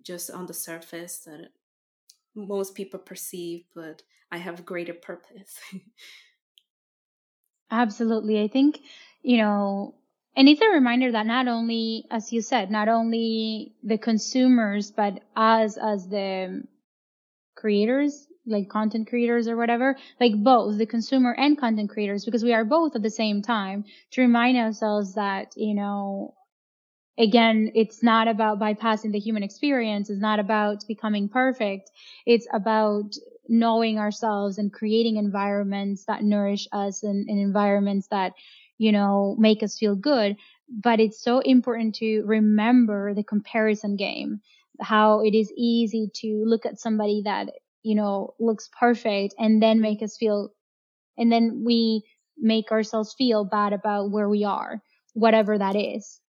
just 0.03 0.31
on 0.31 0.45
the 0.45 0.53
surface 0.53 1.19
that 1.19 1.49
most 2.35 2.75
people 2.75 2.99
perceive, 2.99 3.63
but 3.75 4.01
I 4.31 4.37
have 4.37 4.65
greater 4.65 4.93
purpose. 4.93 5.59
Absolutely. 7.71 8.41
I 8.41 8.47
think, 8.47 8.81
you 9.21 9.37
know, 9.37 9.95
and 10.35 10.49
it's 10.49 10.61
a 10.61 10.67
reminder 10.67 11.11
that 11.11 11.27
not 11.27 11.47
only, 11.47 12.05
as 12.09 12.33
you 12.33 12.41
said, 12.41 12.71
not 12.71 12.87
only 12.87 13.75
the 13.83 13.97
consumers, 13.97 14.91
but 14.91 15.21
us 15.35 15.77
as 15.77 16.07
the 16.07 16.63
creators, 17.63 18.27
like 18.45 18.67
content 18.69 19.07
creators 19.07 19.47
or 19.47 19.55
whatever, 19.55 19.95
like 20.19 20.33
both 20.35 20.77
the 20.77 20.85
consumer 20.85 21.33
and 21.45 21.57
content 21.57 21.89
creators, 21.89 22.25
because 22.25 22.43
we 22.43 22.53
are 22.53 22.65
both 22.65 22.95
at 22.97 23.01
the 23.01 23.09
same 23.21 23.41
time 23.41 23.85
to 24.11 24.21
remind 24.21 24.57
ourselves 24.57 25.15
that, 25.15 25.53
you 25.55 25.73
know, 25.73 26.35
again, 27.17 27.71
it's 27.75 28.03
not 28.03 28.27
about 28.27 28.59
bypassing 28.59 29.13
the 29.13 29.19
human 29.19 29.43
experience. 29.43 30.09
It's 30.09 30.21
not 30.21 30.39
about 30.39 30.85
becoming 30.87 31.29
perfect. 31.29 31.91
It's 32.25 32.47
about 32.53 33.15
knowing 33.47 33.99
ourselves 33.99 34.57
and 34.57 34.73
creating 34.73 35.17
environments 35.17 36.05
that 36.05 36.23
nourish 36.23 36.67
us 36.73 37.03
and, 37.03 37.29
and 37.29 37.39
environments 37.39 38.07
that, 38.09 38.33
you 38.77 38.91
know, 38.91 39.35
make 39.39 39.63
us 39.63 39.77
feel 39.77 39.95
good. 39.95 40.35
But 40.69 40.99
it's 40.99 41.21
so 41.21 41.39
important 41.39 41.95
to 41.95 42.23
remember 42.25 43.13
the 43.13 43.23
comparison 43.23 43.95
game, 43.95 44.41
how 44.81 45.21
it 45.21 45.35
is 45.35 45.51
easy 45.55 46.09
to 46.15 46.43
look 46.45 46.65
at 46.65 46.79
somebody 46.79 47.21
that, 47.25 47.49
you 47.83 47.95
know, 47.95 48.33
looks 48.39 48.69
perfect 48.79 49.35
and 49.37 49.61
then 49.61 49.81
make 49.81 50.01
us 50.01 50.17
feel, 50.17 50.49
and 51.17 51.31
then 51.31 51.63
we 51.65 52.03
make 52.37 52.71
ourselves 52.71 53.13
feel 53.17 53.45
bad 53.45 53.73
about 53.73 54.11
where 54.11 54.29
we 54.29 54.43
are, 54.43 54.81
whatever 55.13 55.57
that 55.57 55.75
is. 55.75 56.19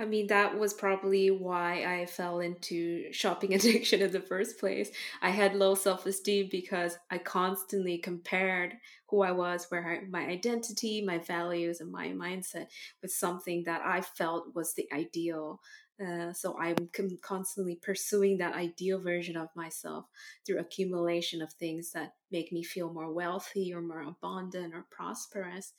I 0.00 0.04
mean, 0.04 0.28
that 0.28 0.56
was 0.56 0.72
probably 0.72 1.28
why 1.32 1.84
I 1.84 2.06
fell 2.06 2.38
into 2.38 3.12
shopping 3.12 3.52
addiction 3.54 4.00
in 4.00 4.12
the 4.12 4.20
first 4.20 4.58
place. 4.58 4.90
I 5.20 5.30
had 5.30 5.56
low 5.56 5.74
self 5.74 6.06
esteem 6.06 6.48
because 6.50 6.96
I 7.10 7.18
constantly 7.18 7.98
compared 7.98 8.74
who 9.08 9.22
I 9.22 9.32
was, 9.32 9.66
where 9.70 9.84
I, 9.84 10.08
my 10.08 10.24
identity, 10.26 11.02
my 11.02 11.18
values, 11.18 11.80
and 11.80 11.90
my 11.90 12.08
mindset 12.08 12.66
with 13.02 13.10
something 13.10 13.64
that 13.64 13.82
I 13.84 14.00
felt 14.02 14.54
was 14.54 14.74
the 14.74 14.86
ideal. 14.92 15.60
Uh, 16.00 16.32
so 16.32 16.56
I'm 16.60 16.88
constantly 17.22 17.76
pursuing 17.82 18.38
that 18.38 18.54
ideal 18.54 19.00
version 19.00 19.36
of 19.36 19.48
myself 19.56 20.06
through 20.46 20.60
accumulation 20.60 21.42
of 21.42 21.52
things 21.52 21.90
that 21.92 22.12
make 22.30 22.52
me 22.52 22.62
feel 22.62 22.92
more 22.92 23.12
wealthy 23.12 23.74
or 23.74 23.80
more 23.80 24.02
abundant 24.02 24.74
or 24.74 24.86
prosperous. 24.90 25.72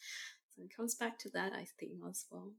So 0.56 0.64
it 0.64 0.76
comes 0.76 0.96
back 0.96 1.20
to 1.20 1.30
that, 1.30 1.54
I 1.54 1.68
think, 1.80 1.94
as 2.10 2.26
well. 2.30 2.52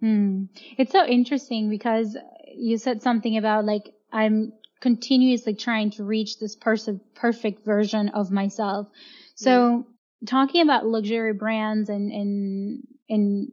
Hmm. 0.00 0.44
It's 0.76 0.92
so 0.92 1.04
interesting 1.04 1.70
because 1.70 2.16
you 2.54 2.78
said 2.78 3.02
something 3.02 3.36
about 3.36 3.64
like 3.64 3.90
I'm 4.12 4.52
continuously 4.80 5.54
trying 5.54 5.90
to 5.92 6.04
reach 6.04 6.38
this 6.38 6.54
person 6.54 7.00
perfect 7.14 7.64
version 7.64 8.10
of 8.10 8.30
myself. 8.30 8.88
So 9.34 9.50
mm. 9.50 10.28
talking 10.28 10.62
about 10.62 10.86
luxury 10.86 11.32
brands 11.32 11.88
and 11.88 12.12
and 12.12 12.86
and 13.08 13.48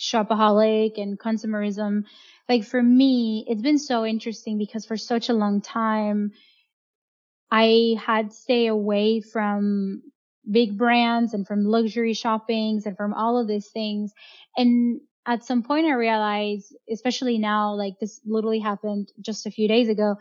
shopaholic 0.00 1.00
and 1.00 1.18
consumerism, 1.18 2.04
like 2.48 2.64
for 2.64 2.82
me, 2.82 3.44
it's 3.46 3.62
been 3.62 3.78
so 3.78 4.04
interesting 4.04 4.58
because 4.58 4.86
for 4.86 4.96
such 4.96 5.28
a 5.28 5.34
long 5.34 5.60
time 5.60 6.32
I 7.50 7.96
had 8.04 8.32
stay 8.32 8.66
away 8.66 9.20
from 9.20 10.02
big 10.50 10.78
brands 10.78 11.34
and 11.34 11.46
from 11.46 11.64
luxury 11.64 12.14
shoppings 12.14 12.86
and 12.86 12.96
from 12.96 13.12
all 13.12 13.38
of 13.38 13.46
these 13.46 13.68
things. 13.68 14.12
And 14.56 15.00
at 15.26 15.44
some 15.44 15.62
point 15.62 15.86
I 15.86 15.92
realized, 15.92 16.74
especially 16.90 17.38
now, 17.38 17.74
like 17.74 17.94
this 18.00 18.20
literally 18.24 18.60
happened 18.60 19.12
just 19.20 19.46
a 19.46 19.50
few 19.50 19.68
days 19.68 19.88
ago 19.88 20.16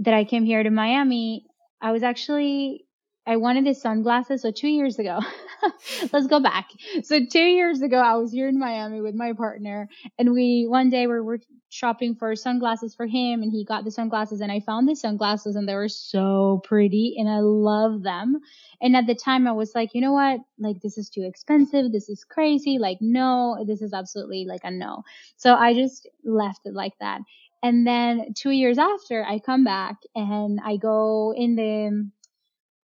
that 0.00 0.14
I 0.14 0.24
came 0.24 0.44
here 0.44 0.62
to 0.62 0.70
Miami. 0.70 1.46
I 1.80 1.92
was 1.92 2.02
actually, 2.02 2.86
I 3.28 3.36
wanted 3.36 3.66
his 3.66 3.80
sunglasses. 3.80 4.40
So 4.40 4.50
two 4.50 4.68
years 4.68 4.98
ago, 4.98 5.20
let's 6.12 6.26
go 6.26 6.40
back. 6.40 6.70
So 7.02 7.20
two 7.30 7.44
years 7.44 7.82
ago, 7.82 7.98
I 7.98 8.14
was 8.14 8.32
here 8.32 8.48
in 8.48 8.58
Miami 8.58 9.02
with 9.02 9.14
my 9.14 9.34
partner 9.34 9.86
and 10.18 10.32
we, 10.32 10.66
one 10.66 10.88
day 10.88 11.06
we 11.06 11.20
were 11.20 11.38
shopping 11.68 12.14
for 12.14 12.34
sunglasses 12.34 12.94
for 12.94 13.06
him 13.06 13.42
and 13.42 13.52
he 13.52 13.66
got 13.66 13.84
the 13.84 13.90
sunglasses 13.90 14.40
and 14.40 14.50
I 14.50 14.60
found 14.60 14.88
the 14.88 14.96
sunglasses 14.96 15.56
and 15.56 15.68
they 15.68 15.74
were 15.74 15.90
so 15.90 16.62
pretty 16.64 17.16
and 17.18 17.28
I 17.28 17.40
love 17.40 18.02
them. 18.02 18.40
And 18.80 18.96
at 18.96 19.06
the 19.06 19.14
time 19.14 19.46
I 19.46 19.52
was 19.52 19.74
like, 19.74 19.90
you 19.92 20.00
know 20.00 20.12
what? 20.12 20.40
Like 20.58 20.80
this 20.80 20.96
is 20.96 21.10
too 21.10 21.26
expensive. 21.26 21.92
This 21.92 22.08
is 22.08 22.24
crazy. 22.24 22.78
Like 22.78 22.96
no, 23.02 23.62
this 23.66 23.82
is 23.82 23.92
absolutely 23.92 24.46
like 24.48 24.62
a 24.64 24.70
no. 24.70 25.02
So 25.36 25.54
I 25.54 25.74
just 25.74 26.08
left 26.24 26.60
it 26.64 26.72
like 26.72 26.94
that. 27.00 27.20
And 27.62 27.86
then 27.86 28.32
two 28.34 28.50
years 28.50 28.78
after 28.78 29.24
I 29.24 29.38
come 29.38 29.64
back 29.64 29.96
and 30.14 30.60
I 30.64 30.76
go 30.76 31.34
in 31.36 31.56
the, 31.56 32.08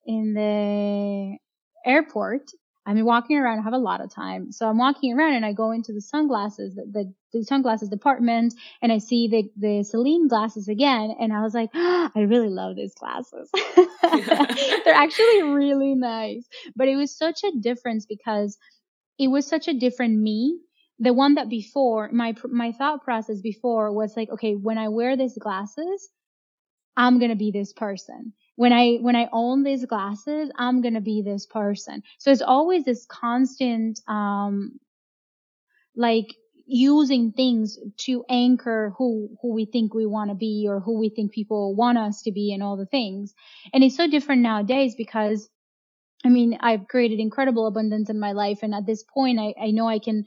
in 0.07 0.35
the 0.35 1.37
airport 1.89 2.51
I'm 2.87 3.05
walking 3.05 3.37
around. 3.37 3.59
I 3.59 3.63
have 3.63 3.73
a 3.73 3.79
lot 3.79 4.01
of 4.01 4.15
time. 4.15 4.53
So 4.53 4.69
I'm 4.69 4.79
walking 4.79 5.13
around 5.13 5.35
and 5.35 5.45
I 5.45 5.53
go 5.53 5.73
into 5.73 5.93
the 5.93 6.01
sunglasses, 6.01 6.77
the, 6.77 6.85
the, 6.85 7.13
the 7.33 7.45
sunglasses 7.45 7.89
department 7.89 8.55
and 8.81 8.93
I 8.93 8.99
see 8.99 9.27
the, 9.27 9.51
the 9.57 9.83
Celine 9.83 10.29
glasses 10.29 10.69
again. 10.69 11.13
And 11.19 11.33
I 11.33 11.43
was 11.43 11.53
like, 11.53 11.71
oh, 11.75 12.11
I 12.15 12.21
really 12.21 12.49
love 12.49 12.77
these 12.77 12.95
glasses. 12.95 13.51
They're 14.03 14.95
actually 14.95 15.43
really 15.43 15.97
nice. 15.97 16.47
But 16.77 16.87
it 16.87 16.95
was 16.95 17.17
such 17.17 17.43
a 17.43 17.59
difference 17.61 18.07
because 18.07 18.57
it 19.19 19.29
was 19.29 19.49
such 19.49 19.67
a 19.67 19.75
different 19.75 20.19
me 20.19 20.61
the 20.99 21.13
one 21.13 21.35
that 21.35 21.51
before 21.51 22.09
my 22.11 22.35
my 22.49 22.73
thought 22.73 23.03
process 23.03 23.41
before 23.43 23.93
was 23.93 24.17
like 24.17 24.31
okay 24.31 24.55
when 24.55 24.79
i 24.79 24.89
wear 24.89 25.15
these 25.15 25.37
glasses 25.37 26.09
i'm 26.97 27.19
going 27.19 27.31
to 27.31 27.37
be 27.37 27.51
this 27.51 27.75
person 27.75 28.33
when 28.57 28.73
i 28.73 28.97
when 28.97 29.17
i 29.17 29.29
own 29.33 29.63
these 29.63 29.85
glasses 29.87 30.51
i'm 30.59 30.83
to 30.95 31.01
be 31.01 31.23
this 31.23 31.47
person 31.47 32.03
so 32.19 32.31
it's 32.31 32.43
always 32.43 32.85
this 32.85 33.07
constant 33.07 34.01
um 34.09 34.79
like 35.95 36.35
using 36.67 37.33
things 37.33 37.79
to 37.97 38.25
anchor 38.29 38.93
who 38.99 39.31
who 39.41 39.55
we 39.55 39.67
think 39.67 39.95
we 39.95 40.07
want 40.07 40.31
to 40.31 40.35
be 40.35 40.67
or 40.69 40.81
who 40.81 40.99
we 40.99 41.09
think 41.09 41.33
people 41.33 41.75
want 41.77 41.97
us 41.99 42.23
to 42.23 42.33
be 42.33 42.53
and 42.53 42.63
all 42.63 42.77
the 42.77 42.87
things 42.87 43.35
and 43.73 43.85
it's 43.85 43.97
so 43.97 44.09
different 44.09 44.43
nowadays 44.43 44.95
because 44.97 45.49
I 46.25 46.29
mean, 46.29 46.59
I've 46.61 46.89
created 46.89 47.21
incredible 47.21 47.67
abundance 47.67 48.11
in 48.11 48.19
my 48.19 48.33
life. 48.33 48.61
And 48.63 48.75
at 48.75 48.87
this 48.87 49.05
point, 49.05 49.39
I, 49.39 49.55
I 49.61 49.71
know 49.71 49.89
I 49.89 49.99
can 50.01 50.25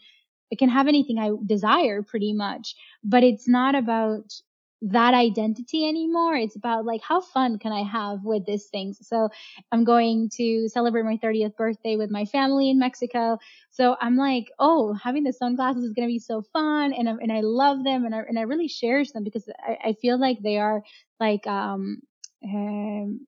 I 0.51 0.55
can 0.55 0.69
have 0.69 0.87
anything 0.87 1.19
I 1.19 1.31
desire 1.45 2.01
pretty 2.01 2.33
much, 2.33 2.75
but 3.03 3.23
it's 3.23 3.47
not 3.47 3.75
about 3.75 4.33
that 4.81 5.13
identity 5.13 5.87
anymore. 5.87 6.35
It's 6.35 6.55
about 6.55 6.85
like 6.85 7.01
how 7.01 7.21
fun 7.21 7.59
can 7.59 7.71
I 7.71 7.83
have 7.83 8.23
with 8.23 8.45
these 8.45 8.67
things. 8.67 9.05
So 9.07 9.29
I'm 9.71 9.83
going 9.83 10.29
to 10.37 10.69
celebrate 10.69 11.03
my 11.03 11.17
30th 11.17 11.55
birthday 11.57 11.97
with 11.97 12.09
my 12.09 12.25
family 12.25 12.69
in 12.69 12.79
Mexico. 12.79 13.39
So 13.71 13.97
I'm 13.99 14.15
like, 14.15 14.51
oh, 14.57 14.93
having 14.93 15.23
the 15.23 15.33
sunglasses 15.33 15.83
is 15.83 15.93
going 15.93 16.07
to 16.07 16.11
be 16.13 16.19
so 16.19 16.41
fun. 16.53 16.93
And 16.93 17.09
I, 17.09 17.13
and 17.13 17.31
I 17.31 17.41
love 17.41 17.83
them 17.83 18.05
and 18.05 18.15
I, 18.15 18.19
and 18.19 18.39
I 18.39 18.43
really 18.43 18.69
cherish 18.69 19.11
them 19.11 19.23
because 19.23 19.49
I, 19.59 19.89
I 19.89 19.93
feel 19.93 20.19
like 20.19 20.39
they 20.41 20.57
are 20.57 20.83
like, 21.19 21.45
um, 21.45 22.01
um, 22.43 23.27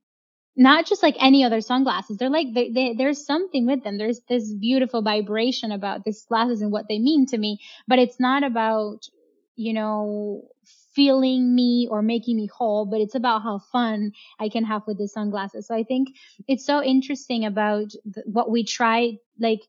not 0.55 0.85
just 0.85 1.03
like 1.03 1.15
any 1.19 1.43
other 1.43 1.61
sunglasses. 1.61 2.17
They're 2.17 2.29
like, 2.29 2.47
they, 2.53 2.71
they, 2.71 2.93
there's 2.93 3.25
something 3.25 3.65
with 3.65 3.83
them. 3.83 3.97
There's 3.97 4.21
this 4.29 4.53
beautiful 4.53 5.01
vibration 5.01 5.71
about 5.71 6.03
these 6.03 6.25
glasses 6.27 6.61
and 6.61 6.71
what 6.71 6.87
they 6.89 6.99
mean 6.99 7.25
to 7.27 7.37
me, 7.37 7.59
but 7.87 7.99
it's 7.99 8.19
not 8.19 8.43
about, 8.43 9.07
you 9.55 9.73
know, 9.73 10.49
feeling 10.95 11.55
me 11.55 11.87
or 11.89 12.01
making 12.01 12.37
me 12.37 12.47
whole, 12.47 12.85
but 12.85 13.01
it's 13.01 13.15
about 13.15 13.43
how 13.43 13.59
fun 13.71 14.11
I 14.39 14.49
can 14.49 14.63
have 14.65 14.83
with 14.87 14.97
the 14.97 15.07
sunglasses. 15.07 15.67
So 15.67 15.75
I 15.75 15.83
think 15.83 16.09
it's 16.47 16.65
so 16.65 16.83
interesting 16.83 17.45
about 17.45 17.91
the, 18.05 18.23
what 18.25 18.51
we 18.51 18.63
try, 18.63 19.13
like 19.39 19.61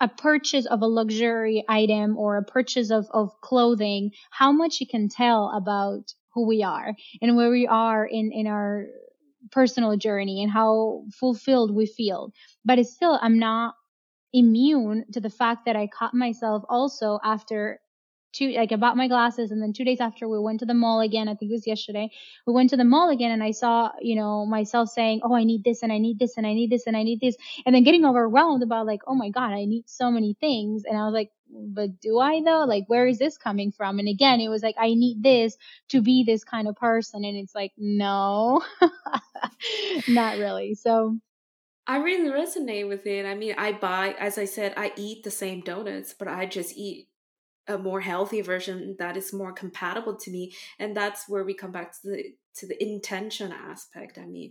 a 0.00 0.08
purchase 0.08 0.66
of 0.66 0.82
a 0.82 0.86
luxury 0.86 1.64
item 1.68 2.16
or 2.16 2.36
a 2.36 2.44
purchase 2.44 2.90
of, 2.90 3.06
of 3.12 3.30
clothing, 3.40 4.12
how 4.30 4.52
much 4.52 4.80
you 4.80 4.86
can 4.86 5.08
tell 5.08 5.50
about 5.54 6.12
who 6.34 6.46
we 6.46 6.62
are 6.62 6.94
and 7.20 7.36
where 7.36 7.50
we 7.50 7.66
are 7.66 8.06
in, 8.06 8.30
in 8.32 8.46
our 8.46 8.86
personal 9.50 9.96
journey 9.96 10.42
and 10.42 10.52
how 10.52 11.02
fulfilled 11.18 11.74
we 11.74 11.86
feel. 11.86 12.32
But 12.64 12.78
it's 12.78 12.92
still, 12.92 13.18
I'm 13.20 13.38
not 13.38 13.74
immune 14.32 15.04
to 15.12 15.20
the 15.20 15.30
fact 15.30 15.64
that 15.66 15.74
I 15.74 15.88
caught 15.88 16.14
myself 16.14 16.62
also 16.68 17.18
after 17.24 17.80
two, 18.38 18.52
like 18.52 18.72
I 18.72 18.76
bought 18.76 18.96
my 18.96 19.08
glasses 19.08 19.50
and 19.50 19.60
then 19.60 19.72
two 19.72 19.84
days 19.84 20.00
after 20.00 20.28
we 20.28 20.38
went 20.38 20.60
to 20.60 20.66
the 20.66 20.74
mall 20.74 21.00
again. 21.00 21.28
I 21.28 21.34
think 21.34 21.50
it 21.50 21.54
was 21.54 21.66
yesterday. 21.66 22.10
We 22.46 22.52
went 22.52 22.70
to 22.70 22.76
the 22.76 22.84
mall 22.84 23.10
again 23.10 23.32
and 23.32 23.42
I 23.42 23.50
saw, 23.50 23.90
you 24.00 24.14
know, 24.14 24.46
myself 24.46 24.90
saying, 24.90 25.20
Oh, 25.24 25.34
I 25.34 25.44
need 25.44 25.64
this 25.64 25.82
and 25.82 25.92
I 25.92 25.98
need 25.98 26.18
this 26.18 26.36
and 26.36 26.46
I 26.46 26.54
need 26.54 26.70
this 26.70 26.86
and 26.86 26.96
I 26.96 27.02
need 27.02 27.20
this. 27.20 27.36
And 27.66 27.74
then 27.74 27.82
getting 27.82 28.04
overwhelmed 28.04 28.62
about 28.62 28.86
like, 28.86 29.00
Oh 29.06 29.14
my 29.14 29.30
God, 29.30 29.52
I 29.52 29.64
need 29.64 29.88
so 29.88 30.10
many 30.10 30.36
things. 30.40 30.84
And 30.84 30.96
I 30.96 31.04
was 31.04 31.14
like, 31.14 31.30
but 31.50 32.00
do 32.00 32.18
I 32.18 32.42
though? 32.44 32.64
Like, 32.64 32.84
where 32.88 33.06
is 33.06 33.18
this 33.18 33.38
coming 33.38 33.72
from? 33.72 33.98
And 33.98 34.08
again, 34.08 34.40
it 34.40 34.48
was 34.48 34.62
like, 34.62 34.76
I 34.78 34.94
need 34.94 35.22
this 35.22 35.56
to 35.88 36.02
be 36.02 36.24
this 36.24 36.44
kind 36.44 36.68
of 36.68 36.76
person. 36.76 37.24
And 37.24 37.36
it's 37.36 37.54
like, 37.54 37.72
no, 37.76 38.62
not 40.08 40.38
really. 40.38 40.74
So 40.74 41.18
I 41.86 41.98
really 41.98 42.28
resonate 42.30 42.86
with 42.86 43.06
it. 43.06 43.24
I 43.24 43.34
mean, 43.34 43.54
I 43.56 43.72
buy, 43.72 44.14
as 44.18 44.36
I 44.36 44.44
said, 44.44 44.74
I 44.76 44.92
eat 44.96 45.24
the 45.24 45.30
same 45.30 45.62
donuts, 45.62 46.12
but 46.12 46.28
I 46.28 46.44
just 46.44 46.76
eat 46.76 47.08
a 47.68 47.78
more 47.78 48.00
healthy 48.00 48.40
version 48.40 48.96
that 48.98 49.16
is 49.16 49.32
more 49.32 49.52
compatible 49.52 50.16
to 50.16 50.30
me 50.30 50.54
and 50.78 50.96
that's 50.96 51.28
where 51.28 51.44
we 51.44 51.54
come 51.54 51.72
back 51.72 51.92
to 51.92 52.08
the 52.08 52.34
to 52.54 52.66
the 52.66 52.82
intention 52.82 53.52
aspect. 53.52 54.18
I 54.18 54.26
mean 54.26 54.50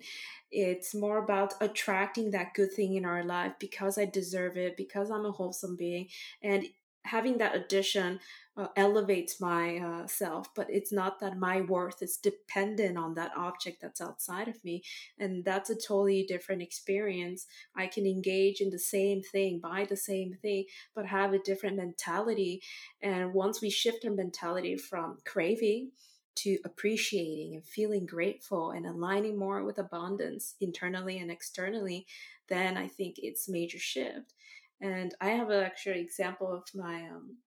it's 0.51 0.95
more 0.95 1.23
about 1.23 1.53
attracting 1.59 2.31
that 2.31 2.53
good 2.53 2.71
thing 2.71 2.95
in 2.95 3.05
our 3.05 3.23
life 3.23 3.53
because 3.59 3.97
i 3.97 4.05
deserve 4.05 4.55
it 4.55 4.77
because 4.77 5.11
i'm 5.11 5.25
a 5.25 5.31
wholesome 5.31 5.75
being 5.75 6.07
and 6.41 6.65
having 7.07 7.37
that 7.37 7.55
addition 7.55 8.19
uh, 8.57 8.67
elevates 8.75 9.39
my 9.39 9.77
uh, 9.77 10.07
self 10.07 10.53
but 10.55 10.67
it's 10.69 10.91
not 10.91 11.19
that 11.19 11.37
my 11.37 11.61
worth 11.61 12.01
is 12.01 12.17
dependent 12.17 12.97
on 12.97 13.13
that 13.13 13.31
object 13.37 13.81
that's 13.81 14.01
outside 14.01 14.47
of 14.47 14.63
me. 14.63 14.81
And 15.19 15.45
that's 15.45 15.69
a 15.69 15.75
totally 15.75 16.23
different 16.27 16.61
experience. 16.61 17.45
I 17.75 17.87
can 17.87 18.05
engage 18.05 18.59
in 18.59 18.71
the 18.71 18.79
same 18.79 19.21
thing 19.21 19.59
buy 19.59 19.85
the 19.87 19.97
same 19.97 20.33
thing 20.41 20.65
but 20.95 21.05
have 21.05 21.33
a 21.33 21.39
different 21.39 21.77
mentality. 21.77 22.61
And 23.01 23.33
once 23.33 23.61
we 23.61 23.69
shift 23.69 24.05
our 24.05 24.11
mentality 24.11 24.75
from 24.75 25.17
craving 25.25 25.91
to 26.37 26.59
appreciating 26.65 27.55
and 27.55 27.65
feeling 27.65 28.05
grateful 28.05 28.71
and 28.71 28.85
aligning 28.85 29.37
more 29.37 29.63
with 29.63 29.79
abundance 29.79 30.53
internally 30.61 31.17
and 31.17 31.31
externally 31.31 32.05
then 32.47 32.77
i 32.77 32.87
think 32.87 33.15
it's 33.17 33.49
major 33.49 33.79
shift 33.79 34.33
and 34.81 35.15
i 35.21 35.29
have 35.29 35.49
an 35.49 35.63
actual 35.63 35.93
example 35.93 36.51
of 36.51 36.63
my 36.75 37.03
um, 37.07 37.37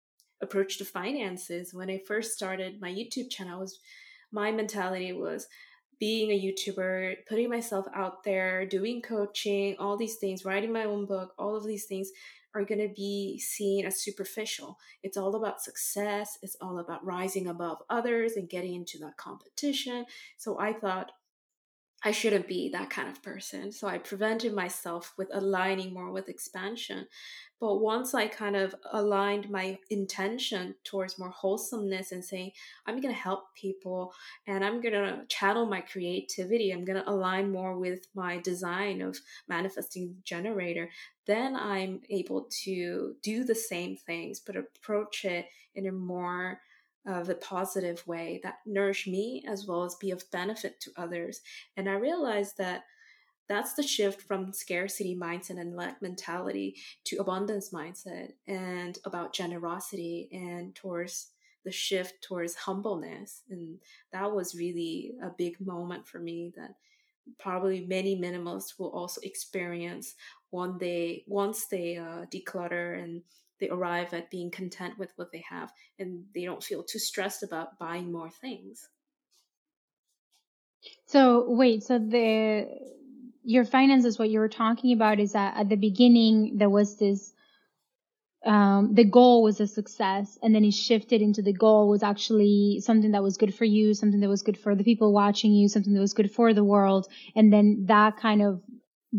approach 0.42 0.78
to 0.78 0.84
finances. 0.84 1.74
When 1.74 1.90
i 1.90 2.00
first 2.06 2.32
started 2.32 2.80
my 2.80 2.90
youtube 2.90 3.30
channel 3.30 3.60
was 3.60 3.78
my 4.32 4.50
mentality 4.50 5.12
was 5.12 5.46
being 5.98 6.30
a 6.30 6.40
youtuber 6.40 7.16
putting 7.28 7.50
myself 7.50 7.86
out 7.94 8.24
there 8.24 8.64
doing 8.64 9.02
coaching 9.02 9.76
all 9.78 9.98
these 9.98 10.16
things 10.16 10.46
writing 10.46 10.72
my 10.72 10.84
own 10.84 11.04
book 11.04 11.34
all 11.38 11.56
of 11.56 11.66
these 11.66 11.84
things 11.84 12.10
are 12.54 12.64
going 12.64 12.80
to 12.80 12.92
be 12.94 13.38
seen 13.38 13.86
as 13.86 14.00
superficial. 14.00 14.78
It's 15.02 15.16
all 15.16 15.36
about 15.36 15.62
success. 15.62 16.38
It's 16.42 16.56
all 16.60 16.78
about 16.78 17.04
rising 17.04 17.46
above 17.46 17.78
others 17.88 18.32
and 18.32 18.48
getting 18.48 18.74
into 18.74 18.98
that 18.98 19.16
competition. 19.16 20.04
So 20.36 20.58
i 20.58 20.72
thought 20.72 21.12
I 22.02 22.12
shouldn't 22.12 22.48
be 22.48 22.70
that 22.70 22.88
kind 22.88 23.08
of 23.08 23.22
person. 23.22 23.72
So 23.72 23.86
I 23.86 23.98
prevented 23.98 24.54
myself 24.54 25.12
with 25.18 25.28
aligning 25.34 25.92
more 25.92 26.10
with 26.10 26.30
expansion. 26.30 27.06
But 27.60 27.76
once 27.76 28.14
I 28.14 28.26
kind 28.26 28.56
of 28.56 28.74
aligned 28.90 29.50
my 29.50 29.78
intention 29.90 30.76
towards 30.82 31.18
more 31.18 31.28
wholesomeness 31.28 32.12
and 32.12 32.24
saying, 32.24 32.52
I'm 32.86 33.02
going 33.02 33.14
to 33.14 33.20
help 33.20 33.54
people 33.54 34.14
and 34.46 34.64
I'm 34.64 34.80
going 34.80 34.94
to 34.94 35.26
channel 35.28 35.66
my 35.66 35.82
creativity, 35.82 36.70
I'm 36.70 36.86
going 36.86 37.02
to 37.02 37.10
align 37.10 37.52
more 37.52 37.78
with 37.78 38.06
my 38.14 38.38
design 38.38 39.02
of 39.02 39.18
manifesting 39.46 40.16
generator, 40.24 40.88
then 41.26 41.54
I'm 41.54 42.00
able 42.08 42.48
to 42.64 43.14
do 43.22 43.44
the 43.44 43.54
same 43.54 43.96
things, 43.96 44.40
but 44.40 44.56
approach 44.56 45.26
it 45.26 45.44
in 45.74 45.86
a 45.86 45.92
more 45.92 46.60
of 47.06 47.28
a 47.28 47.34
positive 47.34 48.06
way 48.06 48.40
that 48.42 48.58
nourish 48.66 49.06
me 49.06 49.44
as 49.48 49.66
well 49.66 49.84
as 49.84 49.94
be 49.96 50.10
of 50.10 50.30
benefit 50.30 50.80
to 50.80 50.90
others. 50.96 51.40
And 51.76 51.88
I 51.88 51.94
realized 51.94 52.58
that 52.58 52.84
that's 53.48 53.74
the 53.74 53.82
shift 53.82 54.22
from 54.22 54.52
scarcity 54.52 55.18
mindset 55.20 55.60
and 55.60 55.74
lack 55.74 56.00
mentality 56.00 56.76
to 57.04 57.16
abundance 57.16 57.70
mindset 57.70 58.32
and 58.46 58.96
about 59.04 59.32
generosity 59.32 60.28
and 60.30 60.74
towards 60.74 61.32
the 61.64 61.72
shift 61.72 62.22
towards 62.22 62.54
humbleness. 62.54 63.42
And 63.50 63.78
that 64.12 64.32
was 64.32 64.54
really 64.54 65.14
a 65.22 65.30
big 65.30 65.60
moment 65.60 66.06
for 66.06 66.20
me 66.20 66.52
that 66.56 66.76
probably 67.38 67.84
many 67.86 68.16
minimalists 68.16 68.78
will 68.78 68.90
also 68.90 69.20
experience 69.22 70.14
one 70.50 70.78
day 70.78 71.24
once 71.26 71.66
they 71.66 71.96
uh, 71.96 72.26
declutter 72.32 73.02
and 73.02 73.22
they 73.60 73.68
arrive 73.68 74.12
at 74.14 74.30
being 74.30 74.50
content 74.50 74.98
with 74.98 75.12
what 75.16 75.30
they 75.32 75.44
have 75.48 75.70
and 75.98 76.24
they 76.34 76.44
don't 76.44 76.62
feel 76.62 76.82
too 76.82 76.98
stressed 76.98 77.42
about 77.42 77.78
buying 77.78 78.10
more 78.10 78.30
things. 78.30 78.88
So 81.06 81.44
wait, 81.48 81.82
so 81.82 81.98
the 81.98 82.66
your 83.42 83.64
finances, 83.64 84.18
what 84.18 84.30
you 84.30 84.38
were 84.38 84.48
talking 84.48 84.92
about 84.92 85.18
is 85.18 85.32
that 85.32 85.56
at 85.56 85.68
the 85.68 85.76
beginning 85.76 86.58
there 86.58 86.70
was 86.70 86.96
this 86.96 87.32
um, 88.44 88.94
the 88.94 89.04
goal 89.04 89.42
was 89.42 89.60
a 89.60 89.66
success 89.66 90.38
and 90.42 90.54
then 90.54 90.64
it 90.64 90.72
shifted 90.72 91.20
into 91.20 91.42
the 91.42 91.52
goal 91.52 91.90
was 91.90 92.02
actually 92.02 92.80
something 92.82 93.10
that 93.10 93.22
was 93.22 93.36
good 93.36 93.54
for 93.54 93.66
you, 93.66 93.92
something 93.92 94.20
that 94.20 94.30
was 94.30 94.42
good 94.42 94.58
for 94.58 94.74
the 94.74 94.84
people 94.84 95.12
watching 95.12 95.52
you, 95.52 95.68
something 95.68 95.92
that 95.92 96.00
was 96.00 96.14
good 96.14 96.30
for 96.32 96.54
the 96.54 96.64
world. 96.64 97.06
And 97.36 97.52
then 97.52 97.84
that 97.88 98.16
kind 98.16 98.40
of 98.40 98.62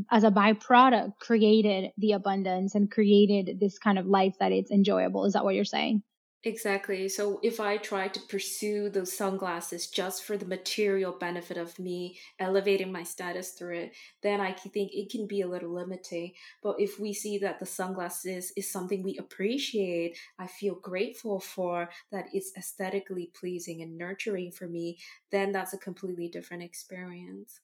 as 0.10 0.24
a 0.24 0.32
byproduct 0.32 1.20
created 1.20 1.92
the 1.98 2.14
abundance 2.14 2.76
and 2.76 2.92
created 2.92 3.60
this 3.60 3.78
kind 3.78 4.00
of 4.00 4.06
life 4.06 4.36
that 4.39 4.52
it's 4.52 4.72
enjoyable. 4.72 5.26
Is 5.26 5.34
that 5.34 5.44
what 5.44 5.56
you're 5.56 5.66
saying? 5.66 6.04
Exactly. 6.44 7.08
So 7.08 7.39
if 7.44 7.60
I 7.60 7.78
try 7.78 8.08
to 8.08 8.20
pursue 8.22 8.89
those 8.89 9.16
sunglasses 9.16 9.86
just 9.86 10.24
for 10.24 10.38
the 10.38 10.46
material 10.48 11.12
benefit 11.12 11.58
of 11.58 11.78
me 11.78 12.18
elevating 12.39 12.92
my 12.92 13.04
status 13.04 13.52
through 13.52 13.78
it, 13.78 13.96
then 14.24 14.42
I 14.42 14.54
think 14.54 14.92
it 14.92 15.12
can 15.12 15.28
be 15.28 15.42
a 15.42 15.48
little 15.48 15.72
limiting. 15.72 16.32
But 16.64 16.78
if 16.80 17.00
we 17.00 17.14
see 17.14 17.38
that 17.39 17.60
the 17.60 17.68
sunglasses 17.68 18.52
is 18.58 18.72
something 18.72 19.04
we 19.04 19.20
appreciate, 19.20 20.18
I 20.39 20.48
feel 20.48 20.74
grateful 20.74 21.39
for, 21.39 21.89
that 22.12 22.26
it's 22.34 22.54
aesthetically 22.58 23.30
pleasing 23.39 23.84
and 23.84 23.96
nurturing 23.96 24.52
for 24.52 24.68
me, 24.68 24.98
then 25.30 25.52
that's 25.52 25.76
a 25.76 25.78
completely 25.78 26.28
different 26.28 26.64
experience. 26.64 27.60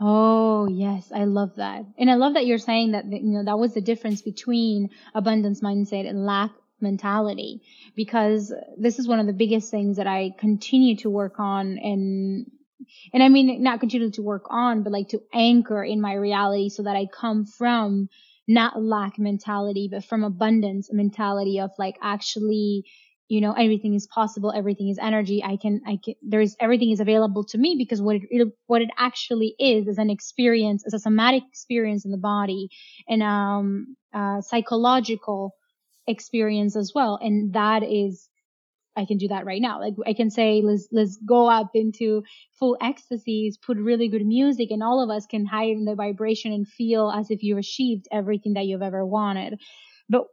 Oh, 0.00 0.68
yes, 0.68 1.10
I 1.12 1.24
love 1.24 1.56
that. 1.56 1.84
And 1.98 2.10
I 2.10 2.14
love 2.14 2.34
that 2.34 2.46
you're 2.46 2.58
saying 2.58 2.92
that, 2.92 3.06
you 3.06 3.20
know, 3.32 3.44
that 3.44 3.58
was 3.58 3.74
the 3.74 3.80
difference 3.80 4.22
between 4.22 4.90
abundance 5.14 5.60
mindset 5.60 6.08
and 6.08 6.24
lack 6.24 6.52
mentality 6.80 7.62
because 7.96 8.52
this 8.76 8.98
is 8.98 9.08
one 9.08 9.18
of 9.18 9.26
the 9.26 9.32
biggest 9.32 9.70
things 9.70 9.96
that 9.96 10.06
I 10.06 10.30
continue 10.38 10.96
to 10.98 11.10
work 11.10 11.40
on 11.40 11.78
and 11.78 12.46
and 13.12 13.22
I 13.22 13.28
mean 13.28 13.62
not 13.62 13.80
continue 13.80 14.12
to 14.12 14.22
work 14.22 14.44
on 14.50 14.84
but 14.84 14.92
like 14.92 15.08
to 15.08 15.20
anchor 15.34 15.82
in 15.82 16.00
my 16.00 16.14
reality 16.14 16.68
so 16.68 16.84
that 16.84 16.94
I 16.94 17.06
come 17.06 17.46
from 17.46 18.08
not 18.46 18.80
lack 18.80 19.18
mentality 19.18 19.88
but 19.90 20.04
from 20.04 20.22
abundance 20.22 20.88
mentality 20.92 21.58
of 21.58 21.72
like 21.78 21.96
actually 22.00 22.84
you 23.28 23.40
know 23.40 23.52
everything 23.52 23.94
is 23.94 24.06
possible 24.06 24.52
everything 24.56 24.88
is 24.88 24.98
energy 24.98 25.42
i 25.44 25.56
can 25.56 25.80
i 25.86 25.98
can 26.02 26.14
there's 26.22 26.56
everything 26.60 26.90
is 26.90 27.00
available 27.00 27.44
to 27.44 27.58
me 27.58 27.76
because 27.78 28.00
what 28.00 28.16
it 28.16 28.48
what 28.66 28.82
it 28.82 28.90
actually 28.98 29.54
is 29.58 29.86
is 29.86 29.98
an 29.98 30.10
experience 30.10 30.84
is 30.86 30.94
a 30.94 30.98
somatic 30.98 31.42
experience 31.48 32.04
in 32.04 32.10
the 32.10 32.18
body 32.18 32.68
and 33.08 33.22
um 33.22 33.96
uh 34.14 34.40
psychological 34.40 35.54
experience 36.08 36.76
as 36.76 36.92
well. 36.94 37.18
And 37.22 37.52
that 37.54 37.82
is, 37.82 38.28
I 38.96 39.04
can 39.04 39.18
do 39.18 39.28
that 39.28 39.46
right 39.46 39.62
now. 39.62 39.80
Like 39.80 39.94
I 40.06 40.14
can 40.14 40.30
say, 40.30 40.62
let's, 40.64 40.88
let's 40.90 41.16
go 41.18 41.48
up 41.48 41.70
into 41.74 42.22
full 42.58 42.76
ecstasies, 42.82 43.58
put 43.58 43.76
really 43.78 44.08
good 44.08 44.26
music 44.26 44.70
and 44.70 44.82
all 44.82 45.02
of 45.02 45.14
us 45.14 45.26
can 45.26 45.46
heighten 45.46 45.84
the 45.84 45.94
vibration 45.94 46.52
and 46.52 46.66
feel 46.66 47.10
as 47.10 47.30
if 47.30 47.42
you've 47.42 47.58
achieved 47.58 48.06
everything 48.10 48.54
that 48.54 48.66
you've 48.66 48.82
ever 48.82 49.06
wanted. 49.06 49.60
But 50.08 50.24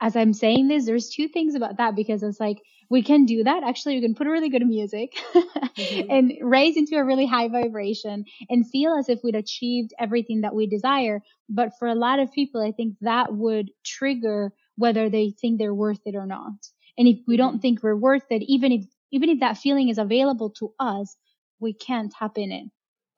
as 0.00 0.16
I'm 0.16 0.32
saying 0.32 0.68
this, 0.68 0.86
there's 0.86 1.08
two 1.08 1.28
things 1.28 1.54
about 1.54 1.78
that 1.78 1.96
because 1.96 2.22
it's 2.22 2.40
like, 2.40 2.58
we 2.88 3.02
can 3.02 3.24
do 3.24 3.42
that. 3.44 3.64
Actually, 3.64 3.96
we 3.96 4.02
can 4.02 4.14
put 4.14 4.26
really 4.26 4.48
good 4.48 4.66
music 4.66 5.14
mm-hmm. 5.34 6.10
and 6.10 6.32
raise 6.40 6.76
into 6.76 6.96
a 6.96 7.04
really 7.04 7.26
high 7.26 7.48
vibration 7.48 8.24
and 8.48 8.68
feel 8.70 8.94
as 8.96 9.08
if 9.08 9.20
we'd 9.24 9.34
achieved 9.34 9.92
everything 9.98 10.42
that 10.42 10.54
we 10.54 10.66
desire. 10.66 11.20
But 11.48 11.72
for 11.78 11.88
a 11.88 11.94
lot 11.94 12.20
of 12.20 12.32
people, 12.32 12.62
I 12.62 12.72
think 12.72 12.96
that 13.00 13.34
would 13.34 13.70
trigger 13.84 14.52
whether 14.76 15.08
they 15.08 15.34
think 15.40 15.58
they're 15.58 15.74
worth 15.74 16.00
it 16.04 16.14
or 16.14 16.26
not. 16.26 16.54
And 16.98 17.08
if 17.08 17.18
we 17.26 17.36
don't 17.36 17.54
mm-hmm. 17.54 17.60
think 17.60 17.82
we're 17.82 17.96
worth 17.96 18.26
it, 18.30 18.42
even 18.42 18.72
if, 18.72 18.84
even 19.10 19.30
if 19.30 19.40
that 19.40 19.58
feeling 19.58 19.88
is 19.88 19.98
available 19.98 20.50
to 20.58 20.72
us, 20.78 21.16
we 21.58 21.72
can't 21.72 22.12
tap 22.12 22.32
in 22.36 22.52
it. 22.52 22.66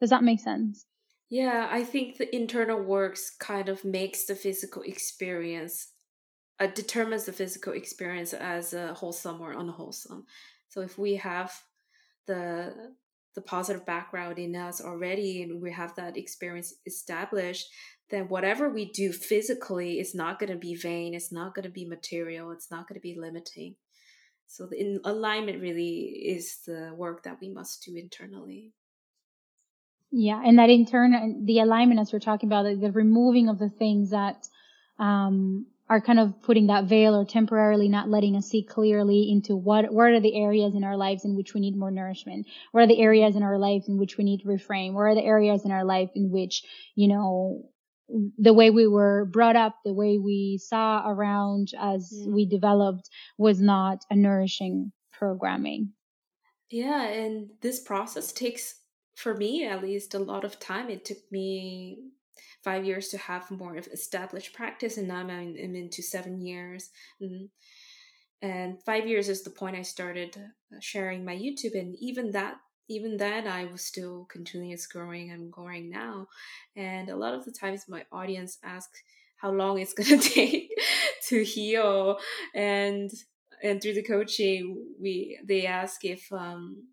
Does 0.01 0.11
that 0.11 0.23
make 0.23 0.41
sense? 0.41 0.87
Yeah, 1.31 1.69
I 1.71 1.85
think 1.85 2.17
the 2.17 2.35
internal 2.35 2.81
works 2.81 3.31
kind 3.39 3.69
of 3.69 3.85
makes 3.85 4.25
the 4.25 4.35
physical 4.35 4.83
experience, 4.83 5.89
uh, 6.61 6.67
determines 6.67 7.25
the 7.25 7.33
physical 7.33 7.73
experience 7.73 8.33
as 8.33 8.73
a 8.73 8.95
wholesome 8.95 9.41
or 9.41 9.53
unwholesome. 9.53 10.27
So 10.69 10.81
if 10.81 10.99
we 10.99 11.17
have 11.17 11.53
the 12.27 12.95
the 13.35 13.43
positive 13.43 13.87
background 13.87 14.39
in 14.39 14.57
us 14.57 14.81
already 14.81 15.43
and 15.43 15.63
we 15.63 15.71
have 15.71 15.95
that 15.95 16.17
experience 16.17 16.75
established, 16.87 17.69
then 18.11 18.27
whatever 18.29 18.69
we 18.69 18.91
do 18.91 19.13
physically 19.13 20.01
is 20.01 20.13
not 20.13 20.41
going 20.41 20.51
to 20.51 20.59
be 20.59 20.75
vain, 20.75 21.15
it's 21.15 21.31
not 21.31 21.55
going 21.55 21.65
to 21.65 21.71
be 21.71 21.85
material, 21.85 22.51
it's 22.51 22.71
not 22.71 22.89
going 22.89 22.95
to 22.95 23.01
be 23.01 23.17
limiting. 23.17 23.77
So 24.49 24.67
the 24.67 24.99
alignment 25.05 25.61
really 25.61 25.99
is 26.35 26.59
the 26.67 26.93
work 26.97 27.23
that 27.25 27.39
we 27.41 27.51
must 27.51 27.85
do 27.85 27.95
internally. 27.95 28.73
Yeah, 30.11 30.43
and 30.45 30.59
that 30.59 30.71
internal 30.71 31.37
the 31.45 31.61
alignment 31.61 32.01
as 32.01 32.13
we're 32.13 32.19
talking 32.19 32.49
about 32.49 32.65
the, 32.65 32.75
the 32.75 32.93
removing 32.93 33.49
of 33.49 33.59
the 33.59 33.69
things 33.69 34.11
that 34.11 34.49
um, 34.99 35.67
are 35.91 36.01
kind 36.01 36.21
of 36.21 36.41
putting 36.43 36.67
that 36.67 36.85
veil 36.85 37.15
or 37.15 37.25
temporarily 37.25 37.89
not 37.89 38.09
letting 38.09 38.37
us 38.37 38.47
see 38.47 38.63
clearly 38.63 39.31
into 39.31 39.57
what 39.57 39.93
what 39.93 40.11
are 40.11 40.21
the 40.21 40.37
areas 40.37 40.75
in 40.75 40.85
our 40.85 40.97
lives 40.97 41.25
in 41.25 41.35
which 41.35 41.55
we 41.55 41.61
need 41.61 41.77
more 41.77 41.91
nourishment 41.91 42.47
what 42.73 42.83
are 42.83 42.89
the 42.89 43.01
areas 43.01 43.37
in 43.37 43.43
our 43.43 43.59
lives 43.59 43.89
in 43.89 43.99
which 43.99 44.17
we 44.17 44.25
need 44.25 44.41
to 44.41 44.49
reframe 44.49 44.93
what 44.93 45.03
are 45.03 45.15
the 45.15 45.25
areas 45.25 45.65
in 45.65 45.71
our 45.71 45.85
life 45.85 46.11
in 46.15 46.31
which 46.31 46.63
you 46.95 47.09
know 47.09 47.65
the 48.39 48.55
way 48.55 48.71
we 48.71 48.87
were 48.87 49.27
brought 49.27 49.57
up, 49.57 49.77
the 49.85 49.93
way 49.93 50.19
we 50.19 50.59
saw 50.63 51.09
around 51.09 51.69
as 51.79 52.13
mm. 52.13 52.33
we 52.33 52.47
developed 52.47 53.11
was 53.37 53.61
not 53.61 54.05
a 54.11 54.17
nourishing 54.17 54.93
programming. 55.13 55.93
Yeah, 56.71 57.03
and 57.03 57.51
this 57.61 57.81
process 57.81 58.33
takes, 58.33 58.81
for 59.15 59.35
me 59.35 59.67
at 59.67 59.83
least, 59.83 60.15
a 60.15 60.19
lot 60.19 60.45
of 60.45 60.59
time. 60.59 60.91
It 60.91 61.05
took 61.05 61.19
me 61.31 61.99
five 62.63 62.85
years 62.85 63.09
to 63.09 63.19
have 63.19 63.51
more 63.51 63.77
of 63.77 63.87
established 63.89 64.53
practice, 64.55 64.97
and 64.97 65.09
now 65.09 65.17
I'm, 65.17 65.31
I'm 65.31 65.75
into 65.75 66.03
seven 66.03 66.41
years. 66.41 66.91
And, 67.21 67.49
and 68.41 68.83
five 68.85 69.07
years 69.07 69.29
is 69.29 69.43
the 69.43 69.51
point 69.51 69.77
I 69.77 69.83
started 69.83 70.37
sharing 70.81 71.25
my 71.25 71.35
YouTube, 71.35 71.79
and 71.79 71.97
even 72.01 72.33
that 72.33 72.57
even 72.91 73.19
then 73.19 73.47
I 73.47 73.67
was 73.67 73.83
still 73.83 74.27
continuous 74.31 74.87
growing 74.87 75.31
and 75.31 75.53
growing 75.53 75.91
now. 75.91 76.27
And 76.75 77.11
a 77.11 77.17
lot 77.17 77.35
of 77.35 77.45
the 77.45 77.53
times 77.53 77.85
my 77.87 78.05
audience 78.11 78.59
asks 78.65 79.03
how 79.37 79.51
long 79.51 79.79
it's 79.79 79.93
gonna 79.99 80.21
take 80.21 80.71
to 81.29 81.45
heal 81.45 82.19
and 82.55 83.11
and 83.63 83.83
through 83.83 83.95
the 83.95 84.03
coaching 84.03 84.87
we 85.01 85.39
they 85.45 85.67
ask 85.67 86.05
if 86.05 86.33
um 86.33 86.85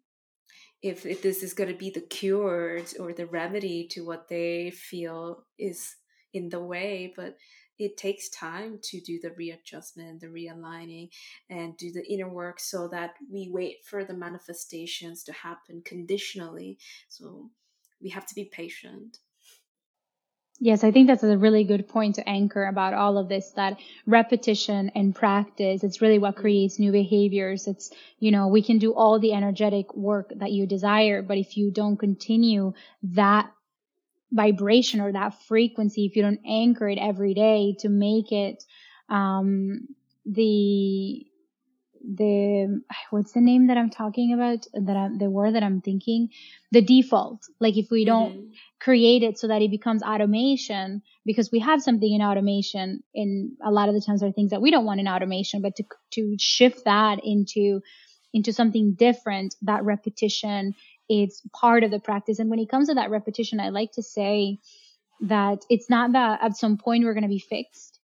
if, 0.86 1.04
if 1.06 1.24
this 1.24 1.42
is 1.42 1.54
going 1.54 1.72
to 1.72 1.78
be 1.78 1.90
the 1.90 2.02
cure 2.02 2.80
or 3.00 3.12
the 3.12 3.26
remedy 3.26 3.88
to 3.88 4.06
what 4.06 4.28
they 4.28 4.70
feel 4.70 5.44
is 5.58 5.96
in 6.34 6.50
the 6.50 6.60
way 6.60 7.12
but 7.16 7.38
it 7.78 7.98
takes 7.98 8.30
time 8.30 8.80
to 8.84 9.02
do 9.02 9.20
the 9.20 9.32
readjustment, 9.32 10.22
the 10.22 10.28
realigning, 10.28 11.10
and 11.50 11.76
do 11.76 11.92
the 11.92 12.06
inner 12.10 12.30
work 12.30 12.60
so 12.60 12.88
that 12.88 13.16
we 13.30 13.50
wait 13.52 13.84
for 13.84 14.06
the 14.06 14.14
manifestations 14.14 15.24
to 15.24 15.34
happen 15.34 15.82
conditionally. 15.84 16.78
So 17.10 17.50
we 18.02 18.10
have 18.12 18.26
to 18.28 18.36
be 18.36 18.46
patient. 18.46 19.20
Yes, 20.60 20.86
I 20.86 20.92
think 20.92 21.08
that's 21.08 21.24
a 21.24 21.38
really 21.38 21.66
good 21.66 21.88
point 21.88 22.16
to 22.16 22.28
anchor 22.30 22.66
about 22.66 22.94
all 22.94 23.18
of 23.18 23.28
this, 23.28 23.52
that 23.52 23.78
repetition 24.06 24.90
and 24.96 25.14
practice, 25.14 25.84
it's 25.84 26.02
really 26.02 26.18
what 26.18 26.38
creates 26.38 26.80
new 26.80 26.94
behaviors. 26.94 27.68
It's, 27.68 27.92
you 28.20 28.32
know, 28.32 28.48
we 28.48 28.62
can 28.62 28.78
do 28.78 28.94
all 28.94 29.20
the 29.20 29.34
energetic 29.34 29.94
work 29.96 30.32
that 30.38 30.52
you 30.54 30.66
desire, 30.66 31.22
but 31.22 31.38
if 31.38 31.58
you 31.58 31.72
don't 31.72 31.98
continue 31.98 32.74
that 33.04 33.52
vibration 34.32 35.02
or 35.02 35.12
that 35.12 35.34
frequency 35.44 36.06
if 36.06 36.16
you 36.16 36.22
don't 36.22 36.42
anchor 36.46 36.90
it 36.90 36.98
every 37.00 37.34
day 37.34 37.76
to 37.80 37.90
make 37.90 38.32
it 38.32 38.64
um, 39.10 39.88
the 40.26 41.26
the 42.16 42.82
what's 43.10 43.32
the 43.32 43.42
name 43.42 43.68
that 43.68 43.78
I'm 43.78 43.90
talking 43.90 44.34
about 44.34 44.66
that 44.74 44.96
I'm, 44.96 45.18
the 45.18 45.30
word 45.30 45.56
that 45.56 45.64
I'm 45.64 45.82
thinking 45.82 46.30
the 46.72 46.82
default 46.82 47.42
like 47.60 47.78
if 47.78 47.88
we 47.90 48.06
don't 48.06 48.34
mm-hmm. 48.34 48.52
create 48.80 49.24
it 49.24 49.40
so 49.40 49.48
that 49.48 49.62
it 49.62 49.72
becomes 49.72 50.04
automation 50.04 51.02
because 51.26 51.52
we 51.52 51.60
have 51.60 51.82
something 51.82 52.14
in 52.14 52.22
automation 52.22 53.04
in 53.14 53.58
a 53.64 53.72
lot 53.72 53.90
of 53.90 53.96
the 53.96 54.02
times 54.02 54.20
there 54.20 54.30
are 54.30 54.34
things 54.34 54.52
that 54.52 54.62
we 54.62 54.72
don't 54.72 54.86
want 54.86 55.00
in 55.00 55.08
automation 55.08 55.62
but 55.62 55.76
to 55.76 55.84
to 56.12 56.36
shift 56.40 56.86
that 56.86 57.20
into 57.24 57.82
into 58.34 58.54
something 58.54 58.94
different 58.94 59.56
that 59.62 59.84
repetition 59.84 60.76
it's 61.10 61.42
part 61.54 61.84
of 61.84 61.92
the 61.92 62.00
practice. 62.00 62.40
And 62.40 62.50
when 62.50 62.60
it 62.60 62.70
comes 62.70 62.88
to 62.88 62.96
that 62.96 63.10
repetition, 63.10 63.60
I 63.60 63.70
like 63.70 63.92
to 63.94 64.04
say 64.04 64.60
that 65.22 65.64
it's 65.70 65.90
not 65.90 66.14
that 66.14 66.40
at 66.42 66.58
some 66.58 66.78
point 66.78 67.04
we're 67.04 67.14
going 67.14 67.24
to 67.24 67.30
be 67.30 67.40
fixed. 67.40 68.00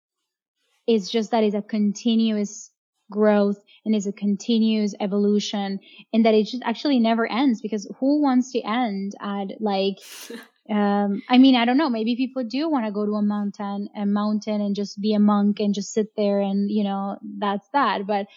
It's 0.87 1.09
just 1.09 1.31
that 1.31 1.43
it's 1.43 1.55
a 1.55 1.61
continuous 1.61 2.70
growth 3.11 3.61
and 3.85 3.95
is 3.95 4.07
a 4.07 4.11
continuous 4.11 4.95
evolution 4.99 5.79
and 6.13 6.25
that 6.25 6.33
it 6.33 6.47
just 6.47 6.63
actually 6.65 6.99
never 6.99 7.29
ends 7.31 7.61
because 7.61 7.87
who 7.99 8.21
wants 8.21 8.51
to 8.53 8.61
end 8.61 9.13
at 9.21 9.61
like 9.61 9.97
um 10.69 11.21
i 11.29 11.37
mean 11.37 11.55
i 11.55 11.65
don't 11.65 11.77
know 11.77 11.89
maybe 11.89 12.15
people 12.15 12.43
do 12.43 12.69
want 12.69 12.85
to 12.85 12.91
go 12.91 13.05
to 13.05 13.13
a 13.13 13.21
mountain 13.21 13.89
a 13.95 14.05
mountain 14.05 14.61
and 14.61 14.75
just 14.75 14.99
be 15.01 15.13
a 15.13 15.19
monk 15.19 15.59
and 15.59 15.75
just 15.75 15.93
sit 15.93 16.15
there 16.15 16.39
and 16.39 16.71
you 16.71 16.83
know 16.83 17.17
that's 17.39 17.67
that 17.73 18.07
but 18.07 18.27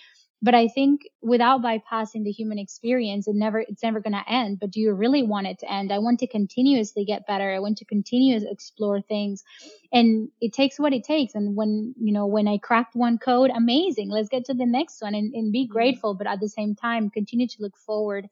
but 0.45 0.55
I 0.55 0.69
think 0.69 1.09
without 1.23 1.63
bypassing 1.63 2.23
the 2.23 2.31
human 2.31 2.59
experience, 2.59 3.27
it 3.27 3.35
never, 3.35 3.61
it's 3.61 3.83
never 3.83 3.99
going 3.99 4.13
to 4.13 4.31
end. 4.31 4.61
But 4.61 4.73
do 4.73 4.79
you 4.79 4.93
really 4.93 5.23
want 5.23 5.47
it 5.47 5.59
to 5.61 5.73
end? 5.73 5.91
I 5.91 6.01
want 6.01 6.19
to 6.19 6.27
continuously 6.27 7.07
get 7.07 7.27
better. 7.27 7.51
I 7.55 7.61
want 7.61 7.79
to 7.79 7.87
continuously 7.87 8.51
explore 8.51 9.01
things 9.01 9.43
and 9.91 10.29
it 10.43 10.53
takes 10.53 10.79
what 10.79 10.93
it 10.93 11.03
takes. 11.03 11.35
And 11.35 11.57
when, 11.57 11.95
you 11.99 12.13
know, 12.13 12.27
when 12.27 12.47
I 12.47 12.59
cracked 12.59 12.95
one 12.95 13.17
code, 13.17 13.51
amazing. 13.57 14.11
Let's 14.11 14.29
get 14.29 14.45
to 14.45 14.55
the 14.55 14.67
next 14.67 15.01
one 15.01 15.15
and, 15.15 15.33
and 15.33 15.51
be 15.51 15.65
mm-hmm. 15.65 15.73
grateful. 15.73 16.13
But 16.13 16.27
at 16.27 16.41
the 16.41 16.49
same 16.51 16.75
time, 16.75 17.09
continue 17.09 17.49
to 17.49 17.63
look 17.63 17.79
forward 17.79 18.29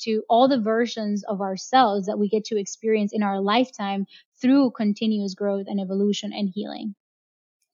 to 0.00 0.22
all 0.28 0.48
the 0.48 0.60
versions 0.60 1.24
of 1.24 1.40
ourselves 1.40 2.08
that 2.08 2.18
we 2.18 2.28
get 2.28 2.44
to 2.44 2.58
experience 2.58 3.14
in 3.14 3.22
our 3.22 3.40
lifetime 3.40 4.04
through 4.38 4.72
continuous 4.72 5.32
growth 5.32 5.64
and 5.66 5.80
evolution 5.80 6.30
and 6.34 6.50
healing. 6.54 6.94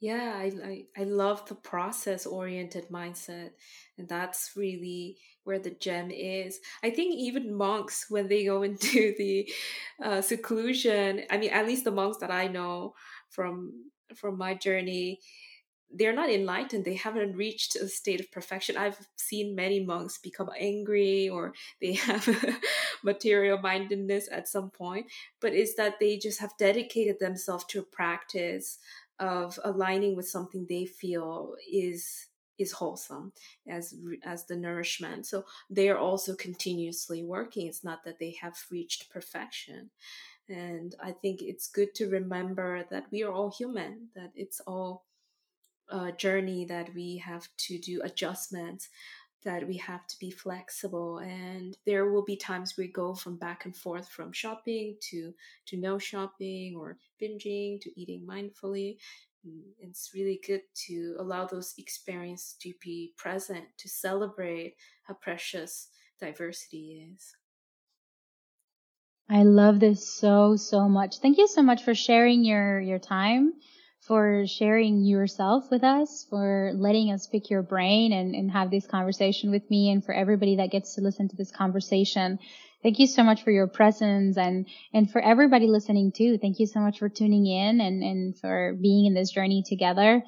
Yeah, 0.01 0.33
I, 0.35 0.53
I, 0.65 0.85
I 1.03 1.05
love 1.05 1.47
the 1.47 1.55
process 1.55 2.25
oriented 2.25 2.89
mindset. 2.89 3.51
And 3.99 4.09
that's 4.09 4.53
really 4.57 5.19
where 5.45 5.59
the 5.59 5.71
gem 5.73 6.11
is. 6.11 6.59
I 6.83 6.91
think 6.91 7.15
even 7.17 7.55
monks, 7.55 8.07
when 8.09 8.29
they 8.29 8.45
go 8.45 8.63
into 8.65 9.15
the 9.19 9.53
uh, 10.03 10.23
seclusion, 10.23 11.23
I 11.31 11.37
mean, 11.37 11.51
at 11.51 11.67
least 11.67 11.85
the 11.85 11.91
monks 11.91 12.19
that 12.19 12.31
I 12.31 12.47
know 12.49 12.95
from 13.29 13.91
from 14.17 14.37
my 14.37 14.55
journey, 14.55 15.21
they're 15.93 16.15
not 16.15 16.31
enlightened. 16.31 16.85
They 16.85 16.95
haven't 16.95 17.37
reached 17.37 17.75
a 17.75 17.89
state 17.89 18.21
of 18.21 18.31
perfection. 18.31 18.77
I've 18.77 18.99
seen 19.17 19.57
many 19.57 19.85
monks 19.85 20.19
become 20.19 20.49
angry 20.59 21.29
or 21.29 21.53
they 21.81 21.93
have 22.09 22.29
material 23.03 23.59
mindedness 23.59 24.29
at 24.31 24.49
some 24.49 24.71
point, 24.71 25.07
but 25.41 25.53
it's 25.53 25.75
that 25.75 25.99
they 25.99 26.17
just 26.17 26.41
have 26.41 26.53
dedicated 26.59 27.19
themselves 27.19 27.65
to 27.67 27.81
a 27.81 27.83
practice 27.83 28.79
of 29.21 29.59
aligning 29.65 30.17
with 30.17 30.29
something 30.29 30.67
they 30.67 30.87
feel 30.87 31.55
is 31.71 32.27
is 32.59 32.73
wholesome 32.73 33.33
as 33.69 33.95
as 34.25 34.47
the 34.47 34.57
nourishment. 34.57 35.27
So 35.27 35.45
they 35.71 35.89
are 35.89 35.99
also 35.99 36.35
continuously 36.35 37.23
working. 37.23 37.67
It's 37.67 37.85
not 37.85 38.05
that 38.05 38.19
they 38.19 38.37
have 38.41 38.57
reached 38.71 39.11
perfection. 39.11 39.91
And 40.49 40.97
i 41.01 41.13
think 41.13 41.43
it's 41.43 41.69
good 41.69 41.95
to 41.95 42.11
remember 42.11 42.85
that 42.91 43.07
we 43.13 43.23
are 43.23 43.31
all 43.33 43.53
human 43.57 44.09
that 44.17 44.33
it's 44.35 44.61
all 44.67 45.05
a 45.91 46.13
journey 46.13 46.65
that 46.65 46.93
we 46.95 47.19
have 47.19 47.49
to 47.57 47.79
do 47.79 48.01
adjustments 48.03 48.89
that 49.43 49.67
we 49.67 49.77
have 49.79 50.07
to 50.07 50.19
be 50.19 50.31
flexible 50.31 51.19
and 51.19 51.77
there 51.87 52.11
will 52.11 52.25
be 52.25 52.37
times 52.37 52.77
we 52.77 52.89
go 52.89 53.15
from 53.15 53.37
back 53.37 53.65
and 53.65 53.77
forth 53.77 54.09
from 54.09 54.33
shopping 54.33 54.97
to 55.01 55.35
to 55.67 55.77
no 55.77 55.99
shopping 55.99 56.77
or 56.77 56.99
binging 57.21 57.81
to 57.81 58.01
eating 58.01 58.27
mindfully. 58.27 58.99
Mm, 59.47 59.73
it's 59.79 60.13
really 60.15 60.41
good 60.47 60.63
to 60.87 61.17
allow 61.19 61.47
those 61.47 61.75
experiences 61.79 62.57
to 62.61 62.73
be 62.83 63.15
present 63.17 63.67
to 63.79 63.89
celebrate 63.89 64.77
how 65.05 65.15
precious 65.15 65.89
diversity 66.19 67.11
is. 67.15 67.35
I 69.31 69.45
love 69.45 69.81
this 69.81 70.07
so 70.07 70.57
so 70.57 70.87
much. 70.89 71.21
Thank 71.21 71.39
you 71.39 71.49
so 71.49 71.63
much 71.63 71.83
for 71.85 71.95
sharing 71.95 72.45
your 72.45 72.81
your 72.81 72.99
time 72.99 73.55
for 74.01 74.45
sharing 74.47 75.05
yourself 75.05 75.71
with 75.71 75.85
us, 75.85 76.27
for 76.31 76.73
letting 76.75 77.13
us 77.13 77.27
pick 77.27 77.51
your 77.51 77.63
brain 77.63 78.13
and, 78.13 78.35
and 78.35 78.51
have 78.51 78.71
this 78.71 78.87
conversation 78.87 79.51
with 79.51 79.71
me 79.71 79.91
and 79.91 80.05
for 80.05 80.13
everybody 80.13 80.57
that 80.57 80.71
gets 80.71 80.95
to 80.95 81.01
listen 81.01 81.29
to 81.29 81.37
this 81.37 81.51
conversation. 81.51 82.39
Thank 82.83 82.99
you 82.99 83.07
so 83.07 83.23
much 83.23 83.43
for 83.43 83.51
your 83.51 83.67
presence 83.67 84.39
and, 84.39 84.67
and 84.95 85.11
for 85.11 85.21
everybody 85.21 85.67
listening 85.67 86.13
too. 86.13 86.39
Thank 86.39 86.59
you 86.61 86.67
so 86.67 86.81
much 86.81 86.99
for 86.99 87.11
tuning 87.11 87.47
in 87.47 87.81
and, 87.81 88.03
and 88.03 88.39
for 88.39 88.75
being 88.81 89.05
in 89.05 89.15
this 89.15 89.31
journey 89.31 89.63
together. 89.67 90.23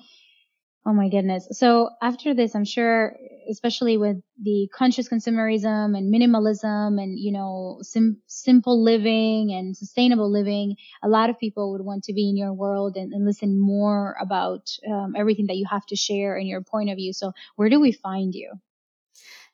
Oh 0.85 0.93
my 0.93 1.09
goodness. 1.09 1.47
So 1.53 1.91
after 2.03 2.35
this, 2.35 2.57
I'm 2.57 2.65
sure, 2.65 3.17
especially 3.49 3.97
with 3.99 4.17
the 4.43 4.69
conscious 4.75 5.09
consumerism 5.09 5.97
and 5.97 6.13
minimalism 6.13 7.01
and, 7.01 7.17
you 7.19 7.31
know, 7.31 7.79
sim- 7.83 8.21
simple 8.27 8.83
living 8.83 9.53
and 9.53 9.77
sustainable 9.77 10.29
living, 10.31 10.77
a 11.03 11.09
lot 11.09 11.31
of 11.31 11.39
people 11.39 11.71
would 11.73 11.85
want 11.85 12.05
to 12.05 12.13
be 12.13 12.29
in 12.29 12.37
your 12.37 12.53
world 12.53 12.97
and, 12.97 13.13
and 13.13 13.25
listen 13.25 13.61
more 13.61 14.17
about 14.21 14.71
um, 14.91 15.15
everything 15.17 15.47
that 15.47 15.57
you 15.57 15.67
have 15.71 15.87
to 15.87 15.97
share 15.97 16.37
and 16.37 16.49
your 16.49 16.63
point 16.63 16.91
of 16.91 16.97
view. 16.97 17.13
So 17.13 17.33
where 17.55 17.69
do 17.69 17.79
we 17.79 17.93
find 17.93 18.35
you? 18.35 18.53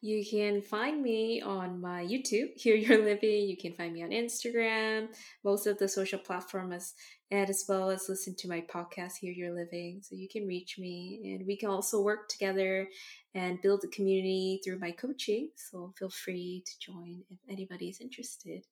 You 0.00 0.24
can 0.24 0.62
find 0.62 1.02
me 1.02 1.42
on 1.42 1.80
my 1.80 2.04
YouTube, 2.04 2.50
Heal 2.56 2.76
Your 2.76 3.04
Living. 3.04 3.48
You 3.48 3.56
can 3.56 3.72
find 3.72 3.92
me 3.92 4.04
on 4.04 4.10
Instagram, 4.10 5.08
most 5.44 5.66
of 5.66 5.78
the 5.78 5.88
social 5.88 6.20
platforms, 6.20 6.94
and 7.32 7.50
as 7.50 7.64
well 7.68 7.90
as 7.90 8.08
listen 8.08 8.36
to 8.38 8.48
my 8.48 8.64
podcast, 8.72 9.14
Heal 9.20 9.32
Your 9.32 9.52
Living. 9.52 10.00
So 10.02 10.14
you 10.14 10.28
can 10.30 10.46
reach 10.46 10.76
me, 10.78 11.20
and 11.24 11.46
we 11.48 11.56
can 11.56 11.68
also 11.68 12.00
work 12.00 12.28
together 12.28 12.88
and 13.34 13.60
build 13.60 13.82
a 13.82 13.88
community 13.88 14.60
through 14.64 14.78
my 14.78 14.92
coaching. 14.92 15.50
So 15.56 15.92
feel 15.98 16.10
free 16.10 16.62
to 16.64 16.92
join 16.92 17.22
if 17.28 17.38
anybody 17.50 17.88
is 17.88 18.00
interested. 18.00 18.62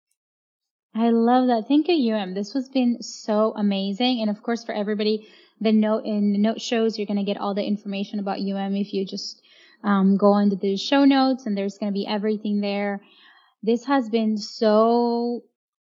I 0.95 1.11
love 1.11 1.49
that. 1.49 1.64
Thank 1.66 1.89
you, 1.89 2.14
UM. 2.14 2.35
This 2.35 2.53
has 2.53 2.68
been 2.68 3.03
so 3.03 3.53
amazing. 3.57 4.20
And 4.20 4.31
of 4.31 4.43
course, 4.45 4.64
for 4.64 4.72
everybody, 4.72 5.29
the 5.61 5.72
note 5.72 6.05
in 6.05 6.33
the 6.33 6.39
note 6.39 6.61
shows 6.61 6.99
you're 6.99 7.07
going 7.07 7.18
to 7.18 7.24
get 7.24 7.41
all 7.41 7.55
the 7.55 7.64
information 7.64 8.20
about 8.20 8.39
UM 8.39 8.77
if 8.77 8.95
you 8.95 9.05
just 9.05 9.43
um, 9.85 10.16
go 10.16 10.37
into 10.39 10.57
the 10.57 10.77
show 10.77 11.05
notes 11.05 11.47
and 11.47 11.57
there's 11.57 11.79
going 11.79 11.93
to 11.93 11.95
be 11.95 12.07
everything 12.07 12.61
there. 12.61 13.03
This 13.62 13.85
has 13.87 14.09
been 14.09 14.37
so 14.37 15.43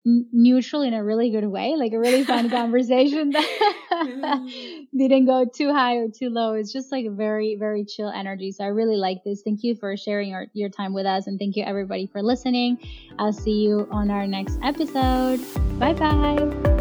neutral 0.04 0.82
in 0.82 0.94
a 0.94 1.04
really 1.04 1.30
good 1.30 1.46
way, 1.46 1.74
like 1.76 1.92
a 1.92 1.98
really 1.98 2.24
fun 2.24 2.48
conversation 2.50 3.30
that 3.30 4.86
didn't 4.96 5.26
go 5.26 5.44
too 5.44 5.72
high 5.72 5.96
or 5.96 6.08
too 6.08 6.30
low. 6.30 6.54
It's 6.54 6.72
just 6.72 6.90
like 6.90 7.04
a 7.06 7.10
very, 7.10 7.56
very 7.58 7.84
chill 7.84 8.08
energy. 8.08 8.52
So 8.52 8.64
I 8.64 8.68
really 8.68 8.96
like 8.96 9.18
this. 9.24 9.42
Thank 9.42 9.62
you 9.62 9.74
for 9.74 9.96
sharing 9.96 10.30
your, 10.30 10.46
your 10.54 10.70
time 10.70 10.94
with 10.94 11.06
us 11.06 11.26
and 11.26 11.38
thank 11.38 11.56
you 11.56 11.64
everybody 11.64 12.06
for 12.06 12.22
listening. 12.22 12.78
I'll 13.18 13.32
see 13.32 13.62
you 13.62 13.88
on 13.90 14.10
our 14.10 14.26
next 14.26 14.58
episode. 14.62 15.40
Bye 15.78 15.94
bye. 15.94 16.79